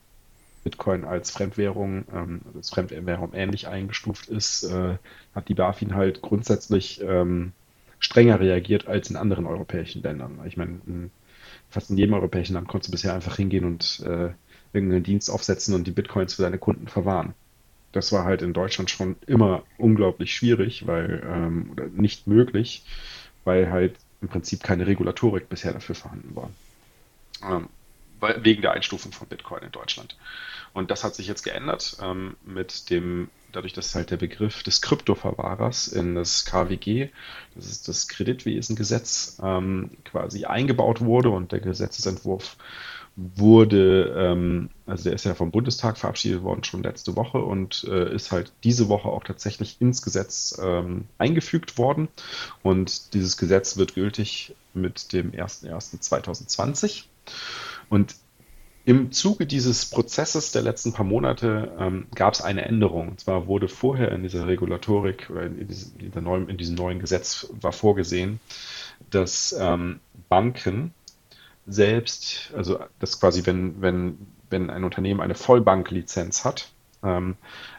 Bitcoin 0.65 1.05
als 1.05 1.31
Fremdwährung, 1.31 2.05
ähm, 2.13 2.41
als 2.57 2.71
Fremdwährung 2.71 3.33
ähnlich 3.35 3.69
eingestuft 3.69 4.29
ist, 4.29 4.65
äh, 4.65 4.97
hat 5.35 5.49
die 5.49 5.55
BaFin 5.55 5.95
halt 5.95 6.23
grundsätzlich 6.23 7.01
ähm, 7.03 7.53
strenger 7.99 8.41
reagiert 8.41 8.89
als 8.89 9.11
in 9.11 9.17
anderen 9.17 9.47
europäischen 9.47 10.03
Ländern. 10.03 10.41
Ich 10.47 10.57
meine, 10.57 10.81
in, 10.87 11.11
fast 11.71 11.91
in 11.91 11.99
jedem 11.99 12.15
europäischen 12.15 12.55
Land 12.55 12.69
konntest 12.69 12.89
du 12.89 12.93
bisher 12.93 13.15
einfach 13.15 13.37
hingehen 13.37 13.65
und 13.65 14.01
äh, 14.05 14.31
irgendeinen 14.73 15.05
Dienst 15.05 15.31
aufsetzen 15.31 15.75
und 15.75 15.87
die 15.87 15.93
Bitcoins 15.93 16.35
für 16.35 16.43
deine 16.43 16.59
Kunden 16.59 16.89
verwahren 16.89 17.35
das 17.95 18.11
war 18.13 18.25
halt 18.25 18.43
in 18.43 18.53
Deutschland 18.53 18.91
schon 18.91 19.17
immer 19.27 19.63
unglaublich 19.79 20.35
schwierig, 20.35 20.87
weil 20.87 21.23
ähm, 21.25 21.71
oder 21.73 21.87
nicht 21.87 22.27
möglich, 22.27 22.83
weil 23.45 23.71
halt 23.71 23.97
im 24.21 24.29
Prinzip 24.29 24.63
keine 24.63 24.87
Regulatorik 24.87 25.49
bisher 25.49 25.73
dafür 25.73 25.95
vorhanden 25.95 26.35
war. 26.35 26.51
Ähm, 27.43 27.69
weil, 28.19 28.43
wegen 28.45 28.63
der 28.63 28.73
Einstufung 28.73 29.13
von 29.13 29.29
Bitcoin 29.29 29.63
in 29.63 29.71
Deutschland. 29.71 30.17
Und 30.73 30.91
das 30.91 31.05
hat 31.05 31.15
sich 31.15 31.29
jetzt 31.29 31.43
geändert 31.43 31.99
ähm, 32.03 32.37
mit 32.45 32.91
dem, 32.91 33.29
dadurch, 33.53 33.75
dass 33.75 33.95
halt 33.95 34.11
der 34.11 34.17
Begriff 34.17 34.65
des 34.65 34.83
Kryptoverwahrers 34.83 35.89
in 35.89 36.17
das 36.17 36.45
KWG, 36.45 37.11
das 37.55 37.67
ist 37.67 37.87
das 37.87 38.09
Kreditwesengesetz, 38.09 39.39
ähm, 39.43 39.93
quasi 40.05 40.47
eingebaut 40.47 41.01
wurde 41.01 41.31
und 41.31 41.53
der 41.53 41.61
Gesetzesentwurf 41.61 42.57
wurde, 43.17 44.13
ähm, 44.17 44.71
also 44.87 45.05
der 45.05 45.13
ist 45.13 45.25
ja 45.25 45.35
vom 45.35 45.53
Bundestag 45.53 45.99
verabschiedet 45.99 46.43
worden 46.43 46.65
schon 46.65 46.83
letzte 46.83 47.15
Woche 47.15 47.39
und 47.39 47.85
äh, 47.89 48.13
ist 48.13 48.33
halt 48.33 48.53
diese 48.65 48.89
Woche 48.89 49.09
auch 49.09 49.23
tatsächlich 49.23 49.81
ins 49.81 50.03
Gesetz 50.03 50.59
ähm, 50.63 51.07
eingefügt 51.19 51.79
worden. 51.79 52.09
Und 52.63 53.15
dieses 53.15 53.37
Gesetz 53.37 53.77
wird 53.77 53.95
gültig 53.95 54.57
mit 54.75 55.13
dem 55.13 55.31
01.01.2020. 55.31 57.05
Und 57.89 58.17
im 58.85 59.13
Zuge 59.13 59.47
dieses 59.47 59.87
Prozesses 59.87 60.53
der 60.53 60.63
letzten 60.63 60.93
paar 60.93 61.07
Monate 61.07 61.73
ähm, 61.79 62.07
gab 62.15 62.35
es 62.35 62.43
eine 62.43 62.67
Änderung. 62.67 63.09
Und 63.11 63.21
zwar 63.21 63.47
wurde 63.47 63.69
vorher 63.69 64.11
in 64.13 64.23
dieser 64.23 64.47
Regulatorik, 64.47 65.31
in, 65.31 65.69
diesem, 65.69 65.93
in, 66.01 66.25
neuen, 66.25 66.49
in 66.49 66.57
diesem 66.59 66.75
neuen 66.75 66.99
Gesetz 66.99 67.49
war 67.61 67.73
vorgesehen, 67.73 68.41
dass 69.11 69.55
ähm, 69.59 70.01
Banken 70.29 70.93
selbst, 71.67 72.53
also 72.55 72.79
das 72.99 73.21
quasi, 73.21 73.47
wenn, 73.47 73.81
wenn, 73.81 74.27
wenn 74.51 74.71
ein 74.71 74.85
Unternehmen 74.85 75.21
eine 75.21 75.35
Vollbanklizenz 75.35 76.45
hat, 76.45 76.71
ähm, 77.03 77.37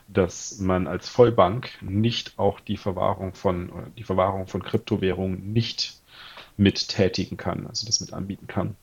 dass 0.08 0.60
man 0.60 0.88
als 0.88 1.10
Vollbank 1.10 1.70
nicht 1.82 2.38
auch 2.38 2.60
die 2.60 2.78
Verwahrung 2.78 3.34
von 3.34 3.72
die 3.98 4.04
Verwahrung 4.04 4.48
von 4.48 4.64
Kryptowährungen 4.64 5.52
nicht 5.52 6.00
mit 6.58 6.88
tätigen 6.88 7.38
kann, 7.38 7.68
also 7.68 7.86
das 7.86 8.00
mit 8.02 8.14
anbieten 8.14 8.48
kann. 8.48 8.76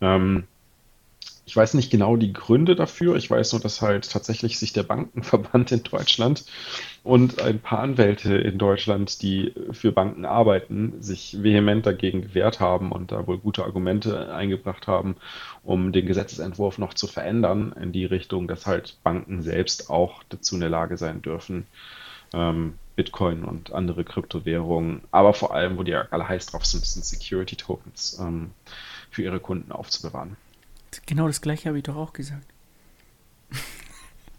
Ähm, 0.00 0.44
ich 1.52 1.56
weiß 1.56 1.74
nicht 1.74 1.90
genau 1.90 2.16
die 2.16 2.32
Gründe 2.32 2.74
dafür. 2.74 3.14
Ich 3.14 3.30
weiß 3.30 3.52
nur, 3.52 3.60
dass 3.60 3.82
halt 3.82 4.10
tatsächlich 4.10 4.58
sich 4.58 4.72
der 4.72 4.84
Bankenverband 4.84 5.70
in 5.70 5.82
Deutschland 5.82 6.46
und 7.04 7.42
ein 7.42 7.60
paar 7.60 7.80
Anwälte 7.80 8.34
in 8.38 8.56
Deutschland, 8.56 9.20
die 9.20 9.52
für 9.70 9.92
Banken 9.92 10.24
arbeiten, 10.24 10.94
sich 11.02 11.42
vehement 11.42 11.84
dagegen 11.84 12.22
gewehrt 12.22 12.58
haben 12.58 12.90
und 12.90 13.12
da 13.12 13.26
wohl 13.26 13.36
gute 13.36 13.64
Argumente 13.64 14.32
eingebracht 14.34 14.86
haben, 14.86 15.16
um 15.62 15.92
den 15.92 16.06
Gesetzesentwurf 16.06 16.78
noch 16.78 16.94
zu 16.94 17.06
verändern 17.06 17.74
in 17.78 17.92
die 17.92 18.06
Richtung, 18.06 18.48
dass 18.48 18.64
halt 18.66 18.96
Banken 19.02 19.42
selbst 19.42 19.90
auch 19.90 20.22
dazu 20.30 20.54
in 20.54 20.62
der 20.62 20.70
Lage 20.70 20.96
sein 20.96 21.20
dürfen, 21.20 21.66
ähm, 22.32 22.78
Bitcoin 22.96 23.44
und 23.44 23.74
andere 23.74 24.04
Kryptowährungen, 24.04 25.02
aber 25.10 25.34
vor 25.34 25.54
allem, 25.54 25.76
wo 25.76 25.82
die 25.82 25.94
alle 25.94 26.26
heiß 26.26 26.46
drauf 26.46 26.64
sind, 26.64 26.86
sind 26.86 27.04
Security 27.04 27.56
Tokens 27.56 28.18
ähm, 28.18 28.52
für 29.10 29.22
ihre 29.22 29.38
Kunden 29.38 29.70
aufzubewahren. 29.70 30.38
Genau 31.06 31.26
das 31.26 31.40
gleiche 31.40 31.68
habe 31.68 31.78
ich 31.78 31.84
doch 31.84 31.96
auch 31.96 32.12
gesagt. 32.12 32.46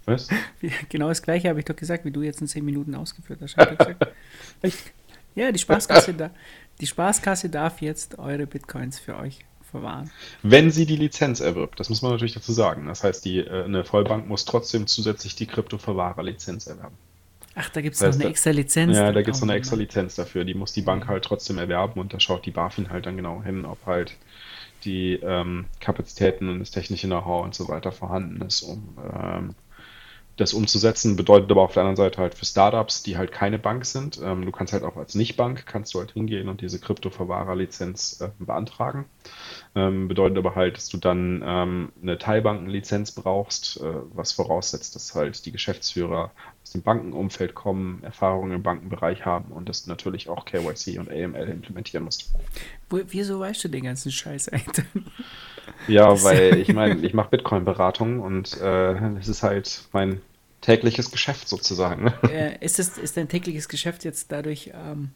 Was? 0.06 0.30
Genau 0.90 1.10
das 1.10 1.22
gleiche 1.22 1.50
habe 1.50 1.60
ich 1.60 1.66
doch 1.66 1.76
gesagt, 1.76 2.06
wie 2.06 2.12
du 2.12 2.22
jetzt 2.22 2.42
in 2.42 2.48
zehn 2.48 2.66
Minuten 2.66 2.96
ausgeführt 2.96 3.40
hast. 3.42 3.56
Ja, 5.36 5.52
die 5.52 5.58
Spaßkasse, 5.58 6.14
da, 6.14 6.30
die 6.80 6.86
Spaßkasse 6.86 7.50
darf 7.50 7.82
jetzt 7.82 8.20
eure 8.20 8.46
Bitcoins 8.46 9.00
für 9.00 9.18
euch 9.18 9.40
verwahren. 9.72 10.12
Wenn 10.44 10.70
sie 10.70 10.86
die 10.86 10.96
Lizenz 10.96 11.40
erwirbt, 11.40 11.80
das 11.80 11.90
muss 11.90 12.04
man 12.04 12.12
natürlich 12.12 12.36
dazu 12.36 12.52
sagen. 12.52 12.86
Das 12.86 13.04
heißt, 13.04 13.26
die, 13.26 13.40
äh, 13.40 13.64
eine 13.64 13.84
Vollbank 13.84 14.28
muss 14.28 14.46
trotzdem 14.46 14.86
zusätzlich 14.86 15.36
die 15.36 15.48
Kryptoverwahrer-Lizenz 15.48 16.68
erwerben. 16.68 16.96
Ach, 17.56 17.70
da 17.70 17.82
gibt 17.82 17.96
es 17.96 18.02
noch 18.02 18.10
heißt, 18.10 18.22
eine 18.22 18.30
extra 18.30 18.52
Lizenz. 18.52 18.96
Ja, 18.96 19.12
da 19.12 19.22
gibt 19.22 19.36
es 19.36 19.42
noch 19.42 19.48
eine 19.48 19.58
extra 19.58 19.76
Lizenz 19.76 20.16
dafür. 20.16 20.44
Die 20.44 20.54
muss 20.54 20.74
die 20.74 20.82
Bank 20.82 21.08
halt 21.08 21.24
trotzdem 21.24 21.58
erwerben 21.58 22.00
und 22.00 22.14
da 22.14 22.20
schaut 22.20 22.46
die 22.46 22.52
BaFin 22.52 22.90
halt 22.90 23.06
dann 23.06 23.16
genau 23.16 23.44
hin, 23.44 23.66
ob 23.66 23.86
halt 23.86 24.16
die 24.86 25.14
ähm, 25.16 25.66
Kapazitäten 25.80 26.50
und 26.50 26.60
das 26.60 26.72
technische 26.72 27.08
Know-how 27.08 27.44
und 27.44 27.56
so 27.56 27.68
weiter 27.68 27.92
vorhanden 27.92 28.42
ist, 28.42 28.62
um 28.62 28.98
ähm, 29.14 29.56
das 30.38 30.54
umzusetzen. 30.54 31.16
Bedeutet 31.16 31.52
aber 31.52 31.62
auf 31.62 31.74
der 31.74 31.84
anderen 31.84 31.96
Seite 31.96 32.20
halt 32.20 32.34
für 32.34 32.46
Startups, 32.46 33.04
die 33.04 33.18
halt 33.18 33.32
keine 33.32 33.60
Bank 33.60 33.86
sind. 33.86 34.20
Ähm, 34.24 34.46
du 34.46 34.52
kannst 34.52 34.74
halt 34.74 34.84
auch 34.84 34.98
als 34.98 35.16
Nicht-Bank, 35.16 35.66
kannst 35.66 35.94
du 35.94 36.00
halt 36.00 36.12
hingehen 36.12 36.50
und 36.50 36.62
diese 36.62 36.80
Kryptoverwahrer-Lizenz 36.80 38.22
äh, 38.22 38.30
beantragen. 38.40 39.06
Ähm, 39.76 40.08
bedeutet 40.08 40.38
aber 40.38 40.56
halt, 40.56 40.78
dass 40.78 40.90
du 40.90 40.98
dann 40.98 41.44
ähm, 41.46 41.92
eine 42.02 42.18
Teilbankenlizenz 42.18 43.12
brauchst, 43.12 43.78
äh, 43.82 43.94
was 44.14 44.32
voraussetzt, 44.32 44.96
dass 44.96 45.14
halt 45.14 45.46
die 45.46 45.52
Geschäftsführer 45.52 46.32
aus 46.64 46.72
dem 46.72 46.82
Bankenumfeld 46.82 47.54
kommen, 47.54 48.02
Erfahrungen 48.04 48.54
im 48.54 48.64
Bankenbereich 48.64 49.26
haben 49.26 49.52
und 49.52 49.68
dass 49.68 49.84
du 49.84 49.90
natürlich 49.90 50.30
auch 50.30 50.46
KYC 50.46 50.98
und 50.98 51.10
AML 51.10 51.50
implementieren 51.50 52.06
musst. 52.06 52.34
Wo, 52.90 53.02
wieso 53.08 53.40
weißt 53.40 53.66
du 53.66 53.68
den 53.68 53.84
ganzen 53.84 54.12
Scheiß 54.12 54.50
eigentlich? 54.50 54.86
Ja, 55.88 56.24
weil 56.24 56.58
ich 56.58 56.74
meine, 56.74 57.06
ich 57.06 57.14
mache 57.14 57.30
Bitcoin-Beratung 57.30 58.22
und 58.22 58.60
äh, 58.62 58.96
das 59.16 59.28
ist 59.28 59.44
halt 59.44 59.84
mein 59.92 60.22
tägliches 60.62 61.12
Geschäft 61.12 61.48
sozusagen. 61.48 62.14
Äh, 62.30 62.58
ist, 62.64 62.80
es, 62.80 62.98
ist 62.98 63.18
dein 63.18 63.28
tägliches 63.28 63.68
Geschäft 63.68 64.06
jetzt 64.06 64.32
dadurch 64.32 64.72
ähm, 64.74 65.12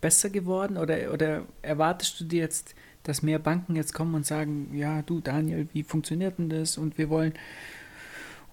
besser 0.00 0.30
geworden 0.30 0.76
oder, 0.76 1.12
oder 1.12 1.42
erwartest 1.62 2.20
du 2.20 2.24
dir 2.24 2.40
jetzt, 2.40 2.74
dass 3.04 3.22
mehr 3.22 3.38
Banken 3.38 3.76
jetzt 3.76 3.94
kommen 3.94 4.14
und 4.14 4.26
sagen, 4.26 4.74
ja, 4.74 5.02
du 5.02 5.20
Daniel, 5.20 5.68
wie 5.72 5.84
funktioniert 5.84 6.38
denn 6.38 6.48
das? 6.48 6.76
Und 6.76 6.98
wir 6.98 7.08
wollen. 7.08 7.34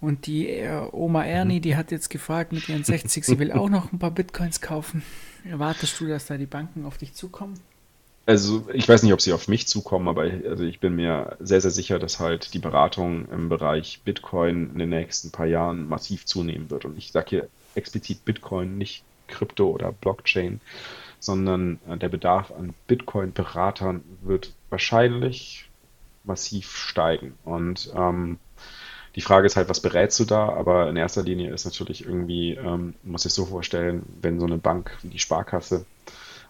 Und 0.01 0.25
die 0.25 0.49
äh, 0.49 0.87
Oma 0.91 1.23
Ernie, 1.23 1.59
die 1.59 1.75
hat 1.75 1.91
jetzt 1.91 2.09
gefragt 2.09 2.51
mit 2.51 2.67
ihren 2.67 2.83
60, 2.83 3.23
sie 3.23 3.39
will 3.39 3.51
auch 3.51 3.69
noch 3.69 3.93
ein 3.93 3.99
paar 3.99 4.11
Bitcoins 4.11 4.59
kaufen. 4.59 5.03
Erwartest 5.47 5.99
du, 5.99 6.07
dass 6.07 6.25
da 6.25 6.37
die 6.37 6.47
Banken 6.47 6.85
auf 6.85 6.97
dich 6.97 7.13
zukommen? 7.13 7.59
Also 8.25 8.67
ich 8.73 8.87
weiß 8.89 9.03
nicht, 9.03 9.13
ob 9.13 9.21
sie 9.21 9.33
auf 9.33 9.47
mich 9.47 9.67
zukommen, 9.67 10.07
aber 10.07 10.25
ich, 10.25 10.47
also 10.47 10.63
ich 10.63 10.79
bin 10.79 10.95
mir 10.95 11.37
sehr, 11.39 11.61
sehr 11.61 11.71
sicher, 11.71 11.99
dass 11.99 12.19
halt 12.19 12.53
die 12.53 12.59
Beratung 12.59 13.27
im 13.29 13.49
Bereich 13.49 14.01
Bitcoin 14.03 14.71
in 14.73 14.79
den 14.79 14.89
nächsten 14.89 15.31
paar 15.31 15.45
Jahren 15.45 15.87
massiv 15.87 16.25
zunehmen 16.25 16.69
wird. 16.71 16.85
Und 16.85 16.97
ich 16.97 17.11
sage 17.11 17.29
hier 17.29 17.47
explizit 17.75 18.25
Bitcoin, 18.25 18.77
nicht 18.77 19.03
Krypto 19.27 19.69
oder 19.69 19.91
Blockchain, 19.91 20.61
sondern 21.19 21.79
äh, 21.87 21.97
der 21.97 22.09
Bedarf 22.09 22.51
an 22.51 22.73
Bitcoin-Beratern 22.87 24.03
wird 24.21 24.53
wahrscheinlich 24.69 25.69
massiv 26.23 26.75
steigen. 26.75 27.33
Und 27.43 27.91
ähm, 27.95 28.39
die 29.15 29.21
Frage 29.21 29.45
ist 29.45 29.55
halt, 29.55 29.69
was 29.69 29.81
berätst 29.81 30.19
du 30.19 30.25
da? 30.25 30.49
Aber 30.49 30.89
in 30.89 30.95
erster 30.95 31.23
Linie 31.23 31.53
ist 31.53 31.65
natürlich 31.65 32.05
irgendwie, 32.05 32.53
ähm, 32.53 32.95
muss 33.03 33.25
ich 33.25 33.33
so 33.33 33.45
vorstellen, 33.45 34.03
wenn 34.21 34.39
so 34.39 34.45
eine 34.45 34.57
Bank 34.57 34.97
wie 35.01 35.09
die 35.09 35.19
Sparkasse 35.19 35.85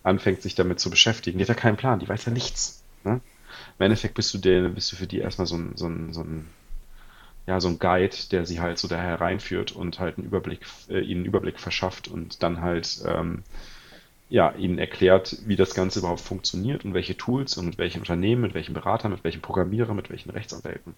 anfängt, 0.03 0.41
sich 0.41 0.55
damit 0.55 0.79
zu 0.79 0.89
beschäftigen, 0.89 1.37
die 1.37 1.43
hat 1.43 1.49
ja 1.49 1.55
keinen 1.55 1.77
Plan, 1.77 1.99
die 1.99 2.09
weiß 2.09 2.25
ja 2.25 2.31
nichts. 2.31 2.83
Ne? 3.03 3.21
Im 3.79 3.83
Endeffekt 3.83 4.15
bist 4.15 4.33
du 4.33 4.37
der, 4.37 4.69
bist 4.69 4.91
du 4.91 4.95
für 4.95 5.07
die 5.07 5.19
erstmal 5.19 5.47
so 5.47 5.55
ein, 5.55 5.73
so 5.75 5.87
ein, 5.87 6.13
so 6.13 6.21
ein, 6.21 6.47
ja, 7.47 7.59
so 7.59 7.67
ein 7.67 7.79
Guide, 7.79 8.15
der 8.31 8.45
sie 8.45 8.59
halt 8.59 8.77
so 8.77 8.87
da 8.87 8.97
hereinführt 8.97 9.71
und 9.71 9.99
halt 9.99 10.17
einen 10.17 10.27
Überblick, 10.27 10.59
äh, 10.89 10.99
ihnen 10.99 11.21
einen 11.21 11.25
Überblick 11.25 11.59
verschafft 11.59 12.07
und 12.07 12.43
dann 12.43 12.61
halt 12.61 13.01
ähm, 13.07 13.43
ja, 14.31 14.51
ihnen 14.53 14.79
erklärt, 14.79 15.37
wie 15.45 15.57
das 15.57 15.75
Ganze 15.75 15.99
überhaupt 15.99 16.21
funktioniert 16.21 16.85
und 16.85 16.95
welche 16.95 17.17
Tools 17.17 17.57
und 17.57 17.65
mit 17.67 17.77
welchen 17.77 17.99
Unternehmen, 17.99 18.41
mit 18.41 18.53
welchen 18.55 18.73
Beratern, 18.73 19.11
mit 19.11 19.23
welchen 19.25 19.41
Programmierern, 19.41 19.95
mit 19.95 20.09
welchen 20.09 20.31
Rechtsanwälten, 20.31 20.95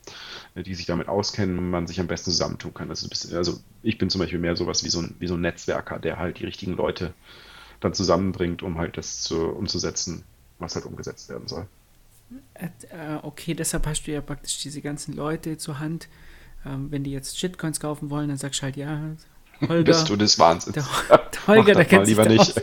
äh, 0.56 0.64
die 0.64 0.76
sich 0.76 0.86
damit 0.86 1.10
auskennen, 1.10 1.70
man 1.72 1.88
sich 1.88 2.00
am 2.00 2.08
besten 2.08 2.32
zusammentun 2.32 2.74
kann. 2.76 2.90
Also, 2.90 3.10
bisschen- 3.10 3.36
also 3.36 3.60
ich 3.82 3.98
bin 3.98 4.10
zum 4.12 4.22
Beispiel 4.22 4.40
mehr 4.40 4.56
sowas 4.56 4.86
wie 4.86 4.90
so 4.90 5.02
ein, 5.02 5.16
wie 5.20 5.28
so 5.28 5.34
ein 5.34 5.42
Netzwerker, 5.42 6.00
der 6.00 6.20
halt 6.20 6.40
die 6.40 6.46
richtigen 6.46 6.74
Leute 6.78 7.14
dann 7.82 7.94
zusammenbringt, 7.96 8.64
um 8.64 8.78
halt 8.78 8.98
das 8.98 9.24
zu, 9.24 9.48
umzusetzen, 9.48 10.24
was 10.60 10.76
halt 10.76 10.86
umgesetzt 10.86 11.30
werden 11.30 11.48
soll. 11.48 11.68
Äh, 12.56 12.70
okay, 13.22 13.54
deshalb 13.54 13.86
hast 13.88 14.08
du 14.08 14.12
ja 14.12 14.22
praktisch 14.22 14.60
diese 14.62 14.82
ganzen 14.82 15.14
Leute 15.16 15.58
zur 15.58 15.80
Hand. 15.80 16.08
Ähm, 16.66 16.92
wenn 16.92 17.04
die 17.04 17.12
jetzt 17.12 17.38
Shitcoins 17.38 17.80
kaufen 17.80 18.10
wollen, 18.10 18.30
dann 18.30 18.38
sagst 18.38 18.62
du 18.62 18.64
halt, 18.64 18.78
ja, 18.78 19.02
Holger, 19.68 19.84
Bist 19.84 20.10
du 20.10 20.16
des 20.16 20.40
Wahnsinns? 20.40 20.76
der, 20.76 20.86
der 21.18 21.48
Holger, 21.48 21.74
der 21.76 21.86
kennt 21.86 22.06
sich 22.08 22.18
nicht. 22.18 22.62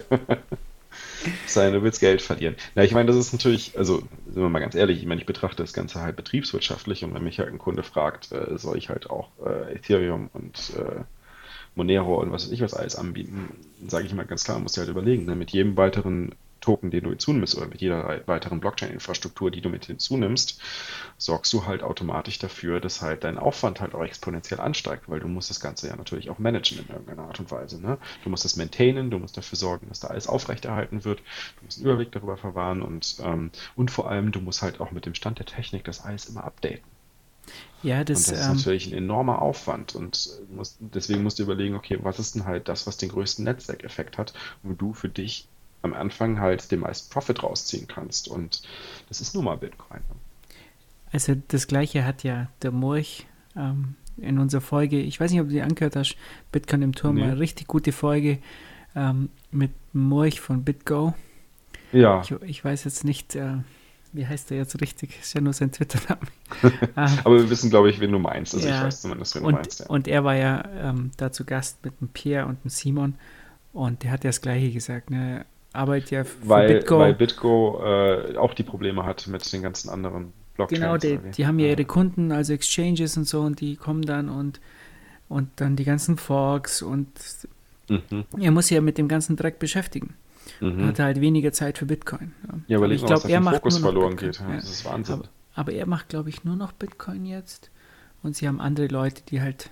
Sein, 1.52 1.72
du 1.72 1.82
willst 1.82 2.00
Geld 2.00 2.22
verlieren. 2.22 2.56
Na, 2.74 2.84
ich 2.84 2.92
meine, 2.92 3.06
das 3.06 3.16
ist 3.16 3.32
natürlich, 3.32 3.76
also 3.78 3.98
sind 4.26 4.42
wir 4.42 4.48
mal 4.48 4.60
ganz 4.60 4.74
ehrlich, 4.74 4.98
ich 4.98 5.06
meine, 5.06 5.20
ich 5.20 5.26
betrachte 5.26 5.62
das 5.62 5.72
Ganze 5.72 6.00
halt 6.00 6.16
betriebswirtschaftlich 6.16 7.04
und 7.04 7.14
wenn 7.14 7.24
mich 7.24 7.38
halt 7.38 7.48
ein 7.50 7.58
Kunde 7.58 7.82
fragt, 7.82 8.32
äh, 8.32 8.58
soll 8.58 8.78
ich 8.78 8.88
halt 8.88 9.10
auch 9.10 9.30
äh, 9.44 9.74
Ethereum 9.74 10.30
und 10.32 10.72
äh, 10.76 11.04
Monero 11.74 12.20
und 12.20 12.32
was 12.32 12.44
weiß 12.44 12.52
ich 12.52 12.62
was 12.62 12.74
alles 12.74 12.96
anbieten, 12.96 13.50
sage 13.86 14.06
ich 14.06 14.14
mal 14.14 14.26
ganz 14.26 14.44
klar, 14.44 14.58
musst 14.58 14.76
du 14.76 14.80
halt 14.80 14.90
überlegen, 14.90 15.24
ne? 15.26 15.36
mit 15.36 15.50
jedem 15.50 15.76
weiteren 15.76 16.34
Token, 16.60 16.90
den 16.90 17.04
du 17.04 17.10
hinzunimmst 17.10 17.56
oder 17.56 17.66
mit 17.66 17.80
jeder 17.80 18.22
weiteren 18.26 18.60
Blockchain-Infrastruktur, 18.60 19.50
die 19.50 19.60
du 19.60 19.68
mit 19.68 19.86
hinzunimmst, 19.86 20.60
sorgst 21.18 21.52
du 21.52 21.66
halt 21.66 21.82
automatisch 21.82 22.38
dafür, 22.38 22.80
dass 22.80 23.02
halt 23.02 23.24
dein 23.24 23.38
Aufwand 23.38 23.80
halt 23.80 23.94
auch 23.94 24.04
exponentiell 24.04 24.60
ansteigt, 24.60 25.08
weil 25.08 25.20
du 25.20 25.28
musst 25.28 25.50
das 25.50 25.60
Ganze 25.60 25.88
ja 25.88 25.96
natürlich 25.96 26.30
auch 26.30 26.38
managen 26.38 26.78
in 26.78 26.88
irgendeiner 26.88 27.24
Art 27.24 27.40
und 27.40 27.50
Weise. 27.50 27.80
Ne? 27.80 27.98
Du 28.24 28.30
musst 28.30 28.44
das 28.44 28.56
maintainen, 28.56 29.10
du 29.10 29.18
musst 29.18 29.36
dafür 29.36 29.56
sorgen, 29.56 29.88
dass 29.88 30.00
da 30.00 30.08
alles 30.08 30.26
aufrechterhalten 30.26 31.04
wird, 31.04 31.20
du 31.58 31.64
musst 31.64 31.78
einen 31.78 31.86
Überblick 31.86 32.12
darüber 32.12 32.36
verwahren 32.36 32.82
und, 32.82 33.16
ähm, 33.22 33.50
und 33.76 33.90
vor 33.90 34.10
allem, 34.10 34.32
du 34.32 34.40
musst 34.40 34.62
halt 34.62 34.80
auch 34.80 34.90
mit 34.90 35.06
dem 35.06 35.14
Stand 35.14 35.38
der 35.38 35.46
Technik 35.46 35.84
das 35.84 36.02
alles 36.04 36.26
immer 36.26 36.44
updaten. 36.44 36.84
Ja, 37.82 38.00
Und 38.00 38.10
das, 38.10 38.26
das 38.26 38.40
ist 38.40 38.46
ähm, 38.46 38.56
natürlich 38.56 38.86
ein 38.86 38.98
enormer 38.98 39.40
Aufwand 39.40 39.94
und 39.94 40.28
musst, 40.50 40.76
deswegen 40.80 41.22
musst 41.22 41.38
du 41.38 41.44
überlegen, 41.44 41.74
okay, 41.74 41.98
was 42.02 42.18
ist 42.18 42.34
denn 42.34 42.44
halt 42.44 42.68
das, 42.68 42.86
was 42.86 42.98
den 42.98 43.08
größten 43.08 43.44
Netzwerkeffekt 43.44 44.18
hat, 44.18 44.34
wo 44.62 44.74
du 44.74 44.92
für 44.92 45.08
dich 45.08 45.48
am 45.82 45.94
Anfang 45.94 46.40
halt 46.40 46.70
den 46.70 46.80
meisten 46.80 47.10
Profit 47.12 47.42
rausziehen 47.42 47.86
kannst. 47.88 48.28
Und 48.28 48.62
das 49.08 49.20
ist 49.20 49.34
nun 49.34 49.44
mal 49.44 49.56
Bitcoin. 49.56 50.00
also 51.12 51.34
das 51.48 51.66
gleiche 51.66 52.04
hat 52.04 52.22
ja 52.22 52.48
der 52.62 52.70
Morch 52.72 53.26
ähm, 53.56 53.94
in 54.16 54.38
unserer 54.38 54.60
Folge, 54.60 55.00
ich 55.00 55.18
weiß 55.20 55.30
nicht, 55.30 55.40
ob 55.40 55.46
du 55.48 55.54
die 55.54 55.62
angehört 55.62 55.96
hast, 55.96 56.16
Bitcoin 56.52 56.82
im 56.82 56.94
Turm, 56.94 57.16
Nee. 57.16 57.22
eine 57.24 57.38
richtig 57.38 57.66
gute 57.66 57.92
Folge 57.92 58.38
ähm, 58.94 59.30
mit 59.50 59.70
Morch 59.92 60.40
von 60.40 60.62
BitGo. 60.64 61.14
Ja, 61.92 62.20
Ich, 62.22 62.30
ich 62.42 62.64
weiß 62.64 62.84
jetzt 62.84 63.04
nicht, 63.04 63.34
äh, 63.34 63.54
wie 64.12 64.26
heißt 64.26 64.50
der 64.50 64.58
jetzt 64.58 64.80
richtig, 64.80 65.18
ist 65.20 65.32
ja 65.34 65.40
nur 65.40 65.52
sein 65.52 65.72
Twitter-Name. 65.72 66.20
Ah, 66.96 67.10
aber 67.24 67.36
wir 67.38 67.50
wissen, 67.50 67.70
glaube 67.70 67.90
ich, 67.90 67.98
wen 68.00 68.12
du 68.12 68.18
meinst. 68.18 68.54
Also 68.54 68.66
ich 68.68 68.74
Ja. 68.74 68.84
weiß 68.84 69.00
zumindest, 69.02 69.34
wen 69.36 69.42
du 69.42 69.48
und, 69.48 69.54
meinst. 69.54 69.80
Ja. 69.80 69.86
und 69.86 70.06
er 70.08 70.24
war 70.24 70.34
ja 70.36 70.68
ähm, 70.76 71.10
da 71.16 71.32
zu 71.32 71.44
Gast 71.44 71.84
mit 71.84 71.98
dem 72.00 72.08
Pierre 72.08 72.46
und 72.46 72.62
dem 72.64 72.68
Simon 72.68 73.14
und 73.72 74.02
der 74.02 74.10
hat 74.10 74.24
ja 74.24 74.28
das 74.30 74.40
gleiche 74.42 74.70
gesagt, 74.72 75.10
ne? 75.10 75.46
Arbeitet 75.72 76.10
ja 76.10 76.24
für 76.24 76.48
weil, 76.48 76.68
BitGo. 76.74 76.98
weil 76.98 77.14
BitGo 77.14 77.80
äh, 77.84 78.36
auch 78.36 78.54
die 78.54 78.62
Probleme 78.64 79.04
hat 79.04 79.26
mit 79.28 79.52
den 79.52 79.62
ganzen 79.62 79.88
anderen 79.88 80.32
Blockchains. 80.56 80.80
Genau, 80.80 80.96
die, 80.96 81.30
die 81.30 81.46
haben 81.46 81.58
ja 81.60 81.68
ihre 81.68 81.84
Kunden, 81.84 82.32
also 82.32 82.52
Exchanges 82.52 83.16
und 83.16 83.28
so, 83.28 83.40
und 83.42 83.60
die 83.60 83.76
kommen 83.76 84.02
dann 84.02 84.28
und, 84.28 84.60
und 85.28 85.48
dann 85.56 85.76
die 85.76 85.84
ganzen 85.84 86.16
Forks 86.16 86.82
und 86.82 87.08
Mhm. 87.88 88.24
er 88.38 88.52
muss 88.52 88.68
sich 88.68 88.76
ja 88.76 88.80
mit 88.80 88.98
dem 88.98 89.08
ganzen 89.08 89.34
Dreck 89.34 89.58
beschäftigen. 89.58 90.14
Mhm. 90.60 90.86
Hat 90.86 91.00
halt 91.00 91.20
weniger 91.20 91.52
Zeit 91.52 91.76
für 91.76 91.86
Bitcoin. 91.86 92.32
Ja, 92.68 92.76
aber 92.76 92.86
überleg 92.86 93.00
ich 93.00 93.04
glaube, 93.06 93.28
er 93.28 93.40
macht 93.40 93.56
Fokus 93.56 93.80
nur 93.80 93.80
noch 93.80 93.88
verloren 94.00 94.16
Bitcoin. 94.16 94.30
geht. 94.30 94.40
Ja, 94.40 94.48
Ja. 94.50 94.56
Das 94.60 94.70
ist 94.70 94.84
Wahnsinn. 94.84 95.14
Aber, 95.16 95.28
aber 95.54 95.72
er 95.72 95.86
macht, 95.86 96.08
glaube 96.08 96.28
ich, 96.28 96.44
nur 96.44 96.54
noch 96.54 96.70
Bitcoin 96.70 97.26
jetzt 97.26 97.68
und 98.22 98.36
sie 98.36 98.46
haben 98.46 98.60
andere 98.60 98.86
Leute, 98.86 99.22
die 99.28 99.40
halt 99.40 99.70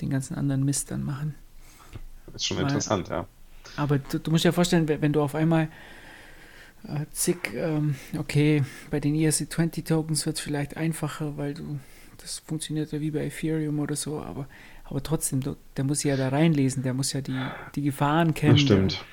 den 0.00 0.10
ganzen 0.10 0.34
anderen 0.34 0.64
Mist 0.64 0.90
dann 0.90 1.04
machen. 1.04 1.36
Das 2.26 2.36
ist 2.42 2.46
schon 2.46 2.56
weil- 2.56 2.64
interessant, 2.64 3.08
ja. 3.10 3.26
Aber 3.76 3.98
du, 3.98 4.18
du 4.18 4.30
musst 4.30 4.44
dir 4.44 4.52
vorstellen, 4.52 4.88
wenn 4.88 5.12
du 5.12 5.22
auf 5.22 5.34
einmal 5.34 5.68
äh, 6.84 7.06
zig, 7.12 7.36
ähm, 7.54 7.94
okay, 8.18 8.62
bei 8.90 9.00
den 9.00 9.14
ERC20-Tokens 9.14 10.26
wird 10.26 10.36
es 10.36 10.42
vielleicht 10.42 10.76
einfacher, 10.76 11.36
weil 11.36 11.54
du, 11.54 11.78
das 12.18 12.40
funktioniert 12.40 12.92
ja 12.92 13.00
wie 13.00 13.10
bei 13.10 13.26
Ethereum 13.26 13.78
oder 13.80 13.96
so, 13.96 14.20
aber, 14.20 14.46
aber 14.84 15.02
trotzdem, 15.02 15.40
du, 15.40 15.56
der 15.76 15.84
muss 15.84 16.02
ja 16.02 16.16
da 16.16 16.28
reinlesen, 16.28 16.82
der 16.82 16.94
muss 16.94 17.12
ja 17.12 17.20
die, 17.20 17.38
die 17.74 17.82
Gefahren 17.82 18.34
kennen. 18.34 18.54
Das 18.54 18.62
stimmt. 18.62 19.04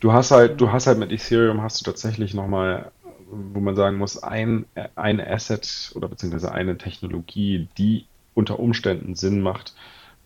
Du 0.00 0.12
hast 0.12 0.30
halt, 0.30 0.60
du 0.60 0.70
hast 0.70 0.86
halt 0.86 0.98
mit 0.98 1.10
Ethereum 1.10 1.62
hast 1.62 1.80
du 1.80 1.84
tatsächlich 1.84 2.34
nochmal, 2.34 2.92
wo 3.30 3.60
man 3.60 3.74
sagen 3.76 3.96
muss, 3.96 4.22
ein, 4.22 4.66
ein 4.94 5.20
Asset 5.20 5.92
oder 5.94 6.08
beziehungsweise 6.08 6.52
eine 6.52 6.76
Technologie, 6.76 7.68
die 7.78 8.04
unter 8.34 8.60
Umständen 8.60 9.14
Sinn 9.14 9.40
macht, 9.40 9.74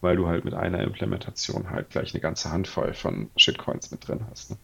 weil 0.01 0.17
du 0.17 0.27
halt 0.27 0.45
mit 0.45 0.55
einer 0.55 0.81
Implementation 0.81 1.71
halt 1.71 1.91
gleich 1.91 2.15
eine 2.15 2.21
ganze 2.21 2.51
Handvoll 2.51 2.95
von 2.95 3.31
Shitcoins 3.37 3.91
mit 3.91 4.07
drin 4.07 4.21
hast. 4.31 4.51
Ne? 4.51 4.57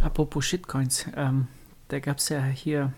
Apropos 0.00 0.44
Shitcoins, 0.46 1.06
ähm, 1.16 1.48
da 1.88 1.98
gab 1.98 2.18
es 2.18 2.28
ja 2.28 2.44
hier, 2.44 2.92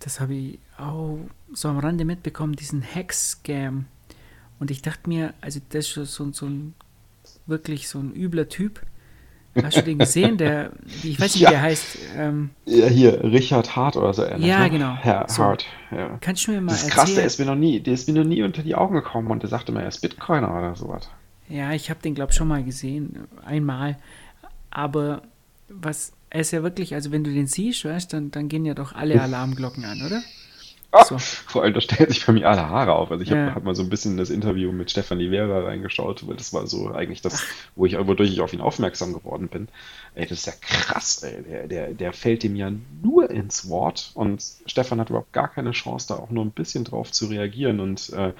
das 0.00 0.20
habe 0.20 0.34
ich 0.34 0.58
auch 0.76 1.18
so 1.52 1.68
am 1.68 1.78
Rande 1.78 2.04
mitbekommen, 2.04 2.56
diesen 2.56 2.82
Hack-Scam. 2.82 3.86
Und 4.58 4.70
ich 4.70 4.82
dachte 4.82 5.08
mir, 5.08 5.34
also 5.40 5.60
das 5.70 5.96
ist 5.96 6.14
so, 6.14 6.32
so 6.32 6.46
ein 6.46 6.74
wirklich 7.46 7.88
so 7.88 7.98
ein 7.98 8.14
übler 8.14 8.48
Typ. 8.48 8.82
Hast 9.62 9.78
du 9.78 9.82
den 9.82 9.98
gesehen? 9.98 10.36
Der, 10.38 10.70
ich 11.02 11.20
weiß 11.20 11.34
nicht, 11.34 11.42
ja. 11.42 11.48
wie 11.48 11.52
der 11.52 11.62
heißt. 11.62 11.98
Ähm, 12.16 12.50
ja, 12.66 12.86
hier, 12.86 13.24
Richard 13.24 13.74
Hart 13.74 13.96
oder 13.96 14.14
so. 14.14 14.24
Ähnlich, 14.24 14.46
ja, 14.46 14.60
ne? 14.60 14.70
genau. 14.70 14.94
Herr 14.94 15.26
so. 15.28 15.42
Hart, 15.42 15.66
ja. 15.90 16.18
Kannst 16.20 16.46
du 16.46 16.52
mir 16.52 16.60
mal 16.60 16.72
das 16.72 16.82
ist 16.82 16.88
erzählen? 16.88 17.04
krass, 17.04 17.14
der 17.14 17.24
ist 17.24 17.38
mir 17.40 17.46
noch 17.46 17.56
nie, 17.56 17.80
der 17.80 17.94
ist 17.94 18.08
mir 18.08 18.14
noch 18.14 18.24
nie 18.24 18.42
unter 18.42 18.62
die 18.62 18.74
Augen 18.74 18.94
gekommen 18.94 19.28
und 19.30 19.42
der 19.42 19.50
sagte 19.50 19.72
mir, 19.72 19.82
er 19.82 19.88
ist 19.88 20.00
Bitcoiner 20.00 20.56
oder 20.56 20.76
sowas. 20.76 21.08
Ja, 21.48 21.72
ich 21.72 21.90
habe 21.90 22.00
den, 22.00 22.14
glaube 22.14 22.30
ich, 22.30 22.36
schon 22.36 22.48
mal 22.48 22.62
gesehen. 22.62 23.26
Einmal. 23.44 23.96
Aber 24.70 25.22
was, 25.68 26.12
er 26.30 26.40
ist 26.42 26.52
ja 26.52 26.62
wirklich, 26.62 26.94
also 26.94 27.10
wenn 27.10 27.24
du 27.24 27.32
den 27.32 27.48
siehst, 27.48 27.84
weißt, 27.84 28.12
dann, 28.12 28.30
dann 28.30 28.48
gehen 28.48 28.64
ja 28.64 28.74
doch 28.74 28.94
alle 28.94 29.20
Alarmglocken 29.22 29.84
an, 29.84 30.02
oder? 30.02 30.22
Ah, 30.92 31.04
so. 31.04 31.18
Vor 31.18 31.62
allem, 31.62 31.74
da 31.74 31.80
stellen 31.80 32.10
sich 32.10 32.26
bei 32.26 32.32
mir 32.32 32.48
alle 32.48 32.68
Haare 32.68 32.94
auf. 32.94 33.10
Also 33.10 33.22
ich 33.22 33.30
habe 33.30 33.40
ja. 33.40 33.54
hab 33.54 33.64
mal 33.64 33.74
so 33.74 33.82
ein 33.82 33.90
bisschen 33.90 34.12
in 34.12 34.18
das 34.18 34.30
Interview 34.30 34.72
mit 34.72 34.90
Stefan 34.90 35.18
Livera 35.18 35.60
reingeschaut, 35.60 36.26
weil 36.26 36.36
das 36.36 36.52
war 36.52 36.66
so 36.66 36.92
eigentlich 36.92 37.22
das, 37.22 37.44
wo 37.76 37.86
ich, 37.86 37.96
wodurch 37.98 38.32
ich 38.32 38.40
auf 38.40 38.52
ihn 38.52 38.60
aufmerksam 38.60 39.12
geworden 39.12 39.48
bin. 39.48 39.68
Ey, 40.14 40.26
das 40.26 40.38
ist 40.38 40.46
ja 40.46 40.52
krass, 40.60 41.22
ey. 41.22 41.42
Der, 41.42 41.68
der, 41.68 41.94
der 41.94 42.12
fällt 42.12 42.42
ihm 42.44 42.56
ja 42.56 42.72
nur 43.02 43.30
ins 43.30 43.68
Wort 43.68 44.10
und 44.14 44.42
Stefan 44.66 45.00
hat 45.00 45.10
überhaupt 45.10 45.32
gar 45.32 45.48
keine 45.48 45.70
Chance, 45.72 46.08
da 46.08 46.14
auch 46.16 46.30
nur 46.30 46.44
ein 46.44 46.52
bisschen 46.52 46.84
drauf 46.84 47.12
zu 47.12 47.26
reagieren. 47.26 47.78
Und 47.78 48.10
äh, 48.10 48.32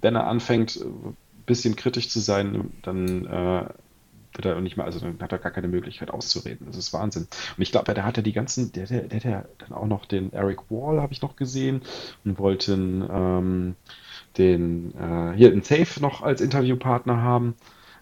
wenn 0.00 0.14
er 0.14 0.26
anfängt, 0.26 0.76
ein 0.76 1.16
bisschen 1.46 1.74
kritisch 1.74 2.08
zu 2.08 2.20
sein, 2.20 2.72
dann 2.82 3.26
äh, 3.26 3.64
wird 4.34 4.46
er 4.46 4.60
nicht 4.60 4.76
mehr, 4.76 4.86
also 4.86 5.00
dann 5.00 5.18
hat 5.20 5.32
er 5.32 5.38
gar 5.38 5.52
keine 5.52 5.68
Möglichkeit 5.68 6.10
auszureden. 6.10 6.66
Das 6.66 6.76
ist 6.76 6.92
Wahnsinn. 6.92 7.28
Und 7.56 7.62
ich 7.62 7.72
glaube, 7.72 7.92
der 7.94 8.04
hatte 8.04 8.22
die 8.22 8.32
ganzen, 8.32 8.72
der, 8.72 8.86
der, 8.86 9.02
der, 9.02 9.20
der 9.20 9.48
dann 9.58 9.72
auch 9.72 9.86
noch 9.86 10.06
den 10.06 10.32
Eric 10.32 10.70
Wall, 10.70 11.00
habe 11.00 11.12
ich 11.12 11.22
noch 11.22 11.36
gesehen, 11.36 11.82
und 12.24 12.38
wollten 12.38 13.06
ähm, 13.10 13.76
den, 14.36 14.94
äh, 14.98 15.36
hier 15.36 15.50
den 15.50 15.62
Safe 15.62 16.00
noch 16.00 16.22
als 16.22 16.40
Interviewpartner 16.40 17.22
haben. 17.22 17.54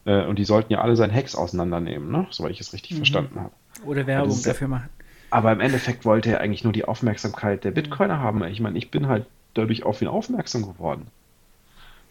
Äh, 0.04 0.26
und 0.26 0.38
die 0.38 0.44
sollten 0.44 0.72
ja 0.72 0.80
alle 0.80 0.96
seinen 0.96 1.10
Hex 1.10 1.34
auseinandernehmen, 1.34 2.10
ne? 2.10 2.26
soweit 2.30 2.52
ich 2.52 2.60
es 2.60 2.72
richtig 2.72 2.92
mhm. 2.92 2.96
verstanden 2.96 3.40
habe. 3.40 3.52
Oder 3.84 4.06
Werbung 4.06 4.30
ist, 4.30 4.46
dafür 4.46 4.68
machen. 4.68 4.88
Aber 5.30 5.52
im 5.52 5.60
Endeffekt 5.60 6.04
wollte 6.04 6.30
er 6.30 6.40
eigentlich 6.40 6.64
nur 6.64 6.72
die 6.72 6.84
Aufmerksamkeit 6.84 7.64
der 7.64 7.70
Bitcoiner 7.70 8.20
haben. 8.20 8.44
Ich 8.44 8.60
meine, 8.60 8.76
ich 8.76 8.90
bin 8.90 9.08
halt 9.08 9.26
dadurch 9.54 9.82
auf 9.82 10.02
ihn 10.02 10.08
aufmerksam 10.08 10.62
geworden. 10.62 11.06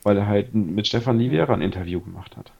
Weil 0.03 0.17
er 0.17 0.26
halt 0.26 0.55
mit 0.55 0.88
Stefan 0.88 1.19
Livera 1.19 1.53
ein 1.53 1.61
Interview 1.61 2.01
gemacht 2.01 2.36
hat. 2.36 2.51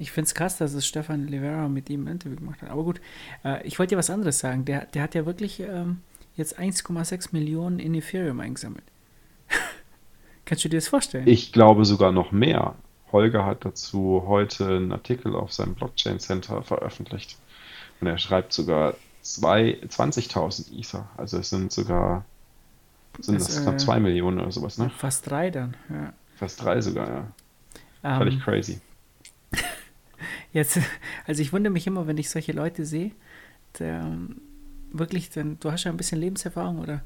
Ich 0.00 0.12
finde 0.12 0.26
es 0.26 0.34
krass, 0.34 0.56
dass 0.56 0.72
es 0.72 0.86
Stefan 0.86 1.28
Rivera 1.28 1.68
mit 1.68 1.90
ihm 1.90 2.04
ein 2.04 2.12
Interview 2.12 2.36
gemacht 2.36 2.62
hat. 2.62 2.70
Aber 2.70 2.84
gut, 2.84 3.00
äh, 3.44 3.66
ich 3.66 3.78
wollte 3.78 3.94
dir 3.94 3.98
was 3.98 4.08
anderes 4.08 4.38
sagen. 4.38 4.64
Der, 4.64 4.86
der 4.86 5.02
hat 5.02 5.14
ja 5.14 5.26
wirklich 5.26 5.60
ähm, 5.60 6.00
jetzt 6.36 6.58
1,6 6.58 7.28
Millionen 7.32 7.78
in 7.78 7.94
Ethereum 7.94 8.40
eingesammelt. 8.40 8.84
Kannst 10.46 10.64
du 10.64 10.70
dir 10.70 10.78
das 10.78 10.88
vorstellen? 10.88 11.28
Ich 11.28 11.52
glaube 11.52 11.84
sogar 11.84 12.12
noch 12.12 12.32
mehr. 12.32 12.76
Holger 13.12 13.44
hat 13.44 13.66
dazu 13.66 14.24
heute 14.26 14.66
einen 14.66 14.92
Artikel 14.92 15.36
auf 15.36 15.52
seinem 15.52 15.74
Blockchain 15.74 16.18
Center 16.18 16.62
veröffentlicht. 16.62 17.36
Und 18.00 18.06
er 18.06 18.16
schreibt 18.16 18.54
sogar 18.54 18.94
20.000 19.22 20.78
Ether. 20.78 21.10
Also 21.18 21.36
es 21.36 21.50
sind 21.50 21.72
sogar 21.72 22.24
sind 23.18 23.38
das, 23.38 23.48
das 23.48 23.62
knapp 23.62 23.78
2 23.78 23.96
äh, 23.96 24.00
Millionen 24.00 24.40
oder 24.40 24.50
sowas, 24.50 24.78
ne? 24.78 24.90
Fast 24.96 25.28
drei 25.28 25.50
dann, 25.50 25.76
ja. 25.90 26.14
Fast 26.36 26.62
drei 26.62 26.80
sogar, 26.80 27.08
ja. 27.08 27.26
Um, 28.02 28.18
Völlig 28.18 28.34
ähm, 28.36 28.40
crazy. 28.40 28.80
Jetzt, 30.52 30.78
also 31.26 31.42
ich 31.42 31.52
wundere 31.52 31.72
mich 31.72 31.86
immer, 31.86 32.06
wenn 32.06 32.18
ich 32.18 32.30
solche 32.30 32.52
Leute 32.52 32.84
sehe, 32.84 33.12
der 33.78 34.18
wirklich, 34.92 35.30
dann, 35.30 35.58
du 35.60 35.70
hast 35.70 35.84
ja 35.84 35.90
ein 35.90 35.96
bisschen 35.96 36.20
Lebenserfahrung 36.20 36.78
oder 36.78 37.02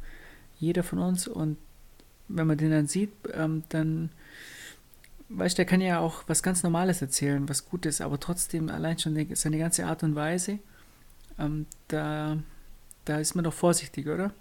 jeder 0.59 0.82
von 0.82 0.99
uns 0.99 1.28
und 1.28 1.59
wenn 2.28 2.47
man 2.47 2.57
den 2.57 2.70
dann 2.70 2.86
sieht, 2.86 3.12
ähm, 3.34 3.64
dann 3.68 4.11
weißt 5.28 5.55
du, 5.55 5.61
der 5.61 5.66
kann 5.66 5.80
ja 5.80 6.01
auch 6.01 6.24
was 6.26 6.42
ganz 6.42 6.62
Normales 6.62 7.03
erzählen, 7.03 7.49
was 7.49 7.66
Gutes, 7.66 8.01
aber 8.01 8.18
trotzdem 8.20 8.68
allein 8.68 8.99
schon 8.99 9.14
die, 9.14 9.34
seine 9.34 9.59
ganze 9.59 9.86
Art 9.86 10.03
und 10.03 10.14
Weise, 10.14 10.59
ähm, 11.38 11.66
da, 11.88 12.38
da 13.05 13.18
ist 13.18 13.34
man 13.34 13.45
doch 13.45 13.53
vorsichtig, 13.53 14.07
oder? 14.07 14.32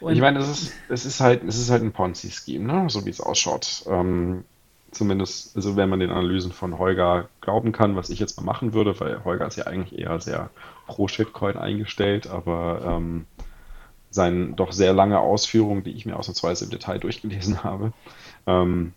Und 0.00 0.14
ich 0.14 0.20
meine, 0.20 0.38
es 0.38 0.48
ist, 0.48 0.72
es 0.88 1.06
ist 1.06 1.20
halt, 1.20 1.42
es 1.44 1.58
ist 1.58 1.70
halt 1.70 1.82
ein 1.82 1.92
Ponzi-Scheme, 1.92 2.64
ne? 2.64 2.90
so 2.90 3.04
wie 3.04 3.10
es 3.10 3.20
ausschaut. 3.20 3.84
Ähm, 3.86 4.44
zumindest, 4.96 5.56
also 5.56 5.76
wenn 5.76 5.88
man 5.88 6.00
den 6.00 6.10
Analysen 6.10 6.52
von 6.52 6.78
Holger 6.78 7.28
glauben 7.40 7.72
kann, 7.72 7.96
was 7.96 8.10
ich 8.10 8.18
jetzt 8.18 8.36
mal 8.36 8.44
machen 8.44 8.72
würde, 8.72 8.98
weil 9.00 9.24
Holger 9.24 9.46
ist 9.46 9.56
ja 9.56 9.66
eigentlich 9.66 9.98
eher 9.98 10.20
sehr 10.20 10.50
pro 10.86 11.08
Shitcoin 11.08 11.56
eingestellt, 11.56 12.26
aber 12.26 12.82
ähm, 12.84 13.26
seine 14.10 14.54
doch 14.54 14.72
sehr 14.72 14.92
lange 14.92 15.20
Ausführungen, 15.20 15.84
die 15.84 15.92
ich 15.92 16.06
mir 16.06 16.16
ausnahmsweise 16.16 16.64
im 16.64 16.70
Detail 16.70 16.98
durchgelesen 16.98 17.62
habe, 17.62 17.92
ähm, 18.46 18.92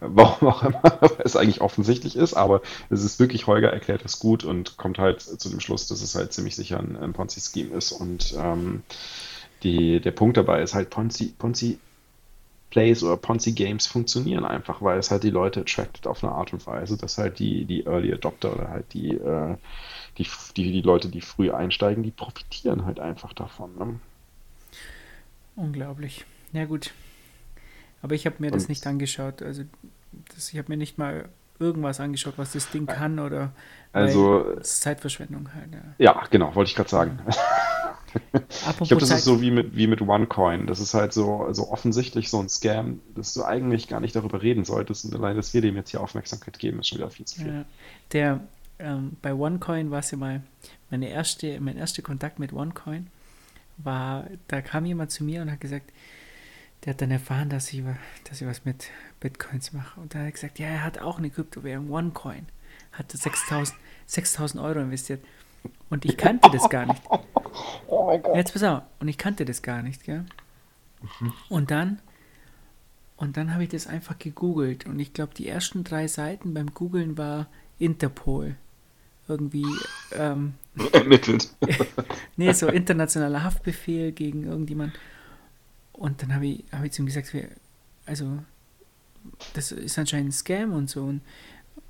warum 0.00 0.48
auch 0.48 0.62
immer 0.62 0.82
es 1.24 1.36
eigentlich 1.36 1.60
offensichtlich 1.60 2.16
ist, 2.16 2.34
aber 2.34 2.62
es 2.90 3.04
ist 3.04 3.20
wirklich, 3.20 3.46
Holger 3.46 3.72
erklärt 3.72 4.04
es 4.04 4.18
gut 4.18 4.44
und 4.44 4.76
kommt 4.76 4.98
halt 4.98 5.20
zu 5.20 5.48
dem 5.48 5.60
Schluss, 5.60 5.86
dass 5.86 6.02
es 6.02 6.14
halt 6.14 6.32
ziemlich 6.32 6.56
sicher 6.56 6.78
ein, 6.78 6.96
ein 6.96 7.12
Ponzi-Scheme 7.12 7.74
ist 7.74 7.92
und 7.92 8.34
ähm, 8.38 8.82
die, 9.62 10.00
der 10.00 10.12
Punkt 10.12 10.36
dabei 10.36 10.62
ist 10.62 10.74
halt, 10.74 10.90
Ponzi, 10.90 11.34
Ponzi 11.38 11.78
Plays 12.74 13.04
oder 13.04 13.16
Ponzi 13.16 13.52
Games 13.52 13.86
funktionieren 13.86 14.44
einfach, 14.44 14.82
weil 14.82 14.98
es 14.98 15.12
halt 15.12 15.22
die 15.22 15.30
Leute 15.30 15.60
attracted 15.60 16.08
auf 16.08 16.24
eine 16.24 16.32
Art 16.32 16.52
und 16.52 16.66
Weise, 16.66 16.96
dass 16.96 17.18
halt 17.18 17.38
die, 17.38 17.66
die 17.66 17.86
Early 17.86 18.12
Adopter 18.12 18.52
oder 18.52 18.68
halt 18.68 18.92
die, 18.94 19.10
äh, 19.10 19.56
die, 20.18 20.26
die, 20.56 20.72
die 20.72 20.80
Leute, 20.80 21.08
die 21.08 21.20
früh 21.20 21.52
einsteigen, 21.52 22.02
die 22.02 22.10
profitieren 22.10 22.84
halt 22.84 22.98
einfach 22.98 23.32
davon. 23.32 23.78
Ne? 23.78 24.00
Unglaublich. 25.54 26.24
Ja 26.52 26.64
gut. 26.64 26.90
Aber 28.02 28.16
ich 28.16 28.26
habe 28.26 28.36
mir 28.40 28.48
und 28.48 28.56
das 28.56 28.68
nicht 28.68 28.84
angeschaut. 28.88 29.40
Also 29.40 29.62
das, 30.34 30.52
ich 30.52 30.58
habe 30.58 30.72
mir 30.72 30.76
nicht 30.76 30.98
mal 30.98 31.28
irgendwas 31.60 32.00
angeschaut, 32.00 32.34
was 32.38 32.54
das 32.54 32.72
Ding 32.72 32.86
kann 32.86 33.20
oder 33.20 33.52
also 33.92 34.56
Zeitverschwendung 34.62 35.48
halt. 35.54 35.68
Ja, 35.98 36.12
ja 36.12 36.24
genau, 36.28 36.52
wollte 36.56 36.70
ich 36.70 36.74
gerade 36.74 36.90
sagen. 36.90 37.20
ich 38.80 38.88
glaube, 38.88 39.00
das 39.00 39.10
ist 39.10 39.24
so 39.24 39.40
wie 39.40 39.50
mit, 39.50 39.76
wie 39.76 39.86
mit 39.86 40.00
OneCoin. 40.00 40.66
Das 40.66 40.80
ist 40.80 40.94
halt 40.94 41.12
so, 41.12 41.52
so 41.52 41.70
offensichtlich 41.70 42.30
so 42.30 42.40
ein 42.40 42.48
Scam, 42.48 43.00
dass 43.14 43.34
du 43.34 43.44
eigentlich 43.44 43.88
gar 43.88 44.00
nicht 44.00 44.14
darüber 44.14 44.42
reden 44.42 44.64
solltest. 44.64 45.04
Und 45.04 45.14
allein, 45.14 45.36
dass 45.36 45.54
wir 45.54 45.60
dem 45.60 45.76
jetzt 45.76 45.90
hier 45.90 46.00
Aufmerksamkeit 46.00 46.58
geben, 46.58 46.80
ist 46.80 46.88
schon 46.88 46.98
wieder 46.98 47.10
viel 47.10 47.26
zu 47.26 47.36
viel. 47.40 47.52
Ja. 47.52 47.64
Der, 48.12 48.40
ähm, 48.78 49.16
bei 49.22 49.34
OneCoin 49.34 49.90
war 49.90 50.00
es 50.00 50.10
ja 50.10 50.18
mal 50.18 50.42
meine 50.90 51.08
erste, 51.08 51.60
mein 51.60 51.76
erster 51.76 52.02
Kontakt 52.02 52.38
mit 52.38 52.52
OneCoin 52.52 53.08
war, 53.76 54.28
da 54.48 54.60
kam 54.60 54.86
jemand 54.86 55.10
zu 55.10 55.24
mir 55.24 55.42
und 55.42 55.50
hat 55.50 55.60
gesagt, 55.60 55.92
der 56.84 56.92
hat 56.92 57.00
dann 57.00 57.10
erfahren, 57.10 57.48
dass 57.48 57.72
ich, 57.72 57.82
dass 58.28 58.40
ich 58.40 58.46
was 58.46 58.64
mit 58.64 58.90
Bitcoins 59.20 59.72
mache. 59.72 60.00
Und 60.00 60.14
da 60.14 60.20
hat 60.20 60.26
er 60.26 60.32
gesagt, 60.32 60.58
ja, 60.58 60.66
er 60.66 60.84
hat 60.84 60.98
auch 60.98 61.18
eine 61.18 61.30
Kryptowährung, 61.30 61.90
OneCoin. 61.90 62.46
Hatte 62.92 63.16
6000 63.16 63.76
6000 64.06 64.62
Euro 64.62 64.80
investiert. 64.80 65.24
Und 65.90 66.04
ich 66.04 66.16
kannte 66.16 66.50
das 66.50 66.68
gar 66.68 66.86
nicht. 66.86 67.02
Oh 67.86 68.06
mein 68.06 68.20
Gott. 68.20 68.34
Jetzt 68.34 68.52
pass 68.52 68.64
auf. 68.64 68.82
Und 68.98 69.06
ich 69.06 69.16
kannte 69.16 69.44
das 69.44 69.62
gar 69.62 69.80
nicht, 69.80 70.02
gell? 70.02 70.24
Mhm. 71.20 71.32
Und 71.48 71.70
dann, 71.70 72.00
und 73.16 73.36
dann 73.36 73.52
habe 73.52 73.62
ich 73.62 73.68
das 73.68 73.86
einfach 73.86 74.18
gegoogelt. 74.18 74.86
Und 74.86 74.98
ich 74.98 75.12
glaube, 75.12 75.34
die 75.34 75.46
ersten 75.46 75.84
drei 75.84 76.08
Seiten 76.08 76.52
beim 76.52 76.74
Googlen 76.74 77.16
war 77.16 77.46
Interpol. 77.78 78.56
Irgendwie, 79.28 79.66
ähm, 80.12 80.54
Ermittelt. 80.92 81.54
nee, 82.36 82.52
so 82.52 82.66
internationaler 82.66 83.44
Haftbefehl 83.44 84.10
gegen 84.10 84.44
irgendjemand. 84.44 84.94
Und 85.92 86.22
dann 86.22 86.34
habe 86.34 86.46
ich, 86.46 86.64
hab 86.72 86.82
ich 86.82 86.90
zu 86.90 87.02
ihm 87.02 87.06
gesagt, 87.06 87.32
also, 88.04 88.38
das 89.54 89.70
ist 89.70 89.96
anscheinend 89.96 90.30
ein 90.30 90.32
Scam 90.32 90.72
und 90.72 90.90
so. 90.90 91.04
Und, 91.04 91.20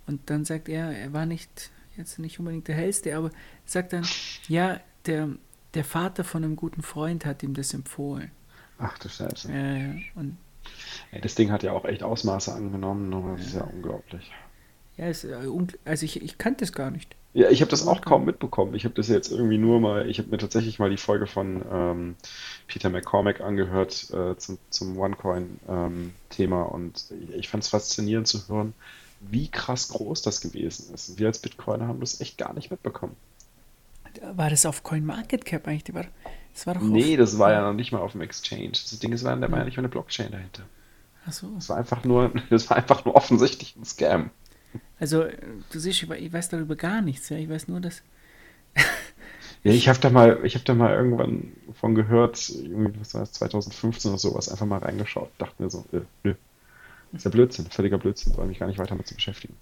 und 0.06 0.20
dann 0.28 0.44
sagt 0.44 0.68
er, 0.68 0.90
er 0.90 1.12
war 1.14 1.24
nicht 1.24 1.70
jetzt 1.96 2.18
nicht 2.18 2.38
unbedingt 2.38 2.68
der 2.68 2.74
hellste, 2.74 3.16
aber 3.16 3.30
sagt 3.64 3.92
dann, 3.92 4.06
ja, 4.48 4.80
der, 5.06 5.30
der 5.74 5.84
Vater 5.84 6.24
von 6.24 6.44
einem 6.44 6.56
guten 6.56 6.82
Freund 6.82 7.24
hat 7.26 7.42
ihm 7.42 7.54
das 7.54 7.74
empfohlen. 7.74 8.30
Ach 8.78 8.98
du 8.98 9.08
Scheiße. 9.08 9.52
Ja, 9.52 9.76
ja. 9.76 9.94
Und 10.14 10.36
ja, 11.12 11.20
das 11.20 11.34
Ding 11.34 11.50
hat 11.50 11.62
ja 11.62 11.72
auch 11.72 11.84
echt 11.84 12.02
Ausmaße 12.02 12.52
angenommen, 12.52 13.10
das 13.36 13.46
ist 13.46 13.54
ja 13.54 13.64
unglaublich. 13.64 14.30
Ja, 14.96 15.06
es, 15.06 15.24
äh, 15.24 15.36
also 15.84 16.04
ich, 16.04 16.22
ich 16.22 16.38
kannte 16.38 16.64
es 16.64 16.72
gar 16.72 16.90
nicht. 16.90 17.14
Ja, 17.32 17.50
ich 17.50 17.60
habe 17.62 17.70
das 17.70 17.86
auch 17.86 18.00
kaum 18.00 18.24
mitbekommen. 18.24 18.74
Ich 18.74 18.84
habe 18.84 18.94
das 18.94 19.08
jetzt 19.08 19.32
irgendwie 19.32 19.58
nur 19.58 19.80
mal, 19.80 20.08
ich 20.08 20.18
habe 20.18 20.30
mir 20.30 20.38
tatsächlich 20.38 20.78
mal 20.78 20.88
die 20.90 20.96
Folge 20.96 21.26
von 21.26 21.64
ähm, 21.70 22.16
Peter 22.68 22.90
McCormack 22.90 23.40
angehört 23.40 24.08
äh, 24.12 24.36
zum, 24.36 24.58
zum 24.70 24.96
OneCoin-Thema 24.96 26.62
ähm, 26.62 26.72
und 26.72 27.04
ich, 27.10 27.34
ich 27.34 27.48
fand 27.48 27.64
es 27.64 27.70
faszinierend 27.70 28.28
zu 28.28 28.48
hören, 28.48 28.72
wie 29.30 29.48
krass 29.48 29.88
groß 29.88 30.22
das 30.22 30.40
gewesen 30.40 30.94
ist. 30.94 31.18
Wir 31.18 31.28
als 31.28 31.38
Bitcoiner 31.38 31.88
haben 31.88 32.00
das 32.00 32.20
echt 32.20 32.38
gar 32.38 32.52
nicht 32.54 32.70
mitbekommen. 32.70 33.16
War 34.22 34.50
das 34.50 34.64
auf 34.66 34.82
CoinMarketCap 34.82 35.66
eigentlich? 35.66 36.06
Das 36.52 36.66
war 36.66 36.74
doch 36.74 36.82
nee, 36.82 37.16
das 37.16 37.38
war 37.38 37.52
ja 37.52 37.62
noch 37.62 37.72
nicht 37.72 37.92
mal 37.92 38.00
auf 38.00 38.12
dem 38.12 38.20
Exchange. 38.20 38.70
Das 38.70 38.98
Ding 38.98 39.12
ist, 39.12 39.24
da 39.24 39.40
war 39.40 39.58
ja 39.58 39.64
nicht 39.64 39.76
mal 39.76 39.80
eine 39.80 39.88
Blockchain 39.88 40.30
dahinter. 40.30 40.62
Ach 41.26 41.32
so. 41.32 41.48
Das 41.54 41.68
war 41.68 41.76
einfach 41.76 42.04
nur, 42.04 42.32
das 42.50 42.70
war 42.70 42.76
einfach 42.76 43.04
nur 43.04 43.16
offensichtlich 43.16 43.76
ein 43.76 43.84
Scam. 43.84 44.30
Also, 44.98 45.24
du 45.70 45.78
siehst, 45.78 46.02
ich 46.02 46.32
weiß 46.32 46.48
darüber 46.48 46.76
gar 46.76 47.00
nichts. 47.00 47.28
Ja? 47.28 47.36
Ich 47.36 47.48
weiß 47.48 47.68
nur, 47.68 47.80
dass. 47.80 48.02
ja, 49.64 49.72
ich 49.72 49.88
habe 49.88 49.98
da 50.00 50.10
mal, 50.10 50.40
ich 50.44 50.54
habe 50.54 50.64
da 50.64 50.74
mal 50.74 50.92
irgendwann 50.92 51.52
von 51.74 51.94
gehört, 51.94 52.48
irgendwie, 52.48 53.00
was 53.00 53.14
war 53.14 53.20
das, 53.20 53.32
2015 53.32 54.10
oder 54.10 54.18
sowas, 54.18 54.48
einfach 54.48 54.66
mal 54.66 54.78
reingeschaut. 54.78 55.30
Dachte 55.38 55.62
mir 55.62 55.70
so, 55.70 55.84
äh, 55.92 56.00
nö. 56.22 56.34
Ist 57.14 57.24
ja 57.24 57.30
Blödsinn, 57.30 57.66
völliger 57.66 57.98
Blödsinn, 57.98 58.32
brauche 58.32 58.46
mich 58.46 58.58
gar 58.58 58.66
nicht 58.66 58.78
weiter 58.78 58.94
mit 58.94 59.06
zu 59.06 59.14
beschäftigen. 59.14 59.56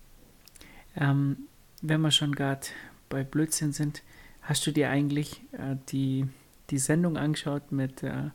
Ähm, 0.97 1.49
wenn 1.81 2.01
wir 2.01 2.11
schon 2.11 2.35
gerade 2.35 2.67
bei 3.09 3.25
Blödsinn 3.25 3.73
sind, 3.73 4.03
hast 4.43 4.67
du 4.67 4.71
dir 4.71 4.91
eigentlich 4.91 5.43
äh, 5.53 5.77
die, 5.89 6.27
die 6.71 6.79
Sendung 6.79 7.17
angeschaut 7.17 7.73
mit, 7.73 8.03
äh, 8.03 8.31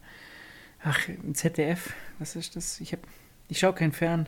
ach, 0.84 1.00
ZDF, 1.34 1.94
was 2.20 2.36
ist 2.36 2.56
das? 2.56 2.80
Ich, 2.82 2.94
hab, 2.94 3.00
ich 3.48 3.60
schaue 3.60 3.74
kein 3.74 3.92
Fern, 3.92 4.28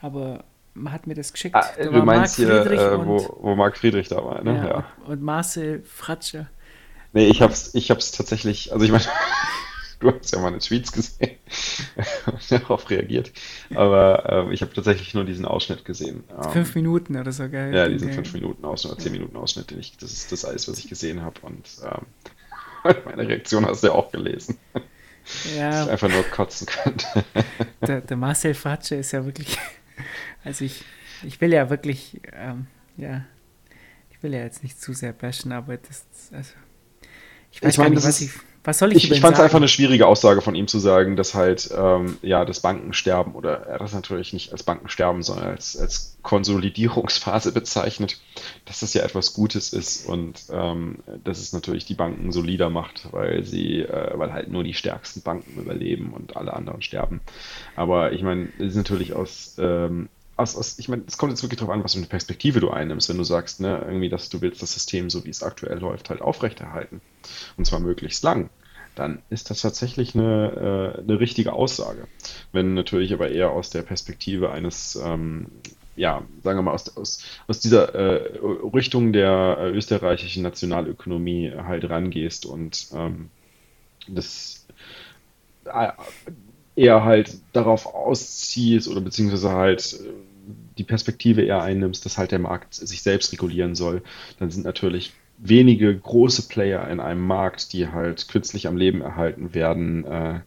aber 0.00 0.44
man 0.74 0.92
hat 0.92 1.06
mir 1.06 1.14
das 1.14 1.32
geschickt. 1.32 1.56
Ah, 1.56 1.66
da 1.76 1.84
du 1.84 2.02
meinst 2.02 2.36
hier, 2.36 2.48
äh, 2.48 3.06
wo, 3.06 3.38
wo 3.40 3.54
Marc 3.56 3.76
Friedrich 3.76 4.08
da 4.08 4.24
war, 4.24 4.42
ne? 4.42 4.56
Ja, 4.56 4.66
ja. 4.66 4.86
Und, 5.04 5.12
und 5.12 5.22
Marcel 5.22 5.82
Fratscher. 5.82 6.48
Nee, 7.12 7.26
ich 7.28 7.42
hab's, 7.42 7.74
ich 7.74 7.90
hab's 7.90 8.12
tatsächlich, 8.12 8.72
also 8.72 8.84
ich 8.84 8.92
meine, 8.92 9.04
du 10.10 10.12
hast 10.12 10.32
ja 10.32 10.38
meine 10.40 10.58
Tweets 10.58 10.92
gesehen 10.92 11.36
und 12.26 12.50
darauf 12.50 12.88
reagiert. 12.90 13.32
Aber 13.74 14.48
äh, 14.48 14.54
ich 14.54 14.62
habe 14.62 14.72
tatsächlich 14.72 15.14
nur 15.14 15.24
diesen 15.24 15.44
Ausschnitt 15.44 15.84
gesehen. 15.84 16.24
Ähm, 16.42 16.50
fünf 16.52 16.74
Minuten 16.74 17.16
oder 17.16 17.32
so, 17.32 17.48
geil. 17.48 17.74
Ja, 17.74 17.88
diesen 17.88 18.12
fünf 18.12 18.32
Minuten 18.32 18.64
Ausschnitt 18.64 18.92
oder 18.92 19.02
zehn 19.02 19.12
Minuten 19.12 19.36
Ausschnitt, 19.36 19.70
den 19.70 19.80
ich, 19.80 19.96
das 19.96 20.12
ist 20.12 20.32
das 20.32 20.44
alles, 20.44 20.68
was 20.68 20.78
ich 20.78 20.88
gesehen 20.88 21.22
habe. 21.22 21.40
Und 21.42 21.68
ähm, 21.84 22.94
meine 23.04 23.28
Reaktion 23.28 23.66
hast 23.66 23.82
du 23.82 23.88
ja 23.88 23.92
auch 23.94 24.12
gelesen. 24.12 24.58
Ja. 25.56 25.70
Dass 25.70 25.86
ich 25.86 25.92
einfach 25.92 26.08
nur 26.08 26.22
kotzen 26.22 26.66
könnte. 26.66 27.06
Der, 27.86 28.00
der 28.00 28.16
Marcel 28.16 28.54
Fratscher 28.54 28.96
ist 28.96 29.12
ja 29.12 29.24
wirklich 29.26 29.58
also 30.44 30.64
ich, 30.64 30.84
ich 31.24 31.40
will 31.40 31.52
ja 31.52 31.70
wirklich, 31.70 32.20
ähm, 32.32 32.66
ja, 32.96 33.24
ich 34.10 34.22
will 34.22 34.34
ja 34.34 34.40
jetzt 34.40 34.62
nicht 34.62 34.80
zu 34.80 34.92
sehr 34.92 35.12
bashen, 35.12 35.52
aber 35.52 35.76
das, 35.76 36.06
also, 36.32 36.52
ich 37.52 37.62
weiß 37.62 37.74
ich 37.74 37.78
meine, 37.78 37.94
nicht, 37.94 38.04
was 38.04 38.20
ich, 38.20 38.30
was 38.64 38.78
soll 38.78 38.92
ich 38.92 39.04
Ich, 39.04 39.10
ich 39.10 39.20
fand 39.20 39.36
es 39.36 39.40
einfach 39.40 39.56
eine 39.58 39.68
schwierige 39.68 40.06
Aussage 40.06 40.40
von 40.40 40.54
ihm 40.54 40.66
zu 40.66 40.78
sagen, 40.78 41.16
dass 41.16 41.34
halt, 41.34 41.70
ähm, 41.76 42.18
ja, 42.22 42.44
das 42.44 42.60
Bankensterben 42.60 43.34
oder 43.34 43.66
er 43.66 43.78
das 43.78 43.92
natürlich 43.92 44.32
nicht 44.32 44.52
als 44.52 44.62
Bankensterben, 44.62 45.22
sondern 45.22 45.48
als, 45.48 45.76
als 45.76 46.18
Konsolidierungsphase 46.22 47.52
bezeichnet, 47.54 48.20
dass 48.64 48.80
das 48.80 48.94
ja 48.94 49.02
etwas 49.02 49.34
Gutes 49.34 49.72
ist 49.72 50.06
und 50.06 50.44
ähm, 50.50 50.98
dass 51.24 51.38
es 51.38 51.52
natürlich 51.52 51.86
die 51.86 51.94
Banken 51.94 52.32
solider 52.32 52.70
macht, 52.70 53.08
weil 53.12 53.44
sie, 53.44 53.80
äh, 53.80 54.18
weil 54.18 54.32
halt 54.32 54.50
nur 54.50 54.64
die 54.64 54.74
stärksten 54.74 55.22
Banken 55.22 55.60
überleben 55.60 56.12
und 56.12 56.36
alle 56.36 56.52
anderen 56.52 56.82
sterben. 56.82 57.20
Aber 57.76 58.12
ich 58.12 58.22
meine, 58.22 58.48
es 58.58 58.68
ist 58.68 58.76
natürlich 58.76 59.14
aus 59.14 59.56
ähm, 59.58 60.08
aus, 60.38 60.56
aus, 60.56 60.78
ich 60.78 60.88
meine, 60.88 61.02
es 61.06 61.18
kommt 61.18 61.32
jetzt 61.32 61.42
wirklich 61.42 61.58
darauf 61.58 61.74
an, 61.74 61.82
was 61.82 61.94
für 61.94 61.98
eine 61.98 62.06
Perspektive 62.06 62.60
du 62.60 62.70
einnimmst, 62.70 63.08
wenn 63.08 63.18
du 63.18 63.24
sagst, 63.24 63.60
ne, 63.60 63.82
irgendwie, 63.84 64.08
dass 64.08 64.28
du 64.28 64.40
willst 64.40 64.62
das 64.62 64.72
System, 64.72 65.10
so 65.10 65.24
wie 65.24 65.30
es 65.30 65.42
aktuell 65.42 65.78
läuft, 65.78 66.10
halt 66.10 66.22
aufrechterhalten. 66.22 67.00
Und 67.56 67.66
zwar 67.66 67.80
möglichst 67.80 68.22
lang. 68.22 68.48
Dann 68.94 69.22
ist 69.30 69.50
das 69.50 69.60
tatsächlich 69.60 70.14
eine, 70.14 70.94
äh, 70.96 71.00
eine 71.00 71.20
richtige 71.20 71.52
Aussage. 71.52 72.06
Wenn 72.52 72.74
natürlich 72.74 73.12
aber 73.12 73.30
eher 73.30 73.50
aus 73.50 73.70
der 73.70 73.82
Perspektive 73.82 74.50
eines, 74.50 74.96
ähm, 74.96 75.46
ja, 75.96 76.22
sagen 76.44 76.58
wir 76.58 76.62
mal, 76.62 76.72
aus, 76.72 76.96
aus, 76.96 77.24
aus 77.48 77.58
dieser 77.58 77.94
äh, 77.94 78.38
Richtung 78.72 79.12
der 79.12 79.56
äh, 79.60 79.70
österreichischen 79.70 80.44
Nationalökonomie 80.44 81.52
halt 81.56 81.88
rangehst 81.90 82.46
und 82.46 82.88
ähm, 82.94 83.30
das 84.06 84.66
äh, 85.64 85.88
eher 86.76 87.04
halt 87.04 87.38
darauf 87.52 87.86
ausziehst 87.86 88.88
oder 88.88 89.00
beziehungsweise 89.00 89.50
halt 89.50 89.94
äh, 89.94 90.12
die 90.78 90.84
Perspektive 90.84 91.42
eher 91.42 91.62
einnimmst, 91.62 92.04
dass 92.04 92.16
halt 92.16 92.30
der 92.30 92.38
Markt 92.38 92.74
sich 92.74 93.02
selbst 93.02 93.32
regulieren 93.32 93.74
soll, 93.74 94.02
dann 94.38 94.50
sind 94.50 94.64
natürlich 94.64 95.12
wenige 95.38 95.96
große 95.96 96.48
Player 96.48 96.88
in 96.88 97.00
einem 97.00 97.26
Markt, 97.26 97.72
die 97.72 97.88
halt 97.88 98.28
künstlich 98.28 98.66
am 98.66 98.76
Leben 98.76 99.00
erhalten 99.00 99.54
werden, 99.54 100.04
äh, 100.04 100.40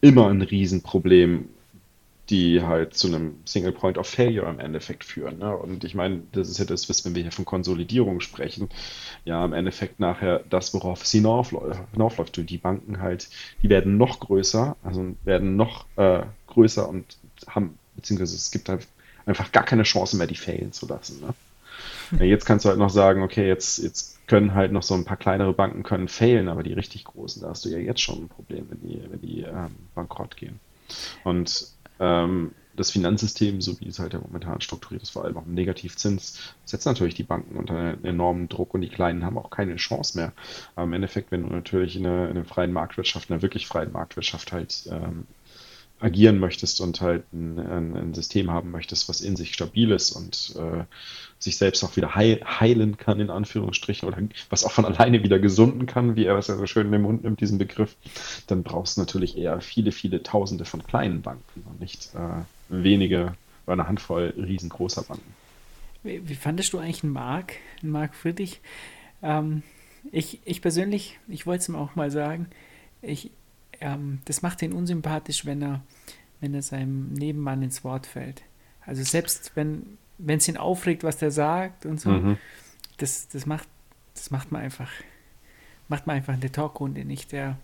immer 0.00 0.28
ein 0.28 0.42
Riesenproblem, 0.42 1.48
die 2.30 2.62
halt 2.62 2.94
zu 2.94 3.08
einem 3.08 3.36
Single 3.44 3.72
Point 3.72 3.98
of 3.98 4.06
Failure 4.06 4.48
im 4.48 4.58
Endeffekt 4.58 5.04
führen. 5.04 5.38
Ne? 5.38 5.54
Und 5.54 5.84
ich 5.84 5.94
meine, 5.94 6.22
das 6.32 6.48
ist 6.48 6.58
ja 6.58 6.64
das, 6.64 6.88
was 6.88 7.04
wenn 7.04 7.14
wir 7.14 7.22
hier 7.22 7.32
von 7.32 7.44
Konsolidierung 7.44 8.20
sprechen, 8.20 8.70
ja 9.24 9.44
im 9.44 9.52
Endeffekt 9.52 10.00
nachher 10.00 10.42
das, 10.48 10.72
worauf 10.72 11.02
es 11.02 11.10
hinaufläuft. 11.10 12.48
Die 12.48 12.58
Banken 12.58 13.00
halt, 13.00 13.28
die 13.62 13.68
werden 13.68 13.98
noch 13.98 14.20
größer, 14.20 14.76
also 14.82 15.14
werden 15.24 15.56
noch 15.56 15.86
äh, 15.96 16.22
größer 16.46 16.88
und 16.88 17.18
haben, 17.46 17.78
beziehungsweise 17.94 18.36
es 18.36 18.50
gibt 18.50 18.68
halt 18.68 18.88
einfach 19.26 19.52
gar 19.52 19.64
keine 19.64 19.84
Chance 19.84 20.16
mehr, 20.16 20.26
die 20.26 20.36
failen 20.36 20.72
zu 20.72 20.86
lassen. 20.86 21.20
Ne? 21.20 21.34
Jetzt 22.26 22.44
kannst 22.44 22.64
du 22.64 22.68
halt 22.68 22.78
noch 22.78 22.90
sagen, 22.90 23.22
okay, 23.22 23.46
jetzt, 23.46 23.78
jetzt 23.78 24.26
können 24.26 24.54
halt 24.54 24.72
noch 24.72 24.82
so 24.82 24.94
ein 24.94 25.04
paar 25.04 25.16
kleinere 25.16 25.52
Banken 25.52 25.82
können 25.82 26.08
failen, 26.08 26.48
aber 26.48 26.62
die 26.62 26.72
richtig 26.72 27.04
großen, 27.04 27.42
da 27.42 27.48
hast 27.48 27.64
du 27.64 27.70
ja 27.70 27.78
jetzt 27.78 28.00
schon 28.00 28.24
ein 28.24 28.28
Problem, 28.28 28.66
wenn 28.70 28.80
die, 28.80 29.02
wenn 29.10 29.20
die 29.20 29.42
ähm, 29.42 29.74
bankrott 29.94 30.36
gehen. 30.36 30.60
Und 31.24 31.68
ähm, 32.00 32.52
das 32.76 32.90
Finanzsystem, 32.90 33.60
so 33.60 33.78
wie 33.80 33.88
es 33.88 33.98
halt 33.98 34.14
ja 34.14 34.20
momentan 34.20 34.60
strukturiert 34.60 35.02
ist, 35.02 35.10
vor 35.10 35.24
allem 35.24 35.36
auch 35.36 35.46
im 35.46 35.54
Negativzins, 35.54 36.54
setzt 36.64 36.86
natürlich 36.86 37.14
die 37.14 37.22
Banken 37.22 37.56
unter 37.56 37.76
einen 37.76 38.04
enormen 38.04 38.48
Druck 38.48 38.74
und 38.74 38.80
die 38.80 38.88
Kleinen 38.88 39.24
haben 39.24 39.38
auch 39.38 39.50
keine 39.50 39.76
Chance 39.76 40.18
mehr. 40.18 40.32
Aber 40.74 40.84
im 40.84 40.92
Endeffekt, 40.92 41.30
wenn 41.30 41.42
du 41.42 41.54
natürlich 41.54 41.96
in 41.96 42.06
einer, 42.06 42.30
in 42.30 42.44
freien 42.44 42.72
Marktwirtschaft, 42.72 43.28
in 43.28 43.34
einer 43.34 43.42
wirklich 43.42 43.66
freien 43.66 43.92
Marktwirtschaft 43.92 44.52
halt 44.52 44.88
ähm, 44.90 45.26
agieren 46.04 46.38
möchtest 46.38 46.80
und 46.80 47.00
halt 47.00 47.24
ein, 47.32 47.58
ein, 47.58 47.96
ein, 47.96 48.14
System 48.14 48.50
haben 48.50 48.70
möchtest, 48.70 49.08
was 49.08 49.20
in 49.20 49.36
sich 49.36 49.54
stabil 49.54 49.90
ist 49.90 50.12
und 50.12 50.54
äh, 50.56 50.84
sich 51.38 51.56
selbst 51.56 51.82
auch 51.82 51.96
wieder 51.96 52.14
heil, 52.14 52.40
heilen 52.44 52.96
kann, 52.96 53.20
in 53.20 53.30
Anführungsstrichen, 53.30 54.06
oder 54.06 54.18
was 54.50 54.64
auch 54.64 54.70
von 54.70 54.84
alleine 54.84 55.22
wieder 55.22 55.38
gesunden 55.38 55.86
kann, 55.86 56.16
wie 56.16 56.26
er 56.26 56.36
es 56.36 56.48
ja 56.48 56.56
so 56.56 56.66
schön 56.66 56.86
in 56.86 56.92
den 56.92 57.02
Mund 57.02 57.24
nimmt, 57.24 57.40
diesen 57.40 57.58
Begriff, 57.58 57.96
dann 58.46 58.62
brauchst 58.62 58.96
du 58.96 59.00
natürlich 59.00 59.36
eher 59.36 59.60
viele, 59.60 59.92
viele 59.92 60.22
Tausende 60.22 60.64
von 60.64 60.84
kleinen 60.84 61.22
Banken 61.22 61.64
und 61.66 61.80
nicht 61.80 62.10
äh, 62.14 62.42
wenige 62.68 63.34
oder 63.66 63.74
eine 63.74 63.88
Handvoll 63.88 64.34
riesengroßer 64.36 65.02
Banken. 65.02 65.34
Wie, 66.02 66.28
wie 66.28 66.34
fandest 66.34 66.72
du 66.72 66.78
eigentlich 66.78 67.02
einen 67.02 67.12
Marc, 67.12 67.54
einen 67.82 67.92
Marc 67.92 68.14
Friedrich? 68.14 68.60
Ähm, 69.22 69.62
ich, 70.12 70.40
ich 70.44 70.60
persönlich, 70.60 71.18
ich 71.28 71.46
wollte 71.46 71.62
es 71.62 71.68
ihm 71.68 71.76
auch 71.76 71.94
mal 71.94 72.10
sagen, 72.10 72.48
ich, 73.00 73.30
ähm, 73.80 74.20
das 74.24 74.42
macht 74.42 74.62
ihn 74.62 74.72
unsympathisch, 74.72 75.44
wenn 75.46 75.62
er, 75.62 75.82
wenn 76.40 76.54
er 76.54 76.62
seinem 76.62 77.12
Nebenmann 77.12 77.62
ins 77.62 77.84
Wort 77.84 78.06
fällt. 78.06 78.42
Also 78.86 79.02
selbst 79.02 79.52
wenn 79.54 79.98
wenn 80.18 80.38
es 80.38 80.48
ihn 80.48 80.56
aufregt, 80.56 81.02
was 81.02 81.16
der 81.16 81.30
sagt 81.30 81.86
und 81.86 82.00
so, 82.00 82.10
mhm. 82.10 82.38
das, 82.98 83.28
das 83.28 83.46
macht 83.46 83.68
das 84.14 84.30
macht 84.30 84.52
man 84.52 84.62
einfach 84.62 84.90
macht 85.88 86.06
man 86.06 86.16
einfach 86.16 86.34
in 86.34 86.40
der 86.40 86.52
Talkrunde 86.52 87.04
nicht. 87.04 87.32
Der, 87.32 87.58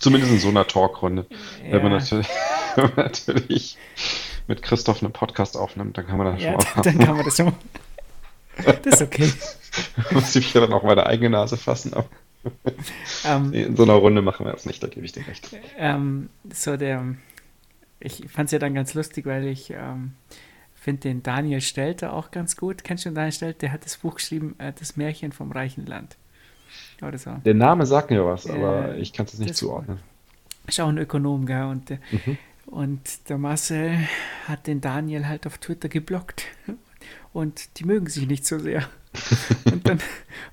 Zumindest 0.00 0.32
in 0.32 0.38
so 0.38 0.48
einer 0.48 0.66
Talkrunde. 0.66 1.26
Ja. 1.64 1.72
Wenn, 1.72 1.82
man 1.82 1.92
natürlich, 1.92 2.28
wenn 2.74 2.84
man 2.84 2.96
natürlich 2.96 3.78
mit 4.46 4.62
Christoph 4.62 5.02
einen 5.02 5.12
Podcast 5.12 5.56
aufnimmt, 5.56 5.96
dann 5.96 6.06
kann 6.06 6.18
man 6.18 6.34
das 6.34 6.42
ja, 6.42 6.52
schon 6.52 6.70
mal 6.76 6.82
dann 6.82 6.98
kann 6.98 7.16
man 7.16 7.24
das 7.24 7.36
schon 7.36 7.52
Das 8.64 8.94
ist 8.94 9.02
okay. 9.02 9.32
Muss 10.10 10.34
ich 10.34 10.46
mich 10.46 10.54
ja 10.54 10.62
dann 10.62 10.72
auch 10.72 10.82
meine 10.82 11.06
eigene 11.06 11.30
Nase 11.30 11.56
fassen, 11.56 11.94
aber 11.94 12.08
ähm, 13.24 13.52
in 13.52 13.76
so 13.76 13.82
einer 13.84 13.94
Runde 13.94 14.22
machen 14.22 14.46
wir 14.46 14.52
das 14.52 14.66
nicht, 14.66 14.82
da 14.82 14.88
gebe 14.88 15.04
ich 15.04 15.12
dir 15.12 15.26
recht. 15.26 15.48
Ähm, 15.76 16.28
so 16.52 16.76
der, 16.76 17.14
ich 18.00 18.28
fand 18.28 18.46
es 18.46 18.52
ja 18.52 18.58
dann 18.58 18.74
ganz 18.74 18.94
lustig, 18.94 19.26
weil 19.26 19.46
ich 19.46 19.70
ähm, 19.70 20.12
finde 20.74 21.00
den 21.02 21.22
Daniel 21.22 21.60
Stelter 21.60 22.12
auch 22.12 22.30
ganz 22.30 22.56
gut. 22.56 22.84
Kennst 22.84 23.04
du 23.04 23.10
den 23.10 23.16
Daniel 23.16 23.32
Stelter? 23.32 23.58
Der 23.58 23.72
hat 23.72 23.84
das 23.84 23.98
Buch 23.98 24.16
geschrieben, 24.16 24.54
äh, 24.58 24.72
Das 24.78 24.96
Märchen 24.96 25.32
vom 25.32 25.52
reichen 25.52 25.86
Land. 25.86 26.16
Oder 27.02 27.18
so. 27.18 27.30
Der 27.44 27.54
Name 27.54 27.86
sagt 27.86 28.10
mir 28.10 28.24
was, 28.24 28.48
aber 28.48 28.94
äh, 28.94 29.00
ich 29.00 29.12
kann 29.12 29.26
es 29.26 29.38
nicht 29.38 29.56
zuordnen. 29.56 30.00
Ist 30.66 30.80
auch 30.80 30.88
ein 30.88 30.98
Ökonom, 30.98 31.46
gell? 31.46 31.64
Und, 31.64 31.90
äh, 31.90 31.98
mhm. 32.10 32.38
und 32.66 33.28
der 33.28 33.38
Marcel 33.38 33.98
hat 34.46 34.66
den 34.66 34.80
Daniel 34.80 35.26
halt 35.26 35.46
auf 35.46 35.58
Twitter 35.58 35.88
geblockt. 35.88 36.44
Und 37.32 37.78
die 37.78 37.84
mögen 37.84 38.06
sich 38.06 38.26
nicht 38.26 38.46
so 38.46 38.58
sehr. 38.58 38.88
und, 39.72 39.86
dann, 39.86 39.98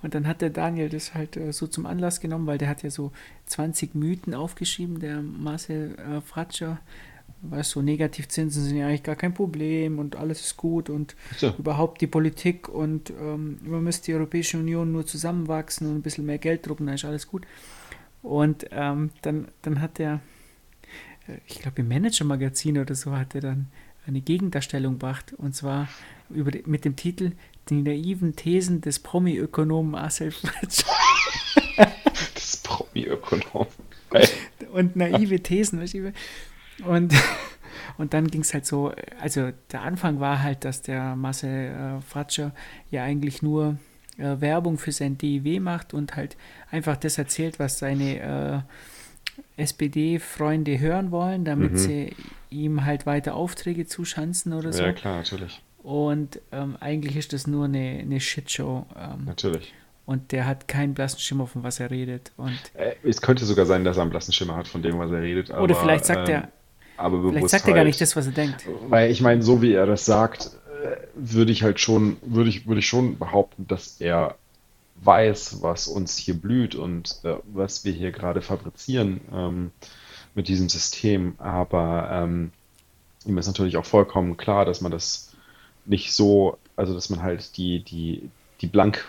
und 0.02 0.16
dann 0.16 0.28
hat 0.28 0.42
der 0.42 0.50
Daniel 0.50 0.90
das 0.90 1.14
halt 1.14 1.38
äh, 1.38 1.52
so 1.52 1.68
zum 1.68 1.86
Anlass 1.86 2.20
genommen, 2.20 2.48
weil 2.48 2.58
der 2.58 2.70
hat 2.70 2.84
ja 2.84 2.90
so 2.90 3.12
20 3.48 3.96
Mythen 3.96 4.34
aufgeschrieben, 4.34 5.00
der 5.00 5.22
Marcel 5.22 5.96
äh, 5.96 6.22
Fratscher. 6.22 6.80
Weißt 7.42 7.76
du, 7.76 7.82
Negativzinsen 7.82 8.64
sind 8.64 8.78
ja 8.78 8.88
eigentlich 8.88 9.04
gar 9.04 9.16
kein 9.16 9.34
Problem 9.34 10.00
und 10.00 10.16
alles 10.16 10.42
ist 10.42 10.58
gut 10.58 10.90
und 10.90 11.16
so. 11.38 11.54
überhaupt 11.58 12.02
die 12.02 12.08
Politik 12.08 12.70
und 12.70 13.12
ähm, 13.12 13.60
man 13.64 13.84
müsste 13.84 14.06
die 14.08 14.14
Europäische 14.16 14.58
Union 14.58 14.92
nur 14.92 15.06
zusammenwachsen 15.06 15.88
und 15.88 15.96
ein 15.98 16.02
bisschen 16.02 16.26
mehr 16.26 16.40
Geld 16.40 16.66
drucken, 16.66 16.88
dann 16.88 16.96
ist 16.96 17.06
alles 17.06 17.28
gut. 17.28 17.46
Und 18.24 18.66
ähm, 18.72 19.12
dann, 19.22 19.50
dann 19.62 19.80
hat 19.82 20.00
er, 20.00 20.22
äh, 21.28 21.38
ich 21.46 21.60
glaube 21.60 21.82
im 21.82 21.88
Manager-Magazin 21.88 22.80
oder 22.80 22.96
so, 22.96 23.12
hat 23.16 23.36
er 23.36 23.42
dann 23.42 23.68
eine 24.08 24.22
Gegendarstellung 24.22 24.94
gebracht 24.94 25.34
und 25.38 25.56
zwar 25.56 25.88
über, 26.30 26.52
mit 26.66 26.86
dem 26.86 26.96
Titel 26.96 27.34
Die 27.70 27.82
naiven 27.82 28.36
Thesen 28.36 28.82
des 28.82 29.00
Promi-Ökonomen 29.00 29.92
Marcel 29.92 30.32
Fritsch. 30.32 30.84
das 32.34 32.58
Promi-Ökonom. 32.58 33.68
Und 34.72 34.96
naive 34.96 35.42
Thesen? 35.42 35.82
Und, 36.86 37.14
und 37.98 38.14
dann 38.14 38.28
ging 38.28 38.42
es 38.42 38.54
halt 38.54 38.66
so, 38.66 38.94
also 39.20 39.52
der 39.72 39.82
Anfang 39.82 40.20
war 40.20 40.44
halt, 40.44 40.64
dass 40.64 40.82
der 40.82 41.16
Marcel 41.16 42.00
äh, 42.00 42.02
Fratscher 42.02 42.54
ja 42.92 43.04
eigentlich 43.04 43.42
nur 43.42 43.78
äh, 44.18 44.40
Werbung 44.40 44.78
für 44.78 44.92
sein 44.92 45.18
DIW 45.18 45.60
macht 45.60 45.94
und 45.94 46.16
halt 46.16 46.38
einfach 46.72 46.98
das 46.98 47.18
erzählt, 47.18 47.60
was 47.60 47.80
seine 47.80 48.66
äh, 49.58 49.62
SPD-Freunde 49.62 50.80
hören 50.80 51.12
wollen, 51.12 51.46
damit 51.46 51.74
mhm. 51.74 51.78
sie 51.78 52.16
ihm 52.50 52.86
halt 52.86 53.06
weiter 53.06 53.36
Aufträge 53.36 53.86
zuschanzen 53.86 54.54
oder 54.54 54.72
so. 54.72 54.84
Ja, 54.84 54.94
klar, 54.94 55.18
natürlich. 55.18 55.62
Und 55.86 56.42
ähm, 56.52 56.78
eigentlich 56.80 57.16
ist 57.16 57.32
das 57.32 57.46
nur 57.46 57.66
eine, 57.66 58.00
eine 58.02 58.20
Shitshow. 58.20 58.88
Ähm, 58.98 59.26
natürlich. 59.26 59.72
Und 60.08 60.32
der 60.32 60.48
hat 60.48 60.68
keinen 60.68 60.96
blassen 60.96 61.20
Schimmer, 61.20 61.46
von 61.46 61.62
was 61.62 61.80
er 61.80 61.92
redet. 61.92 62.32
Und 62.38 62.60
äh, 62.74 62.96
es 63.04 63.22
könnte 63.22 63.46
sogar 63.46 63.68
sein, 63.68 63.84
dass 63.84 63.98
er 63.98 64.02
einen 64.02 64.10
blassen 64.10 64.34
Schimmer 64.34 64.56
hat, 64.56 64.68
von 64.68 64.82
dem, 64.82 64.98
was 64.98 65.12
er 65.12 65.22
redet. 65.22 65.52
Aber, 65.52 65.62
oder 65.62 65.76
vielleicht 65.76 66.06
sagt 66.06 66.28
ähm, 66.28 66.36
er, 66.36 66.50
aber 66.98 67.30
vielleicht 67.30 67.50
sagt 67.50 67.68
er 67.68 67.76
gar 67.76 67.84
nicht 67.84 68.02
das, 68.02 68.16
was 68.16 68.26
er 68.26 68.32
denkt. 68.32 68.66
Weil 68.88 69.12
ich 69.12 69.22
meine, 69.22 69.44
so 69.44 69.62
wie 69.62 69.74
er 69.74 69.86
das 69.86 70.06
sagt, 70.06 70.58
äh, 70.84 70.98
würde 71.14 71.52
ich 71.52 71.62
halt 71.62 71.80
schon, 71.80 72.18
würde 72.24 72.50
ich, 72.50 72.66
würde 72.66 72.80
ich 72.80 72.88
schon 72.88 73.20
behaupten, 73.20 73.68
dass 73.68 74.02
er 74.02 74.36
weiß, 75.04 75.62
was 75.62 75.88
uns 75.88 76.18
hier 76.18 76.34
blüht 76.34 76.74
und 76.74 77.20
äh, 77.24 77.36
was 77.54 77.86
wir 77.86 77.92
hier 77.92 78.12
gerade 78.12 78.42
fabrizieren 78.42 79.22
ähm, 79.32 79.72
mit 80.34 80.48
diesem 80.48 80.68
System. 80.68 81.36
Aber 81.38 82.10
ähm, 82.12 82.52
ihm 83.26 83.38
ist 83.38 83.46
natürlich 83.46 83.78
auch 83.78 83.86
vollkommen 83.86 84.36
klar, 84.36 84.66
dass 84.66 84.82
man 84.82 84.92
das 84.92 85.25
nicht 85.86 86.14
so, 86.14 86.58
also 86.76 86.94
dass 86.94 87.10
man 87.10 87.22
halt 87.22 87.58
die, 87.58 87.84
die, 87.84 88.30
die 88.62 88.68
blank 88.68 89.06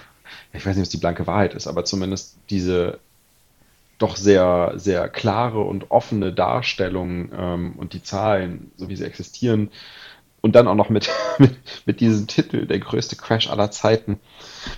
ich 0.52 0.64
weiß 0.64 0.76
nicht, 0.76 0.82
was 0.82 0.90
die 0.90 0.96
blanke 0.98 1.26
Wahrheit 1.26 1.54
ist, 1.54 1.66
aber 1.66 1.84
zumindest 1.84 2.36
diese 2.50 2.98
doch 3.98 4.16
sehr, 4.16 4.74
sehr 4.76 5.08
klare 5.08 5.60
und 5.60 5.90
offene 5.90 6.32
Darstellung 6.32 7.30
ähm, 7.32 7.74
und 7.76 7.94
die 7.94 8.02
Zahlen, 8.02 8.70
so 8.76 8.88
wie 8.88 8.96
sie 8.96 9.04
existieren, 9.04 9.70
und 10.42 10.54
dann 10.54 10.68
auch 10.68 10.74
noch 10.74 10.90
mit, 10.90 11.08
mit, 11.38 11.56
mit 11.86 12.00
diesem 12.00 12.26
Titel, 12.26 12.66
der 12.66 12.78
größte 12.78 13.16
Crash 13.16 13.48
aller 13.48 13.70
Zeiten, 13.70 14.20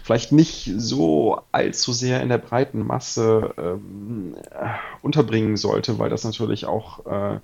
vielleicht 0.04 0.30
nicht 0.30 0.70
so 0.76 1.40
allzu 1.50 1.92
sehr 1.92 2.22
in 2.22 2.28
der 2.28 2.38
breiten 2.38 2.86
Masse 2.86 3.54
ähm, 3.58 4.36
unterbringen 5.02 5.56
sollte, 5.56 5.98
weil 5.98 6.10
das 6.10 6.24
natürlich 6.24 6.66
auch 6.66 7.06
äh, 7.06 7.40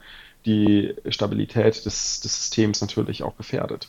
die 0.47 0.95
Stabilität 1.09 1.85
des, 1.87 2.21
des 2.21 2.37
Systems 2.37 2.81
natürlich 2.81 3.25
auch 3.25 3.37
gefährdet. 3.37 3.89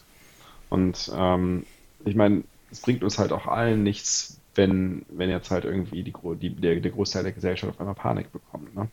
Und 0.75 1.09
ähm, 1.15 1.65
ich 2.03 2.15
meine, 2.15 2.43
es 2.69 2.81
bringt 2.81 3.01
uns 3.01 3.17
halt 3.17 3.31
auch 3.31 3.47
allen 3.47 3.81
nichts, 3.81 4.41
wenn, 4.55 5.05
wenn 5.07 5.29
jetzt 5.29 5.49
halt 5.49 5.63
irgendwie 5.63 6.03
die, 6.03 6.13
die, 6.41 6.49
der, 6.49 6.75
der 6.81 6.91
Großteil 6.91 7.23
der 7.23 7.31
Gesellschaft 7.31 7.71
auf 7.71 7.79
einmal 7.79 7.95
Panik 7.95 8.33
bekommt. 8.33 8.75
Ne? 8.75 8.89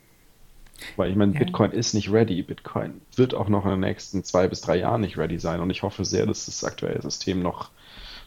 Weil 0.95 1.11
ich 1.11 1.17
meine, 1.17 1.33
ja. 1.33 1.41
Bitcoin 1.41 1.73
ist 1.73 1.93
nicht 1.93 2.13
ready. 2.13 2.41
Bitcoin 2.43 3.01
wird 3.17 3.35
auch 3.35 3.49
noch 3.49 3.65
in 3.65 3.73
den 3.73 3.81
nächsten 3.81 4.23
zwei 4.23 4.47
bis 4.47 4.61
drei 4.61 4.77
Jahren 4.77 5.01
nicht 5.01 5.19
ready 5.19 5.41
sein. 5.41 5.61
Und 5.61 5.71
ich 5.71 5.83
hoffe 5.83 6.05
sehr, 6.05 6.25
dass 6.25 6.47
das 6.47 6.63
aktuelle 6.63 7.03
System 7.03 7.43
noch, 7.43 7.71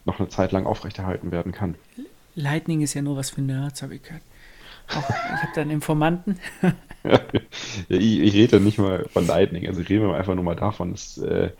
noch 0.03 0.19
eine 0.19 0.27
Zeit 0.27 0.51
lang 0.51 0.65
aufrechterhalten 0.65 1.31
werden 1.31 1.53
kann. 1.53 1.75
Lightning 2.35 2.81
ist 2.81 2.93
ja 2.93 3.01
nur 3.01 3.15
was 3.15 3.29
für 3.29 3.41
Nerds, 3.41 3.83
habe 3.83 3.95
ich 3.95 4.03
gehört. 4.03 4.23
Auch, 4.89 5.09
ich 5.09 5.41
habe 5.41 5.51
da 5.55 5.61
einen 5.61 5.71
Informanten. 5.71 6.41
ja, 7.05 7.21
ich, 7.87 8.19
ich 8.19 8.33
rede 8.33 8.59
nicht 8.59 8.79
mal 8.79 9.05
von 9.13 9.25
Lightning. 9.25 9.65
Also 9.65 9.79
ich 9.79 9.89
rede 9.89 10.13
einfach 10.13 10.35
nur 10.35 10.43
mal 10.43 10.57
davon, 10.57 10.91
dass 10.91 11.17
äh, 11.19 11.51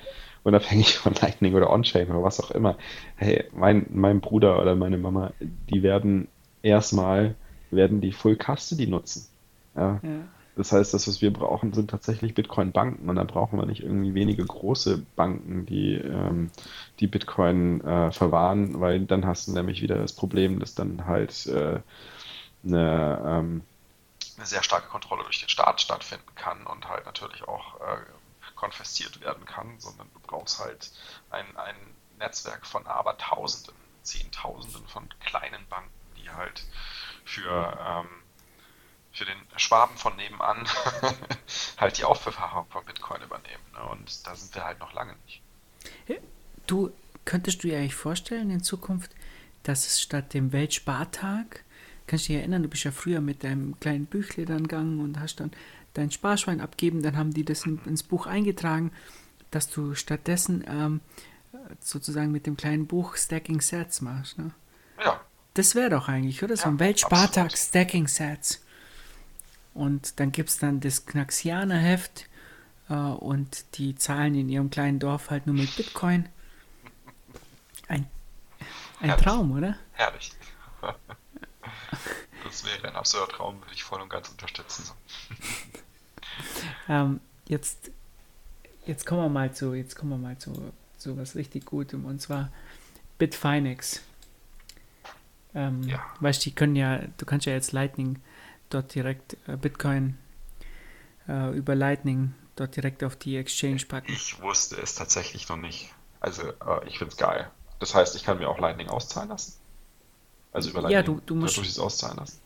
unabhängig 0.46 0.98
von 0.98 1.14
Lightning 1.16 1.56
oder 1.56 1.70
On-Chain 1.72 2.10
oder 2.10 2.24
was 2.24 2.40
auch 2.40 2.52
immer. 2.52 2.78
Hey, 3.16 3.46
mein, 3.54 3.88
mein 3.90 4.22
Bruder 4.22 4.62
oder 4.62 4.76
meine 4.76 4.98
Mama, 4.98 5.34
die 5.40 5.84
werden 5.84 6.30
erstmal, 6.62 7.36
werden 7.72 8.00
die 8.00 8.14
Full 8.14 8.38
Custody 8.38 8.88
nutzen. 8.88 9.28
Ja. 9.76 10.00
ja. 10.02 10.10
Das 10.56 10.72
heißt, 10.72 10.94
das, 10.94 11.08
was 11.08 11.22
wir 11.22 11.34
brauchen, 11.34 11.74
sind 11.74 11.90
tatsächlich 11.90 12.34
Bitcoin-Banken 12.34 13.10
und 13.10 13.16
da 13.18 13.26
brauchen 13.26 13.60
wir 13.60 13.66
nicht 13.66 13.84
irgendwie 13.84 14.14
wenige 14.14 14.46
große 14.46 15.04
Banken, 15.16 15.66
die, 15.66 15.96
ähm, 15.96 16.50
die 17.02 17.08
Bitcoin 17.08 17.82
äh, 17.82 18.12
verwahren, 18.12 18.80
weil 18.80 19.02
dann 19.02 19.26
hast 19.26 19.48
du 19.48 19.52
nämlich 19.52 19.82
wieder 19.82 19.98
das 19.98 20.14
Problem, 20.14 20.60
dass 20.60 20.74
dann 20.74 21.06
halt 21.06 21.48
äh, 21.48 21.80
eine, 22.64 23.22
ähm, 23.26 23.62
eine 24.38 24.46
sehr 24.46 24.64
starke 24.64 24.88
Kontrolle 24.88 25.24
durch 25.24 25.42
den 25.42 25.50
Staat 25.50 25.82
stattfinden 25.82 26.34
kann 26.36 26.66
und 26.68 26.88
halt 26.88 27.06
natürlich 27.06 27.46
auch 27.48 27.82
äh, 27.82 27.98
konfisziert 28.56 29.22
werden 29.22 29.46
kann, 29.46 29.80
sondern 29.80 30.10
du 30.14 30.20
brauchst 30.20 30.60
halt 30.60 30.92
ein, 31.30 31.58
ein 31.58 31.76
Netzwerk 32.18 32.66
von 32.66 32.86
Abertausenden, 32.88 33.76
Zehntausenden 34.04 34.88
von 34.88 35.08
kleinen 35.20 35.66
Banken, 35.68 35.92
die 36.18 36.30
halt 36.30 36.64
für, 37.26 37.78
ähm, 37.82 38.08
für 39.12 39.26
den 39.26 39.38
Schwaben 39.58 39.98
von 39.98 40.16
nebenan 40.16 40.68
halt 41.78 41.98
die 41.98 42.04
Aufbewahrung 42.06 42.68
von 42.70 42.86
Bitcoin 42.86 43.22
übernehmen. 43.22 43.64
Ne? 43.74 43.84
Und 43.90 44.26
da 44.28 44.36
sind 44.36 44.54
wir 44.56 44.64
halt 44.64 44.80
noch 44.80 44.94
lange 44.94 45.16
nicht. 45.26 45.42
Du, 46.68 46.92
könntest 47.26 47.64
du 47.64 47.68
dir 47.68 47.78
eigentlich 47.78 47.96
vorstellen 47.96 48.50
in 48.52 48.64
Zukunft, 48.64 49.12
dass 49.64 49.88
es 49.88 50.02
statt 50.02 50.34
dem 50.34 50.54
Weltspartag, 50.54 51.64
kannst 52.08 52.26
du 52.26 52.34
dich 52.34 52.40
erinnern, 52.40 52.64
du 52.64 52.70
bist 52.70 52.84
ja 52.84 52.92
früher 52.92 53.22
mit 53.22 53.44
deinem 53.44 53.80
kleinen 53.80 54.06
Büchle 54.06 54.46
dann 54.46 54.64
gegangen 54.64 55.00
und 55.00 55.20
hast 55.20 55.40
dann 55.40 55.52
dein 55.98 56.12
Sparschwein 56.12 56.62
abgeben, 56.62 57.02
dann 57.02 57.18
haben 57.18 57.34
die 57.34 57.44
das 57.44 57.66
in, 57.66 57.80
ins 57.86 58.04
Buch 58.04 58.28
eingetragen, 58.28 58.92
dass 59.52 59.70
du 59.70 59.96
stattdessen 59.96 60.64
ähm, 60.68 61.02
sozusagen 61.80 62.32
mit 62.32 62.46
dem 62.46 62.58
kleinen 62.58 62.88
Buch 62.88 63.16
Stacking 63.16 63.62
Sets 63.62 64.02
machst. 64.02 64.38
Ne? 64.38 64.52
Ja. 65.04 65.22
Das 65.54 65.76
wäre 65.76 65.90
doch 65.90 66.08
eigentlich, 66.08 66.44
oder? 66.44 66.58
So 66.58 66.68
ein 66.68 66.80
Weltspartag 66.80 67.58
Stacking 67.58 68.08
Sets. 68.08 68.62
Und 69.74 70.20
dann 70.20 70.32
gibt 70.32 70.50
es 70.50 70.58
dann 70.58 70.80
das 70.80 71.06
Knaxianer 71.06 71.78
Heft 71.78 72.28
äh, 72.90 72.94
und 72.94 73.78
die 73.78 73.96
zahlen 73.96 74.36
in 74.36 74.50
ihrem 74.50 74.70
kleinen 74.70 75.00
Dorf 75.00 75.30
halt 75.30 75.48
nur 75.48 75.56
mit 75.56 75.76
Bitcoin. 75.76 76.30
Ein, 77.88 78.08
ein 79.00 79.18
Traum, 79.18 79.52
oder? 79.52 79.78
Herrlich. 79.94 80.32
Das 82.44 82.64
wäre 82.64 82.88
ein 82.88 82.96
absurder 82.96 83.34
Traum, 83.34 83.60
würde 83.60 83.74
ich 83.74 83.84
voll 83.84 84.00
und 84.02 84.10
ganz 84.10 84.30
unterstützen. 84.30 84.92
ähm, 86.90 87.20
jetzt, 87.48 87.92
jetzt 88.86 89.06
kommen 89.06 89.22
wir 89.22 89.30
mal 89.30 89.54
zu, 89.54 89.74
jetzt 89.74 89.96
kommen 89.96 90.12
wir 90.12 90.18
mal 90.18 90.38
zu, 90.38 90.54
zu 90.98 91.18
was 91.18 91.36
richtig 91.36 91.66
Gutem 91.66 92.06
und 92.06 92.22
zwar 92.22 92.52
Bitfinex. 93.18 94.02
Ähm, 95.54 95.84
ja. 95.84 96.06
Weißt 96.20 96.46
du, 96.46 96.50
die 96.50 96.56
können 96.56 96.76
ja, 96.76 97.02
du 97.18 97.26
kannst 97.26 97.46
ja 97.46 97.54
jetzt 97.54 97.72
Lightning 97.72 98.20
dort 98.70 98.94
direkt 98.94 99.38
äh, 99.48 99.56
Bitcoin 99.56 100.18
äh, 101.28 101.56
über 101.56 101.76
Lightning 101.76 102.34
dort 102.56 102.76
direkt 102.76 103.04
auf 103.04 103.16
die 103.16 103.38
Exchange 103.38 103.82
packen. 103.88 104.12
Ich 104.12 104.42
wusste 104.42 104.76
es 104.78 104.96
tatsächlich 104.96 105.48
noch 105.50 105.58
nicht. 105.58 105.94
Also 106.20 106.44
äh, 106.44 106.88
ich 106.88 106.98
finde 106.98 107.12
es 107.14 107.18
geil. 107.18 107.50
Das 107.80 107.94
heißt, 107.94 108.16
ich 108.16 108.24
kann 108.24 108.38
mir 108.38 108.50
auch 108.50 108.60
Lightning 108.60 108.90
auszahlen 108.90 109.30
lassen. 109.30 109.54
Also 110.52 110.70
über 110.70 110.82
Lightning 110.82 110.96
ja, 110.96 111.04
du, 111.04 111.22
du 111.26 111.36
musst, 111.36 111.58
es 111.58 111.80
auszahlen 111.80 112.18
lassen. 112.18 112.40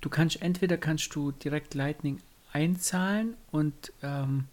Du 0.00 0.08
kannst 0.08 0.40
entweder 0.40 0.76
kannst 0.76 1.14
du 1.14 1.32
direkt 1.32 1.74
Lightning 1.74 2.20
einzahlen 2.52 3.34
und 3.50 3.92
ähm, 4.02 4.46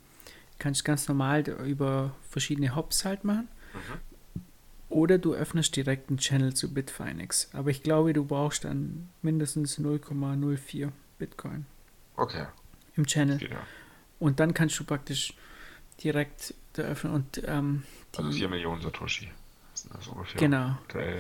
kannst 0.60 0.86
ganz 0.86 1.08
normal 1.08 1.48
über 1.48 2.16
verschiedene 2.30 2.76
Hops 2.76 3.06
halt 3.06 3.24
machen. 3.24 3.48
Mhm. 3.74 4.42
Oder 4.90 5.18
du 5.18 5.34
öffnest 5.34 5.76
direkt 5.76 6.10
einen 6.10 6.18
Channel 6.18 6.54
zu 6.54 6.74
Bitfinex. 6.74 7.50
Aber 7.54 7.70
ich 7.70 7.84
glaube, 7.84 8.14
du 8.14 8.24
brauchst 8.24 8.64
dann 8.64 9.10
mindestens 9.22 9.78
0,04 9.80 10.92
Bitcoin. 11.20 11.66
Okay. 12.16 12.46
Im 12.96 13.06
Channel. 13.06 13.42
Ja. 13.42 13.60
Und 14.20 14.40
dann 14.40 14.54
kannst 14.54 14.80
du 14.80 14.86
praktisch 14.86 15.34
direkt 16.04 16.54
da 16.74 16.84
öffnen 16.84 17.14
und 17.14 17.42
ähm, 17.46 17.84
die, 18.14 18.20
Also 18.20 18.32
4 18.32 18.50
Millionen 18.50 18.82
Satoshi. 18.82 19.30
Das 19.72 20.08
ungefähr. 20.08 20.40
Genau. 20.40 20.78
Okay. 20.86 21.20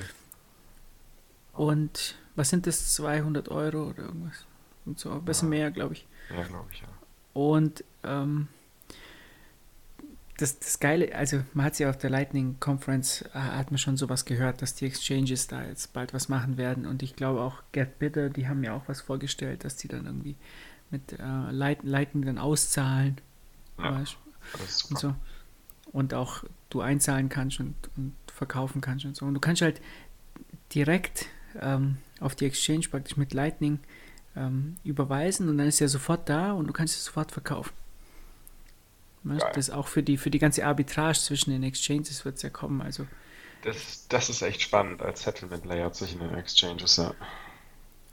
Und 1.53 2.15
was 2.36 2.49
sind 2.49 2.67
das? 2.67 2.93
200 2.93 3.49
Euro 3.49 3.89
oder 3.89 4.03
irgendwas? 4.03 4.45
Und 4.88 5.00
so, 5.00 5.12
ein 5.12 5.26
bisschen 5.26 5.52
ja. 5.52 5.60
mehr, 5.60 5.72
glaube 5.72 5.94
ich. 5.94 6.08
Ja, 6.30 6.44
glaube 6.44 6.68
ich, 6.72 6.82
ja. 6.82 6.88
Und 7.34 7.84
ähm, 8.04 8.48
das, 10.38 10.60
das 10.60 10.80
Geile, 10.80 11.14
also 11.16 11.44
man 11.54 11.66
hat 11.66 11.78
ja 11.80 11.90
auf 11.90 11.98
der 11.98 12.10
Lightning 12.10 12.58
Conference, 12.60 13.24
äh, 13.34 13.40
hat 13.40 13.72
man 13.72 13.78
schon 13.78 13.98
sowas 13.98 14.26
gehört, 14.26 14.62
dass 14.62 14.76
die 14.76 14.86
Exchanges 14.86 15.48
da 15.48 15.64
jetzt 15.66 15.94
bald 15.94 16.14
was 16.14 16.30
machen 16.30 16.58
werden. 16.58 16.86
Und 16.86 17.04
ich 17.04 17.16
glaube 17.16 17.42
auch 17.42 17.64
Get 17.72 18.00
Bitter, 18.00 18.30
die 18.30 18.48
haben 18.48 18.64
ja 18.64 18.74
auch 18.74 18.88
was 18.88 19.02
vorgestellt, 19.02 19.66
dass 19.66 19.76
die 19.76 19.88
dann 19.88 20.06
irgendwie 20.06 20.36
mit 20.90 21.14
äh, 21.14 21.52
Light, 21.52 21.84
Lightning 21.84 22.26
dann 22.26 22.38
auszahlen. 22.38 23.18
Ja, 23.78 24.04
und 24.90 25.00
so. 25.00 25.16
Und 25.92 26.14
auch 26.14 26.44
du 26.70 26.82
einzahlen 26.82 27.30
kannst 27.30 27.60
und, 27.60 27.76
und 27.96 28.14
verkaufen 28.32 28.82
kannst 28.82 29.06
und 29.06 29.16
so. 29.16 29.26
Und 29.26 29.34
du 29.34 29.40
kannst 29.40 29.62
halt 29.62 29.82
direkt 30.74 31.28
ähm, 31.60 31.98
auf 32.20 32.36
die 32.36 32.46
Exchange 32.46 32.88
praktisch 32.90 33.18
mit 33.18 33.34
Lightning 33.34 33.80
ähm, 34.38 34.78
überweisen 34.84 35.50
und 35.50 35.58
dann 35.58 35.68
ist 35.68 35.82
er 35.82 35.90
sofort 35.90 36.30
da 36.30 36.54
und 36.54 36.68
du 36.68 36.74
kannst 36.74 36.96
es 36.96 37.06
sofort 37.06 37.32
verkaufen. 37.32 37.74
Das 39.24 39.58
ist 39.58 39.72
auch 39.72 39.88
für 39.88 40.04
die, 40.04 40.18
für 40.18 40.30
die 40.30 40.40
ganze 40.40 40.66
Arbitrage 40.66 41.20
zwischen 41.20 41.52
den 41.52 41.64
Exchanges 41.64 42.24
wird 42.24 42.38
es 42.38 42.44
ja 42.44 42.50
kommen. 42.50 42.82
Also 42.82 43.06
das, 43.64 44.08
das 44.08 44.30
ist 44.30 44.42
echt 44.42 44.62
spannend 44.62 45.02
als 45.02 45.24
Settlement 45.24 45.66
Layer 45.66 45.92
zwischen 45.92 46.20
den 46.20 46.34
Exchanges, 46.36 46.98
ja. 46.98 47.14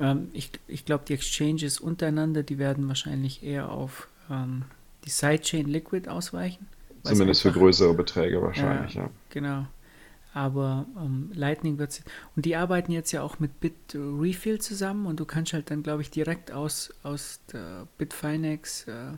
Ähm, 0.01 0.31
ich 0.33 0.51
ich 0.67 0.85
glaube, 0.85 1.05
die 1.07 1.15
Exchanges 1.15 1.79
untereinander, 1.79 2.43
die 2.43 2.59
werden 2.59 2.89
wahrscheinlich 2.89 3.45
eher 3.45 3.71
auf 3.71 4.09
ähm, 4.31 4.65
die 5.05 5.11
Sidechain 5.11 5.69
Liquid 5.69 6.09
ausweichen. 6.09 6.67
Zumindest 7.05 7.43
für 7.43 7.53
größere 7.53 7.95
Beträge 7.95 8.41
wahrscheinlich, 8.43 8.95
ja. 8.95 9.03
ja. 9.03 9.11
Genau. 9.31 9.67
Aber 10.35 10.87
ähm, 11.01 11.31
Lightning 11.33 11.79
wird 11.79 12.03
und 12.35 12.45
die 12.45 12.57
arbeiten 12.57 12.91
jetzt 12.91 13.13
ja 13.13 13.23
auch 13.23 13.39
mit 13.39 13.61
Bitrefill 13.61 14.61
zusammen 14.61 15.07
und 15.07 15.21
du 15.21 15.25
kannst 15.25 15.53
halt 15.53 15.71
dann, 15.71 15.85
glaube 15.85 16.03
ich, 16.03 16.11
direkt 16.11 16.51
aus, 16.51 16.93
aus 17.05 17.41
der 17.53 17.87
Bitfinex, 17.99 18.89
äh, 18.89 19.13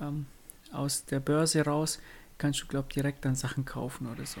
ähm, 0.00 0.24
aus 0.72 1.04
der 1.04 1.20
Börse 1.20 1.62
raus, 1.62 2.00
kannst 2.38 2.62
du, 2.62 2.66
glaube 2.66 2.86
ich, 2.88 2.94
direkt 2.94 3.24
dann 3.26 3.34
Sachen 3.34 3.66
kaufen 3.66 4.10
oder 4.10 4.24
so. 4.24 4.40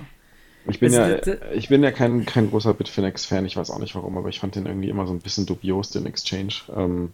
Ich 0.66 0.80
bin, 0.80 0.92
ja, 0.94 1.18
ich 1.52 1.68
bin 1.68 1.82
ja 1.82 1.90
kein, 1.90 2.24
kein 2.24 2.48
großer 2.48 2.72
Bitfinex-Fan, 2.72 3.44
ich 3.44 3.56
weiß 3.56 3.70
auch 3.70 3.78
nicht 3.78 3.94
warum, 3.94 4.16
aber 4.16 4.30
ich 4.30 4.40
fand 4.40 4.54
den 4.54 4.64
irgendwie 4.64 4.88
immer 4.88 5.06
so 5.06 5.12
ein 5.12 5.20
bisschen 5.20 5.44
dubios, 5.44 5.90
den 5.90 6.06
Exchange. 6.06 6.54
Ähm, 6.74 7.12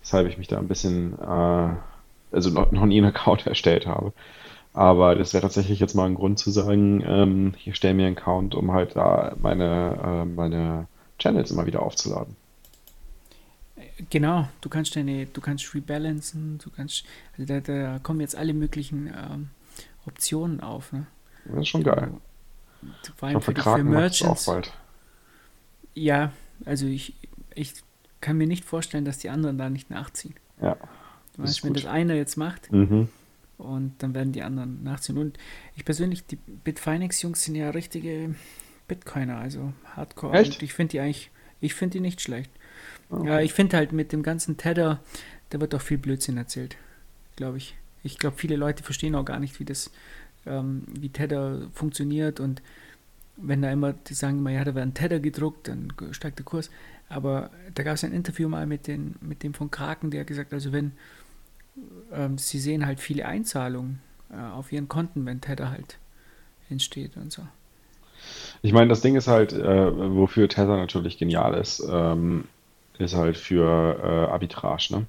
weshalb 0.00 0.26
ich 0.28 0.38
mich 0.38 0.48
da 0.48 0.58
ein 0.58 0.68
bisschen, 0.68 1.18
äh, 1.18 1.74
also 2.32 2.50
noch, 2.50 2.72
noch 2.72 2.86
nie 2.86 2.96
einen 2.98 3.14
Account 3.14 3.46
erstellt 3.46 3.86
habe. 3.86 4.14
Aber 4.76 5.14
das 5.14 5.32
wäre 5.32 5.40
tatsächlich 5.40 5.80
jetzt 5.80 5.94
mal 5.94 6.04
ein 6.04 6.16
Grund 6.16 6.38
zu 6.38 6.50
sagen, 6.50 7.02
ähm, 7.06 7.54
ich 7.64 7.74
stelle 7.76 7.94
mir 7.94 8.06
einen 8.06 8.16
Account, 8.18 8.54
um 8.54 8.72
halt 8.72 8.94
da 8.94 9.34
meine, 9.40 9.98
äh, 10.04 10.24
meine 10.26 10.86
Channels 11.18 11.50
immer 11.50 11.64
wieder 11.64 11.80
aufzuladen. 11.80 12.36
Genau, 14.10 14.46
du 14.60 14.68
kannst 14.68 14.94
deine, 14.94 15.24
du 15.24 15.40
kannst 15.40 15.74
rebalancen, 15.74 16.58
du 16.62 16.68
kannst, 16.68 17.04
also 17.38 17.46
da, 17.46 17.60
da 17.60 17.98
kommen 18.00 18.20
jetzt 18.20 18.36
alle 18.36 18.52
möglichen 18.52 19.06
ähm, 19.06 19.48
Optionen 20.06 20.60
auf. 20.60 20.92
Ne? 20.92 21.06
Das 21.46 21.60
ist 21.60 21.68
schon 21.68 21.82
geil. 21.82 22.10
Vor 23.16 23.28
allem 23.30 23.40
für, 23.40 23.54
für 23.54 23.82
Merchants. 23.82 24.46
Auch 24.46 24.52
bald. 24.52 24.74
Ja, 25.94 26.32
also 26.66 26.84
ich, 26.84 27.14
ich 27.54 27.72
kann 28.20 28.36
mir 28.36 28.46
nicht 28.46 28.66
vorstellen, 28.66 29.06
dass 29.06 29.16
die 29.16 29.30
anderen 29.30 29.56
da 29.56 29.70
nicht 29.70 29.88
nachziehen. 29.88 30.34
Ja. 30.60 30.76
Du 31.34 31.44
weißt, 31.44 31.64
wenn 31.64 31.72
das 31.72 31.86
einer 31.86 32.12
jetzt 32.12 32.36
macht 32.36 32.70
mhm. 32.70 33.08
Und 33.58 33.94
dann 33.98 34.14
werden 34.14 34.32
die 34.32 34.42
anderen 34.42 34.82
nachziehen. 34.82 35.18
Und 35.18 35.38
ich 35.76 35.84
persönlich, 35.84 36.26
die 36.26 36.36
Bitfinex-Jungs 36.36 37.42
sind 37.44 37.54
ja 37.54 37.70
richtige 37.70 38.34
Bitcoiner, 38.88 39.38
also 39.38 39.72
Hardcore. 39.94 40.36
Echt? 40.36 40.54
Und 40.54 40.62
ich 40.62 40.74
finde 40.74 40.92
die 40.92 41.00
eigentlich, 41.00 41.30
ich 41.60 41.74
finde 41.74 41.94
die 41.94 42.00
nicht 42.00 42.20
schlecht. 42.20 42.50
Okay. 43.10 43.28
Ja, 43.28 43.40
ich 43.40 43.52
finde 43.52 43.76
halt 43.76 43.92
mit 43.92 44.12
dem 44.12 44.22
ganzen 44.22 44.56
Tether, 44.56 45.00
da 45.50 45.60
wird 45.60 45.72
doch 45.72 45.80
viel 45.80 45.98
Blödsinn 45.98 46.36
erzählt, 46.36 46.76
glaube 47.36 47.58
ich. 47.58 47.76
Ich 48.02 48.18
glaube, 48.18 48.36
viele 48.36 48.56
Leute 48.56 48.82
verstehen 48.82 49.14
auch 49.14 49.24
gar 49.24 49.40
nicht, 49.40 49.58
wie 49.58 49.64
das 49.64 49.90
ähm, 50.46 50.82
wie 50.88 51.08
Tether 51.08 51.68
funktioniert 51.72 52.40
und 52.40 52.62
wenn 53.36 53.60
da 53.62 53.70
immer, 53.70 53.92
die 53.92 54.14
sagen 54.14 54.38
immer, 54.38 54.50
ja, 54.50 54.64
da 54.64 54.74
wird 54.74 54.82
ein 54.82 54.94
Tether 54.94 55.20
gedruckt, 55.20 55.68
dann 55.68 55.92
steigt 56.12 56.38
der 56.38 56.46
Kurs. 56.46 56.70
Aber 57.08 57.50
da 57.74 57.82
gab 57.82 57.94
es 57.94 58.04
ein 58.04 58.12
Interview 58.12 58.48
mal 58.48 58.66
mit, 58.66 58.86
den, 58.86 59.16
mit 59.20 59.42
dem 59.42 59.52
von 59.52 59.70
Kraken, 59.70 60.10
der 60.10 60.24
gesagt 60.24 60.54
also 60.54 60.72
wenn 60.72 60.92
ähm, 62.12 62.38
sie 62.38 62.58
sehen 62.58 62.86
halt 62.86 63.00
viele 63.00 63.26
Einzahlungen 63.26 64.00
äh, 64.30 64.52
auf 64.52 64.72
ihren 64.72 64.88
Konten, 64.88 65.26
wenn 65.26 65.40
Tether 65.40 65.70
halt 65.70 65.98
entsteht 66.70 67.16
und 67.16 67.32
so. 67.32 67.42
Ich 68.62 68.72
meine, 68.72 68.88
das 68.88 69.00
Ding 69.00 69.14
ist 69.14 69.28
halt, 69.28 69.52
äh, 69.52 70.14
wofür 70.14 70.48
Tether 70.48 70.76
natürlich 70.76 71.18
genial 71.18 71.54
ist, 71.54 71.86
ähm, 71.88 72.44
ist 72.98 73.14
halt 73.14 73.36
für 73.36 73.98
äh, 74.02 74.32
Arbitrage, 74.32 74.88
ne? 74.90 75.06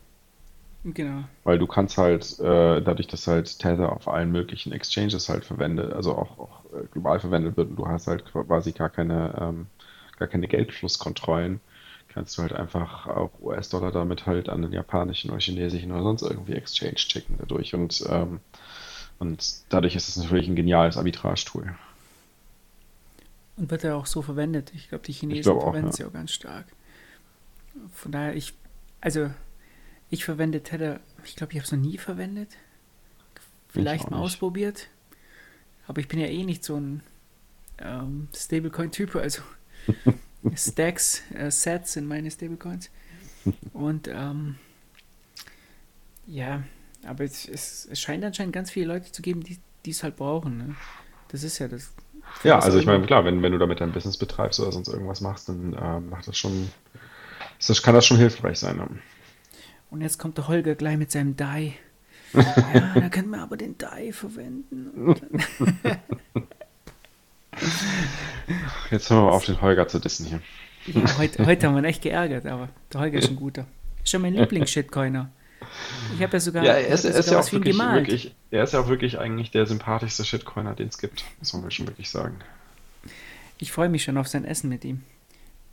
Genau. 0.83 1.23
Weil 1.43 1.59
du 1.59 1.67
kannst 1.67 1.97
halt, 1.97 2.39
äh, 2.39 2.81
dadurch, 2.81 3.07
dass 3.07 3.27
halt 3.27 3.59
Tether 3.59 3.91
auf 3.91 4.07
allen 4.07 4.31
möglichen 4.31 4.71
Exchanges 4.71 5.27
halt 5.27 5.43
verwendet, 5.43 5.91
also 5.93 6.15
auch, 6.15 6.37
auch 6.39 6.65
äh, 6.73 6.85
global 6.91 7.19
verwendet 7.19 7.57
wird 7.57 7.71
und 7.71 7.75
du 7.77 7.87
hast 7.87 8.07
halt 8.07 8.23
quasi 8.25 8.71
gar 8.71 8.89
keine, 8.89 9.33
ähm, 9.39 9.67
gar 10.17 10.27
keine 10.27 10.47
Geldflusskontrollen, 10.47 11.59
kannst 12.17 12.35
du 12.35 12.41
halt 12.41 12.53
einfach 12.53 13.05
auch 13.05 13.29
US-Dollar 13.41 13.91
damit 13.91 14.25
halt 14.25 14.49
an 14.49 14.63
den 14.63 14.73
japanischen 14.73 15.29
oder 15.29 15.39
chinesischen 15.39 15.91
oder 15.91 16.01
sonst 16.01 16.23
irgendwie 16.23 16.53
Exchange 16.53 16.95
checken 16.95 17.35
dadurch 17.37 17.75
und, 17.75 18.03
ähm, 18.09 18.39
und 19.19 19.59
dadurch 19.69 19.95
ist 19.95 20.09
es 20.09 20.17
natürlich 20.17 20.47
ein 20.47 20.55
geniales 20.55 20.97
Arbitrage-Tool. 20.97 21.75
Und 23.57 23.69
wird 23.69 23.83
ja 23.83 23.93
auch 23.93 24.07
so 24.07 24.23
verwendet. 24.23 24.71
Ich 24.73 24.89
glaube, 24.89 25.03
die 25.03 25.11
Chinesen 25.11 25.43
glaub 25.43 25.61
verwenden 25.61 25.89
es 25.89 25.99
ja. 25.99 26.07
auch 26.07 26.13
ganz 26.13 26.31
stark. 26.31 26.65
Von 27.93 28.11
daher, 28.11 28.35
ich, 28.35 28.55
also 28.99 29.29
ich 30.09 30.25
verwende 30.25 30.63
Tether, 30.63 30.99
ich 31.23 31.35
glaube, 31.35 31.53
ich 31.53 31.59
habe 31.59 31.65
es 31.65 31.71
noch 31.71 31.79
nie 31.79 31.99
verwendet. 31.99 32.49
Vielleicht 33.67 34.09
mal 34.09 34.17
ausprobiert. 34.17 34.87
Aber 35.85 36.01
ich 36.01 36.07
bin 36.07 36.19
ja 36.19 36.25
eh 36.25 36.43
nicht 36.43 36.63
so 36.63 36.77
ein 36.77 37.03
ähm, 37.77 38.27
Stablecoin-Typ, 38.35 39.15
also 39.15 39.43
Stacks, 40.55 41.23
äh, 41.33 41.51
Sets 41.51 41.93
sind 41.93 42.07
meine 42.07 42.29
Stablecoins. 42.31 42.89
Und 43.73 44.07
ähm, 44.07 44.55
ja, 46.27 46.63
aber 47.05 47.23
es, 47.23 47.47
es, 47.47 47.87
es, 47.89 47.99
scheint 47.99 48.23
anscheinend 48.23 48.53
ganz 48.53 48.71
viele 48.71 48.87
Leute 48.87 49.11
zu 49.11 49.21
geben, 49.21 49.43
die 49.43 49.89
es 49.89 50.03
halt 50.03 50.17
brauchen. 50.17 50.57
Ne? 50.57 50.75
Das 51.29 51.43
ist 51.43 51.59
ja 51.59 51.67
das. 51.67 51.93
Ja, 52.43 52.59
also 52.59 52.77
ich 52.77 52.85
meine, 52.85 53.05
klar, 53.05 53.23
wenn, 53.23 53.41
wenn 53.41 53.53
du 53.53 53.57
damit 53.57 53.79
dein 53.79 53.93
Business 53.93 54.17
betreibst 54.17 54.59
oder 54.59 54.71
sonst 54.71 54.89
irgendwas 54.89 55.21
machst, 55.21 55.47
dann 55.47 55.77
ähm, 55.81 56.09
macht 56.09 56.27
das 56.27 56.37
schon, 56.37 56.69
das, 57.65 57.81
kann 57.81 57.95
das 57.95 58.05
schon 58.05 58.17
hilfreich 58.17 58.59
sein. 58.59 58.75
Ne? 58.75 58.87
Und 59.89 60.01
jetzt 60.01 60.17
kommt 60.17 60.37
der 60.37 60.49
Holger 60.49 60.75
gleich 60.75 60.97
mit 60.97 61.11
seinem 61.11 61.37
Die. 61.37 61.73
ja, 62.33 62.93
da 62.95 63.07
können 63.07 63.29
wir 63.29 63.41
aber 63.41 63.55
den 63.55 63.77
Die 63.77 64.11
verwenden. 64.11 65.15
jetzt 68.91 69.09
hören 69.09 69.19
wir 69.19 69.25
mal 69.25 69.31
auf, 69.31 69.45
den 69.45 69.61
Holger 69.61 69.87
zu 69.87 69.99
dissen 69.99 70.25
hier. 70.25 70.41
Ja, 70.85 71.17
heute, 71.17 71.45
heute 71.45 71.67
haben 71.67 71.75
wir 71.75 71.81
ihn 71.81 71.85
echt 71.85 72.01
geärgert, 72.01 72.45
aber 72.45 72.69
der 72.93 73.01
Holger 73.01 73.19
ist 73.19 73.29
ein 73.29 73.35
guter. 73.35 73.65
Ist 74.03 74.11
schon 74.11 74.21
mein 74.21 74.33
Lieblings-Shitcoiner. 74.35 75.29
Ich 76.15 76.23
habe 76.23 76.33
ja 76.33 76.39
sogar, 76.39 76.63
ja, 76.63 76.73
er 76.73 76.87
ist, 76.87 77.03
er 77.03 77.15
ist 77.15 77.29
ja 77.29 77.39
auch 77.39 77.51
wirklich, 77.51 77.77
wirklich, 77.77 78.35
er 78.51 78.63
ist 78.63 78.73
ja 78.73 78.79
auch 78.79 78.87
wirklich 78.87 79.19
eigentlich 79.19 79.51
der 79.51 79.65
sympathischste 79.65 80.23
Shitcoiner, 80.23 80.75
den 80.75 80.87
es 80.87 80.97
gibt, 80.97 81.25
muss 81.39 81.53
man 81.53 81.69
schon 81.71 81.87
wirklich 81.87 82.09
sagen. 82.09 82.37
Ich 83.57 83.71
freue 83.71 83.89
mich 83.89 84.03
schon 84.03 84.17
auf 84.17 84.27
sein 84.27 84.45
Essen 84.45 84.69
mit 84.69 84.85
ihm. 84.85 85.03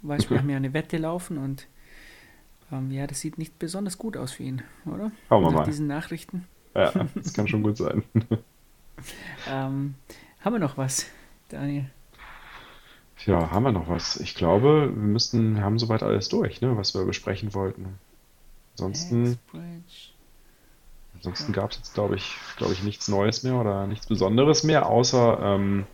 Weil 0.04 0.18
wir 0.28 0.38
haben 0.38 0.50
ja 0.50 0.56
eine 0.56 0.74
Wette 0.74 0.98
laufen 0.98 1.38
und 1.38 1.66
ähm, 2.70 2.90
ja, 2.90 3.06
das 3.06 3.20
sieht 3.20 3.38
nicht 3.38 3.58
besonders 3.58 3.96
gut 3.96 4.18
aus 4.18 4.32
für 4.32 4.42
ihn, 4.42 4.62
oder? 4.84 5.10
Schauen 5.28 5.42
wir 5.42 5.50
Nach 5.50 5.58
mal. 5.60 5.64
diesen 5.64 5.86
Nachrichten. 5.86 6.46
Ja, 6.74 6.92
das 7.14 7.32
kann 7.32 7.48
schon 7.48 7.62
gut 7.62 7.78
sein. 7.78 8.02
ähm, 9.48 9.94
haben 10.40 10.52
wir 10.52 10.58
noch 10.58 10.76
was, 10.76 11.06
Daniel? 11.54 11.88
Ja, 13.26 13.50
haben 13.50 13.62
wir 13.62 13.72
noch 13.72 13.88
was? 13.88 14.18
Ich 14.18 14.34
glaube, 14.34 14.90
wir 14.94 15.02
müssten, 15.02 15.54
wir 15.54 15.62
haben 15.62 15.78
soweit 15.78 16.02
alles 16.02 16.28
durch, 16.28 16.60
ne, 16.60 16.76
was 16.76 16.94
wir 16.94 17.04
besprechen 17.04 17.54
wollten. 17.54 17.98
Ansonsten, 18.72 19.38
ansonsten 21.14 21.52
gab 21.52 21.70
es 21.70 21.76
jetzt, 21.78 21.94
glaube 21.94 22.16
ich, 22.16 22.34
glaube 22.56 22.72
ich, 22.72 22.82
nichts 22.82 23.06
Neues 23.06 23.44
mehr 23.44 23.54
oder 23.54 23.86
nichts 23.86 24.06
Besonderes 24.06 24.64
mehr, 24.64 24.88
außer 24.88 25.38
ähm, 25.40 25.86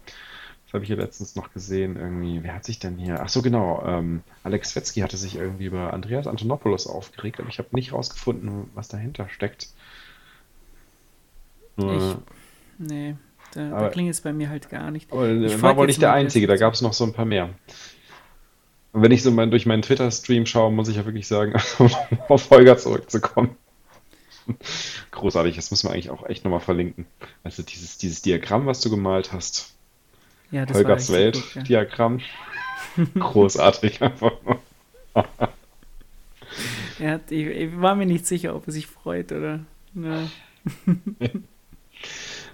das 0.65 0.73
habe 0.73 0.85
ich 0.85 0.91
ja 0.91 0.97
letztens 0.97 1.37
noch 1.37 1.53
gesehen, 1.53 1.97
irgendwie, 1.97 2.43
wer 2.43 2.55
hat 2.55 2.65
sich 2.65 2.79
denn 2.79 2.97
hier, 2.97 3.21
ach 3.21 3.29
so 3.29 3.43
genau, 3.43 3.85
ähm, 3.85 4.23
Alex 4.43 4.75
Wetzky 4.75 5.01
hatte 5.01 5.19
sich 5.19 5.37
irgendwie 5.37 5.67
über 5.67 5.93
Andreas 5.93 6.27
Antonopoulos 6.27 6.87
aufgeregt, 6.87 7.39
aber 7.39 7.51
ich 7.51 7.59
habe 7.59 7.69
nicht 7.73 7.93
rausgefunden, 7.93 8.71
was 8.75 8.89
dahinter 8.89 9.29
steckt. 9.29 9.69
Nur, 11.77 11.97
ich, 11.97 12.17
nee, 12.79 13.15
da, 13.55 13.71
aber, 13.71 13.81
da 13.81 13.89
klingt 13.89 14.11
es 14.11 14.21
bei 14.21 14.33
mir 14.33 14.49
halt 14.49 14.71
gar 14.71 14.91
nicht. 14.91 15.13
Aber 15.13 15.29
ich 15.29 15.61
war 15.63 15.77
wohl 15.77 15.87
nicht 15.87 16.03
der 16.03 16.13
Einzige, 16.13 16.47
da 16.47 16.57
gab 16.57 16.75
es 16.75 16.83
noch 16.83 16.93
so 16.93 17.05
ein 17.05 17.13
paar 17.13 17.25
mehr. 17.25 17.51
Und 18.93 19.03
wenn 19.03 19.13
ich 19.13 19.23
so 19.23 19.31
mein, 19.31 19.51
durch 19.51 19.67
meinen 19.67 19.83
Twitter-Stream 19.83 20.47
schaue, 20.47 20.73
muss 20.73 20.89
ich 20.89 20.97
ja 20.97 21.05
wirklich 21.05 21.29
sagen, 21.29 21.55
auf 22.29 22.51
Holger 22.51 22.77
zurückzukommen. 22.77 23.57
Großartig, 25.11 25.57
das 25.57 25.71
müssen 25.71 25.89
wir 25.89 25.93
eigentlich 25.93 26.11
auch 26.11 26.27
echt 26.27 26.45
nochmal 26.45 26.61
verlinken. 26.61 27.07
Also 27.45 27.63
dieses, 27.63 27.99
dieses 27.99 28.23
Diagramm, 28.23 28.67
was 28.67 28.81
du 28.81 28.91
gemalt 28.91 29.33
hast, 29.33 29.75
ja, 30.51 30.67
das 30.67 30.77
Holgers 30.77 31.13
Welt-Diagramm. 31.13 32.19
Ja. 32.97 33.05
Großartig 33.21 34.03
einfach. 34.03 34.33
er 36.99 37.13
hat, 37.13 37.31
ich, 37.31 37.47
ich, 37.47 37.81
war 37.81 37.95
mir 37.95 38.07
nicht 38.07 38.27
sicher, 38.27 38.57
ob 38.57 38.67
er 38.67 38.73
sich 38.73 38.89
freut 38.89 39.31
oder. 39.31 39.61
Ja. 39.95 40.29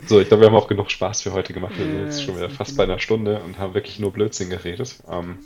So, 0.07 0.21
ich 0.21 0.29
glaube, 0.29 0.43
wir 0.43 0.49
haben 0.49 0.57
auch 0.57 0.69
genug 0.69 0.91
Spaß 0.91 1.23
für 1.23 1.33
heute 1.33 1.53
gemacht. 1.53 1.79
Wir 1.79 1.87
sind 1.87 2.05
jetzt 2.05 2.23
schon 2.23 2.37
wieder 2.37 2.51
fast 2.51 2.77
bei 2.77 2.85
einer 2.85 2.99
Stunde 2.99 3.41
und 3.41 3.59
haben 3.59 3.75
wirklich 3.75 3.99
nur 3.99 4.13
Blödsinn 4.13 4.51
geredet. 4.51 5.03
Ähm, 5.11 5.39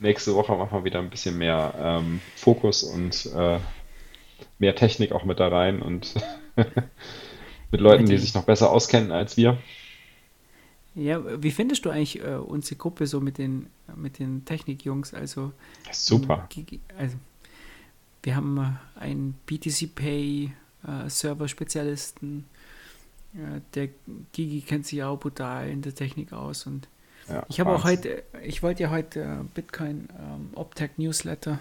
nächste 0.00 0.34
Woche 0.34 0.54
machen 0.54 0.78
wir 0.78 0.84
wieder 0.84 1.00
ein 1.00 1.10
bisschen 1.10 1.36
mehr 1.38 1.74
ähm, 1.78 2.20
Fokus 2.36 2.82
und 2.82 3.26
äh, 3.34 3.58
mehr 4.58 4.74
Technik 4.74 5.12
auch 5.12 5.24
mit 5.24 5.40
da 5.40 5.48
rein 5.48 5.82
und 5.82 6.14
mit 7.70 7.80
Leuten, 7.80 8.06
die 8.06 8.18
sich 8.18 8.34
noch 8.34 8.44
besser 8.44 8.70
auskennen 8.70 9.12
als 9.12 9.36
wir. 9.36 9.58
Ja, 10.94 11.20
wie 11.42 11.50
findest 11.50 11.84
du 11.84 11.90
eigentlich 11.90 12.20
äh, 12.20 12.34
unsere 12.34 12.76
Gruppe 12.76 13.06
so 13.06 13.20
mit 13.20 13.38
den, 13.38 13.66
mit 13.94 14.18
den 14.18 14.44
Technikjungs? 14.44 15.14
Also, 15.14 15.52
Super. 15.92 16.48
Also, 16.98 17.16
wir 18.22 18.36
haben 18.36 18.58
äh, 18.58 19.00
einen 19.00 19.34
BTC 19.46 19.94
Pay 19.94 20.52
äh, 20.86 21.08
Server-Spezialisten. 21.08 22.40
Äh, 22.40 22.59
der 23.32 23.88
Gigi 24.32 24.60
kennt 24.60 24.86
sich 24.86 25.02
auch 25.02 25.18
brutal 25.18 25.68
in 25.68 25.82
der 25.82 25.94
Technik 25.94 26.32
aus. 26.32 26.66
Und 26.66 26.88
ja, 27.28 27.44
ich 27.48 27.60
habe 27.60 27.70
auch 27.70 27.84
heute, 27.84 28.22
ich 28.42 28.62
wollte 28.62 28.82
ja 28.84 28.90
heute 28.90 29.20
äh, 29.22 29.44
Bitcoin 29.54 30.08
ähm, 30.18 30.50
Optech 30.54 30.90
Newsletter, 30.96 31.58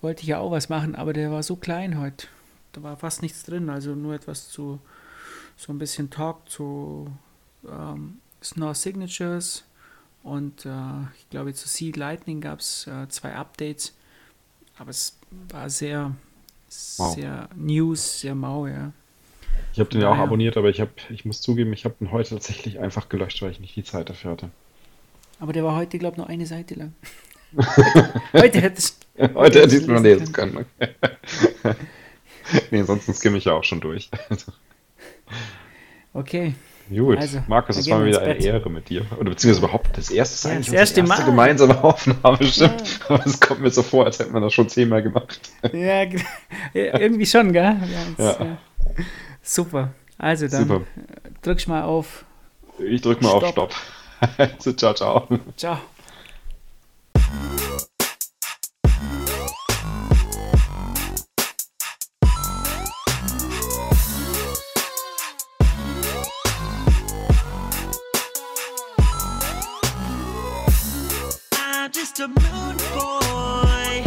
wollte 0.00 0.22
ich 0.22 0.28
ja 0.28 0.38
auch 0.38 0.50
was 0.50 0.68
machen, 0.68 0.94
aber 0.94 1.12
der 1.12 1.30
war 1.30 1.42
so 1.42 1.56
klein 1.56 1.98
heute. 2.00 2.26
Da 2.72 2.82
war 2.82 2.96
fast 2.96 3.22
nichts 3.22 3.44
drin, 3.44 3.70
also 3.70 3.94
nur 3.94 4.14
etwas 4.14 4.48
zu 4.50 4.80
so 5.56 5.72
ein 5.72 5.78
bisschen 5.78 6.10
Talk 6.10 6.48
zu 6.48 7.10
ähm, 7.68 8.18
Snore 8.42 8.74
Signatures 8.74 9.64
und 10.22 10.64
äh, 10.66 10.70
ich 11.18 11.28
glaube 11.30 11.52
zu 11.54 11.68
Seed 11.68 11.96
Lightning 11.96 12.40
gab 12.40 12.60
es 12.60 12.86
äh, 12.86 13.08
zwei 13.08 13.34
Updates, 13.34 13.94
aber 14.78 14.90
es 14.90 15.16
war 15.50 15.68
sehr, 15.70 16.14
Wow. 16.98 17.14
sehr 17.14 17.48
News, 17.56 18.20
sehr 18.20 18.34
mau, 18.34 18.66
ja. 18.66 18.92
Ich 19.72 19.80
habe 19.80 19.90
den 19.90 20.00
ja 20.00 20.10
auch 20.10 20.16
abonniert, 20.18 20.56
aber 20.56 20.68
ich, 20.70 20.80
hab, 20.80 20.88
ich 21.10 21.24
muss 21.24 21.40
zugeben, 21.40 21.72
ich 21.72 21.84
habe 21.84 21.94
den 22.00 22.10
heute 22.12 22.30
tatsächlich 22.30 22.80
einfach 22.80 23.08
gelöscht, 23.08 23.40
weil 23.42 23.50
ich 23.50 23.60
nicht 23.60 23.76
die 23.76 23.84
Zeit 23.84 24.08
dafür 24.10 24.32
hatte. 24.32 24.50
Aber 25.40 25.52
der 25.52 25.62
war 25.64 25.76
heute, 25.76 25.98
glaube 25.98 26.14
ich, 26.14 26.18
nur 26.18 26.28
eine 26.28 26.46
Seite 26.46 26.74
lang. 26.74 26.94
heute 28.32 28.60
hätte 28.60 28.78
es. 28.78 28.98
Heute 29.34 29.60
hätte 29.62 29.76
ich 29.76 29.82
es 29.82 29.86
mal 29.88 30.02
lesen 30.02 30.32
können. 30.32 30.66
nee, 32.70 32.80
ansonsten 32.80 33.14
skimme 33.14 33.38
ich 33.38 33.44
ja 33.44 33.52
auch 33.52 33.64
schon 33.64 33.80
durch. 33.80 34.10
Okay. 36.12 36.54
Gut, 36.90 37.18
Also, 37.18 37.40
Markus, 37.48 37.76
es 37.76 37.88
war 37.90 37.98
mir 37.98 38.06
wieder 38.06 38.22
eine. 38.22 38.36
Ehre 38.42 38.70
mit 38.70 38.88
dir. 38.88 39.04
Oder 39.20 39.30
beziehungsweise 39.30 39.66
überhaupt 39.66 39.96
das 39.98 40.10
erste, 40.10 40.48
Ja, 40.48 40.54
das 40.56 40.68
erste 40.72 41.00
erste 41.00 41.02
Mal. 41.02 41.22
gemeinsame 41.24 41.84
Aufnahme, 41.84 42.42
stimmt. 42.44 43.00
Aber 43.08 43.24
es 43.26 43.38
kommt 43.38 43.60
mir 43.60 43.70
so 43.70 43.82
vor, 43.82 44.06
als 44.06 44.18
hätten 44.18 44.32
wir 44.32 44.40
das 44.40 44.54
schon 44.54 44.70
zehnmal 44.70 45.02
gemacht. 45.02 45.38
Ja, 45.72 46.06
ge- 46.06 46.20
ja, 46.74 46.98
irgendwie 46.98 47.26
schon, 47.26 47.52
gell? 47.52 47.76
Ja, 48.18 48.24
Ja. 48.24 48.58
Super. 49.48 49.94
Also 50.18 50.48
dann 50.48 50.66
Super. 50.66 50.84
drückst 51.42 51.68
mal 51.68 51.82
auf. 51.82 52.24
Ich 52.78 53.00
drücke 53.00 53.24
mal 53.24 53.30
auf 53.30 53.48
Stopp. 53.48 53.72
Stopp. 53.72 54.38
also, 54.38 54.72
ciao, 54.72 54.94
ciao. 54.94 55.28
Ciao. 55.56 55.78
I'm 71.52 71.92
just 71.92 72.20
a 72.20 72.28
moon 72.28 72.76
boy 72.92 74.04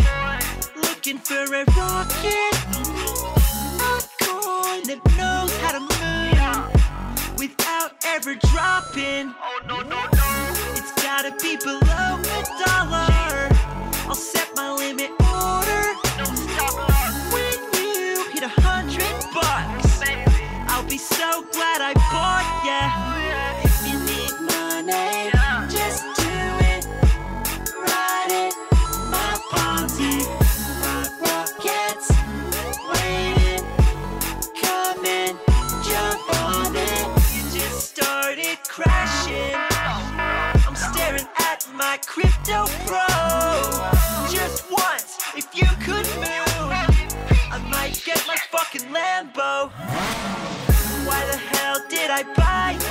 looking 0.83 1.17
for 1.17 1.43
a 1.55 1.63
rocket, 1.75 2.60
ever 8.05 8.35
dropping. 8.35 9.33
Oh 9.41 9.59
no 9.67 9.81
no 9.81 10.01
no. 10.13 10.53
It's 10.73 10.91
gotta 11.03 11.31
be 11.41 11.57
believed. 11.57 11.80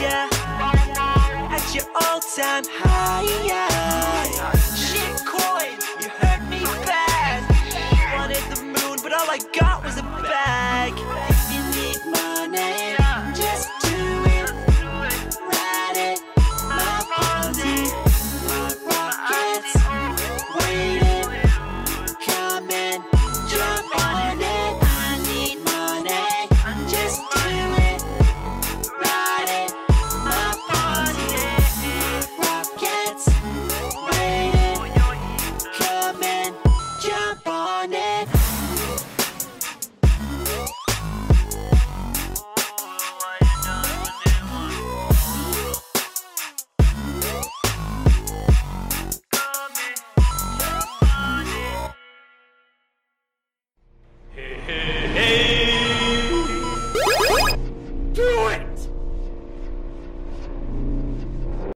At 0.03 1.75
your 1.75 1.85
all-time 1.95 2.65
high. 2.71 3.21
Shit 3.25 3.70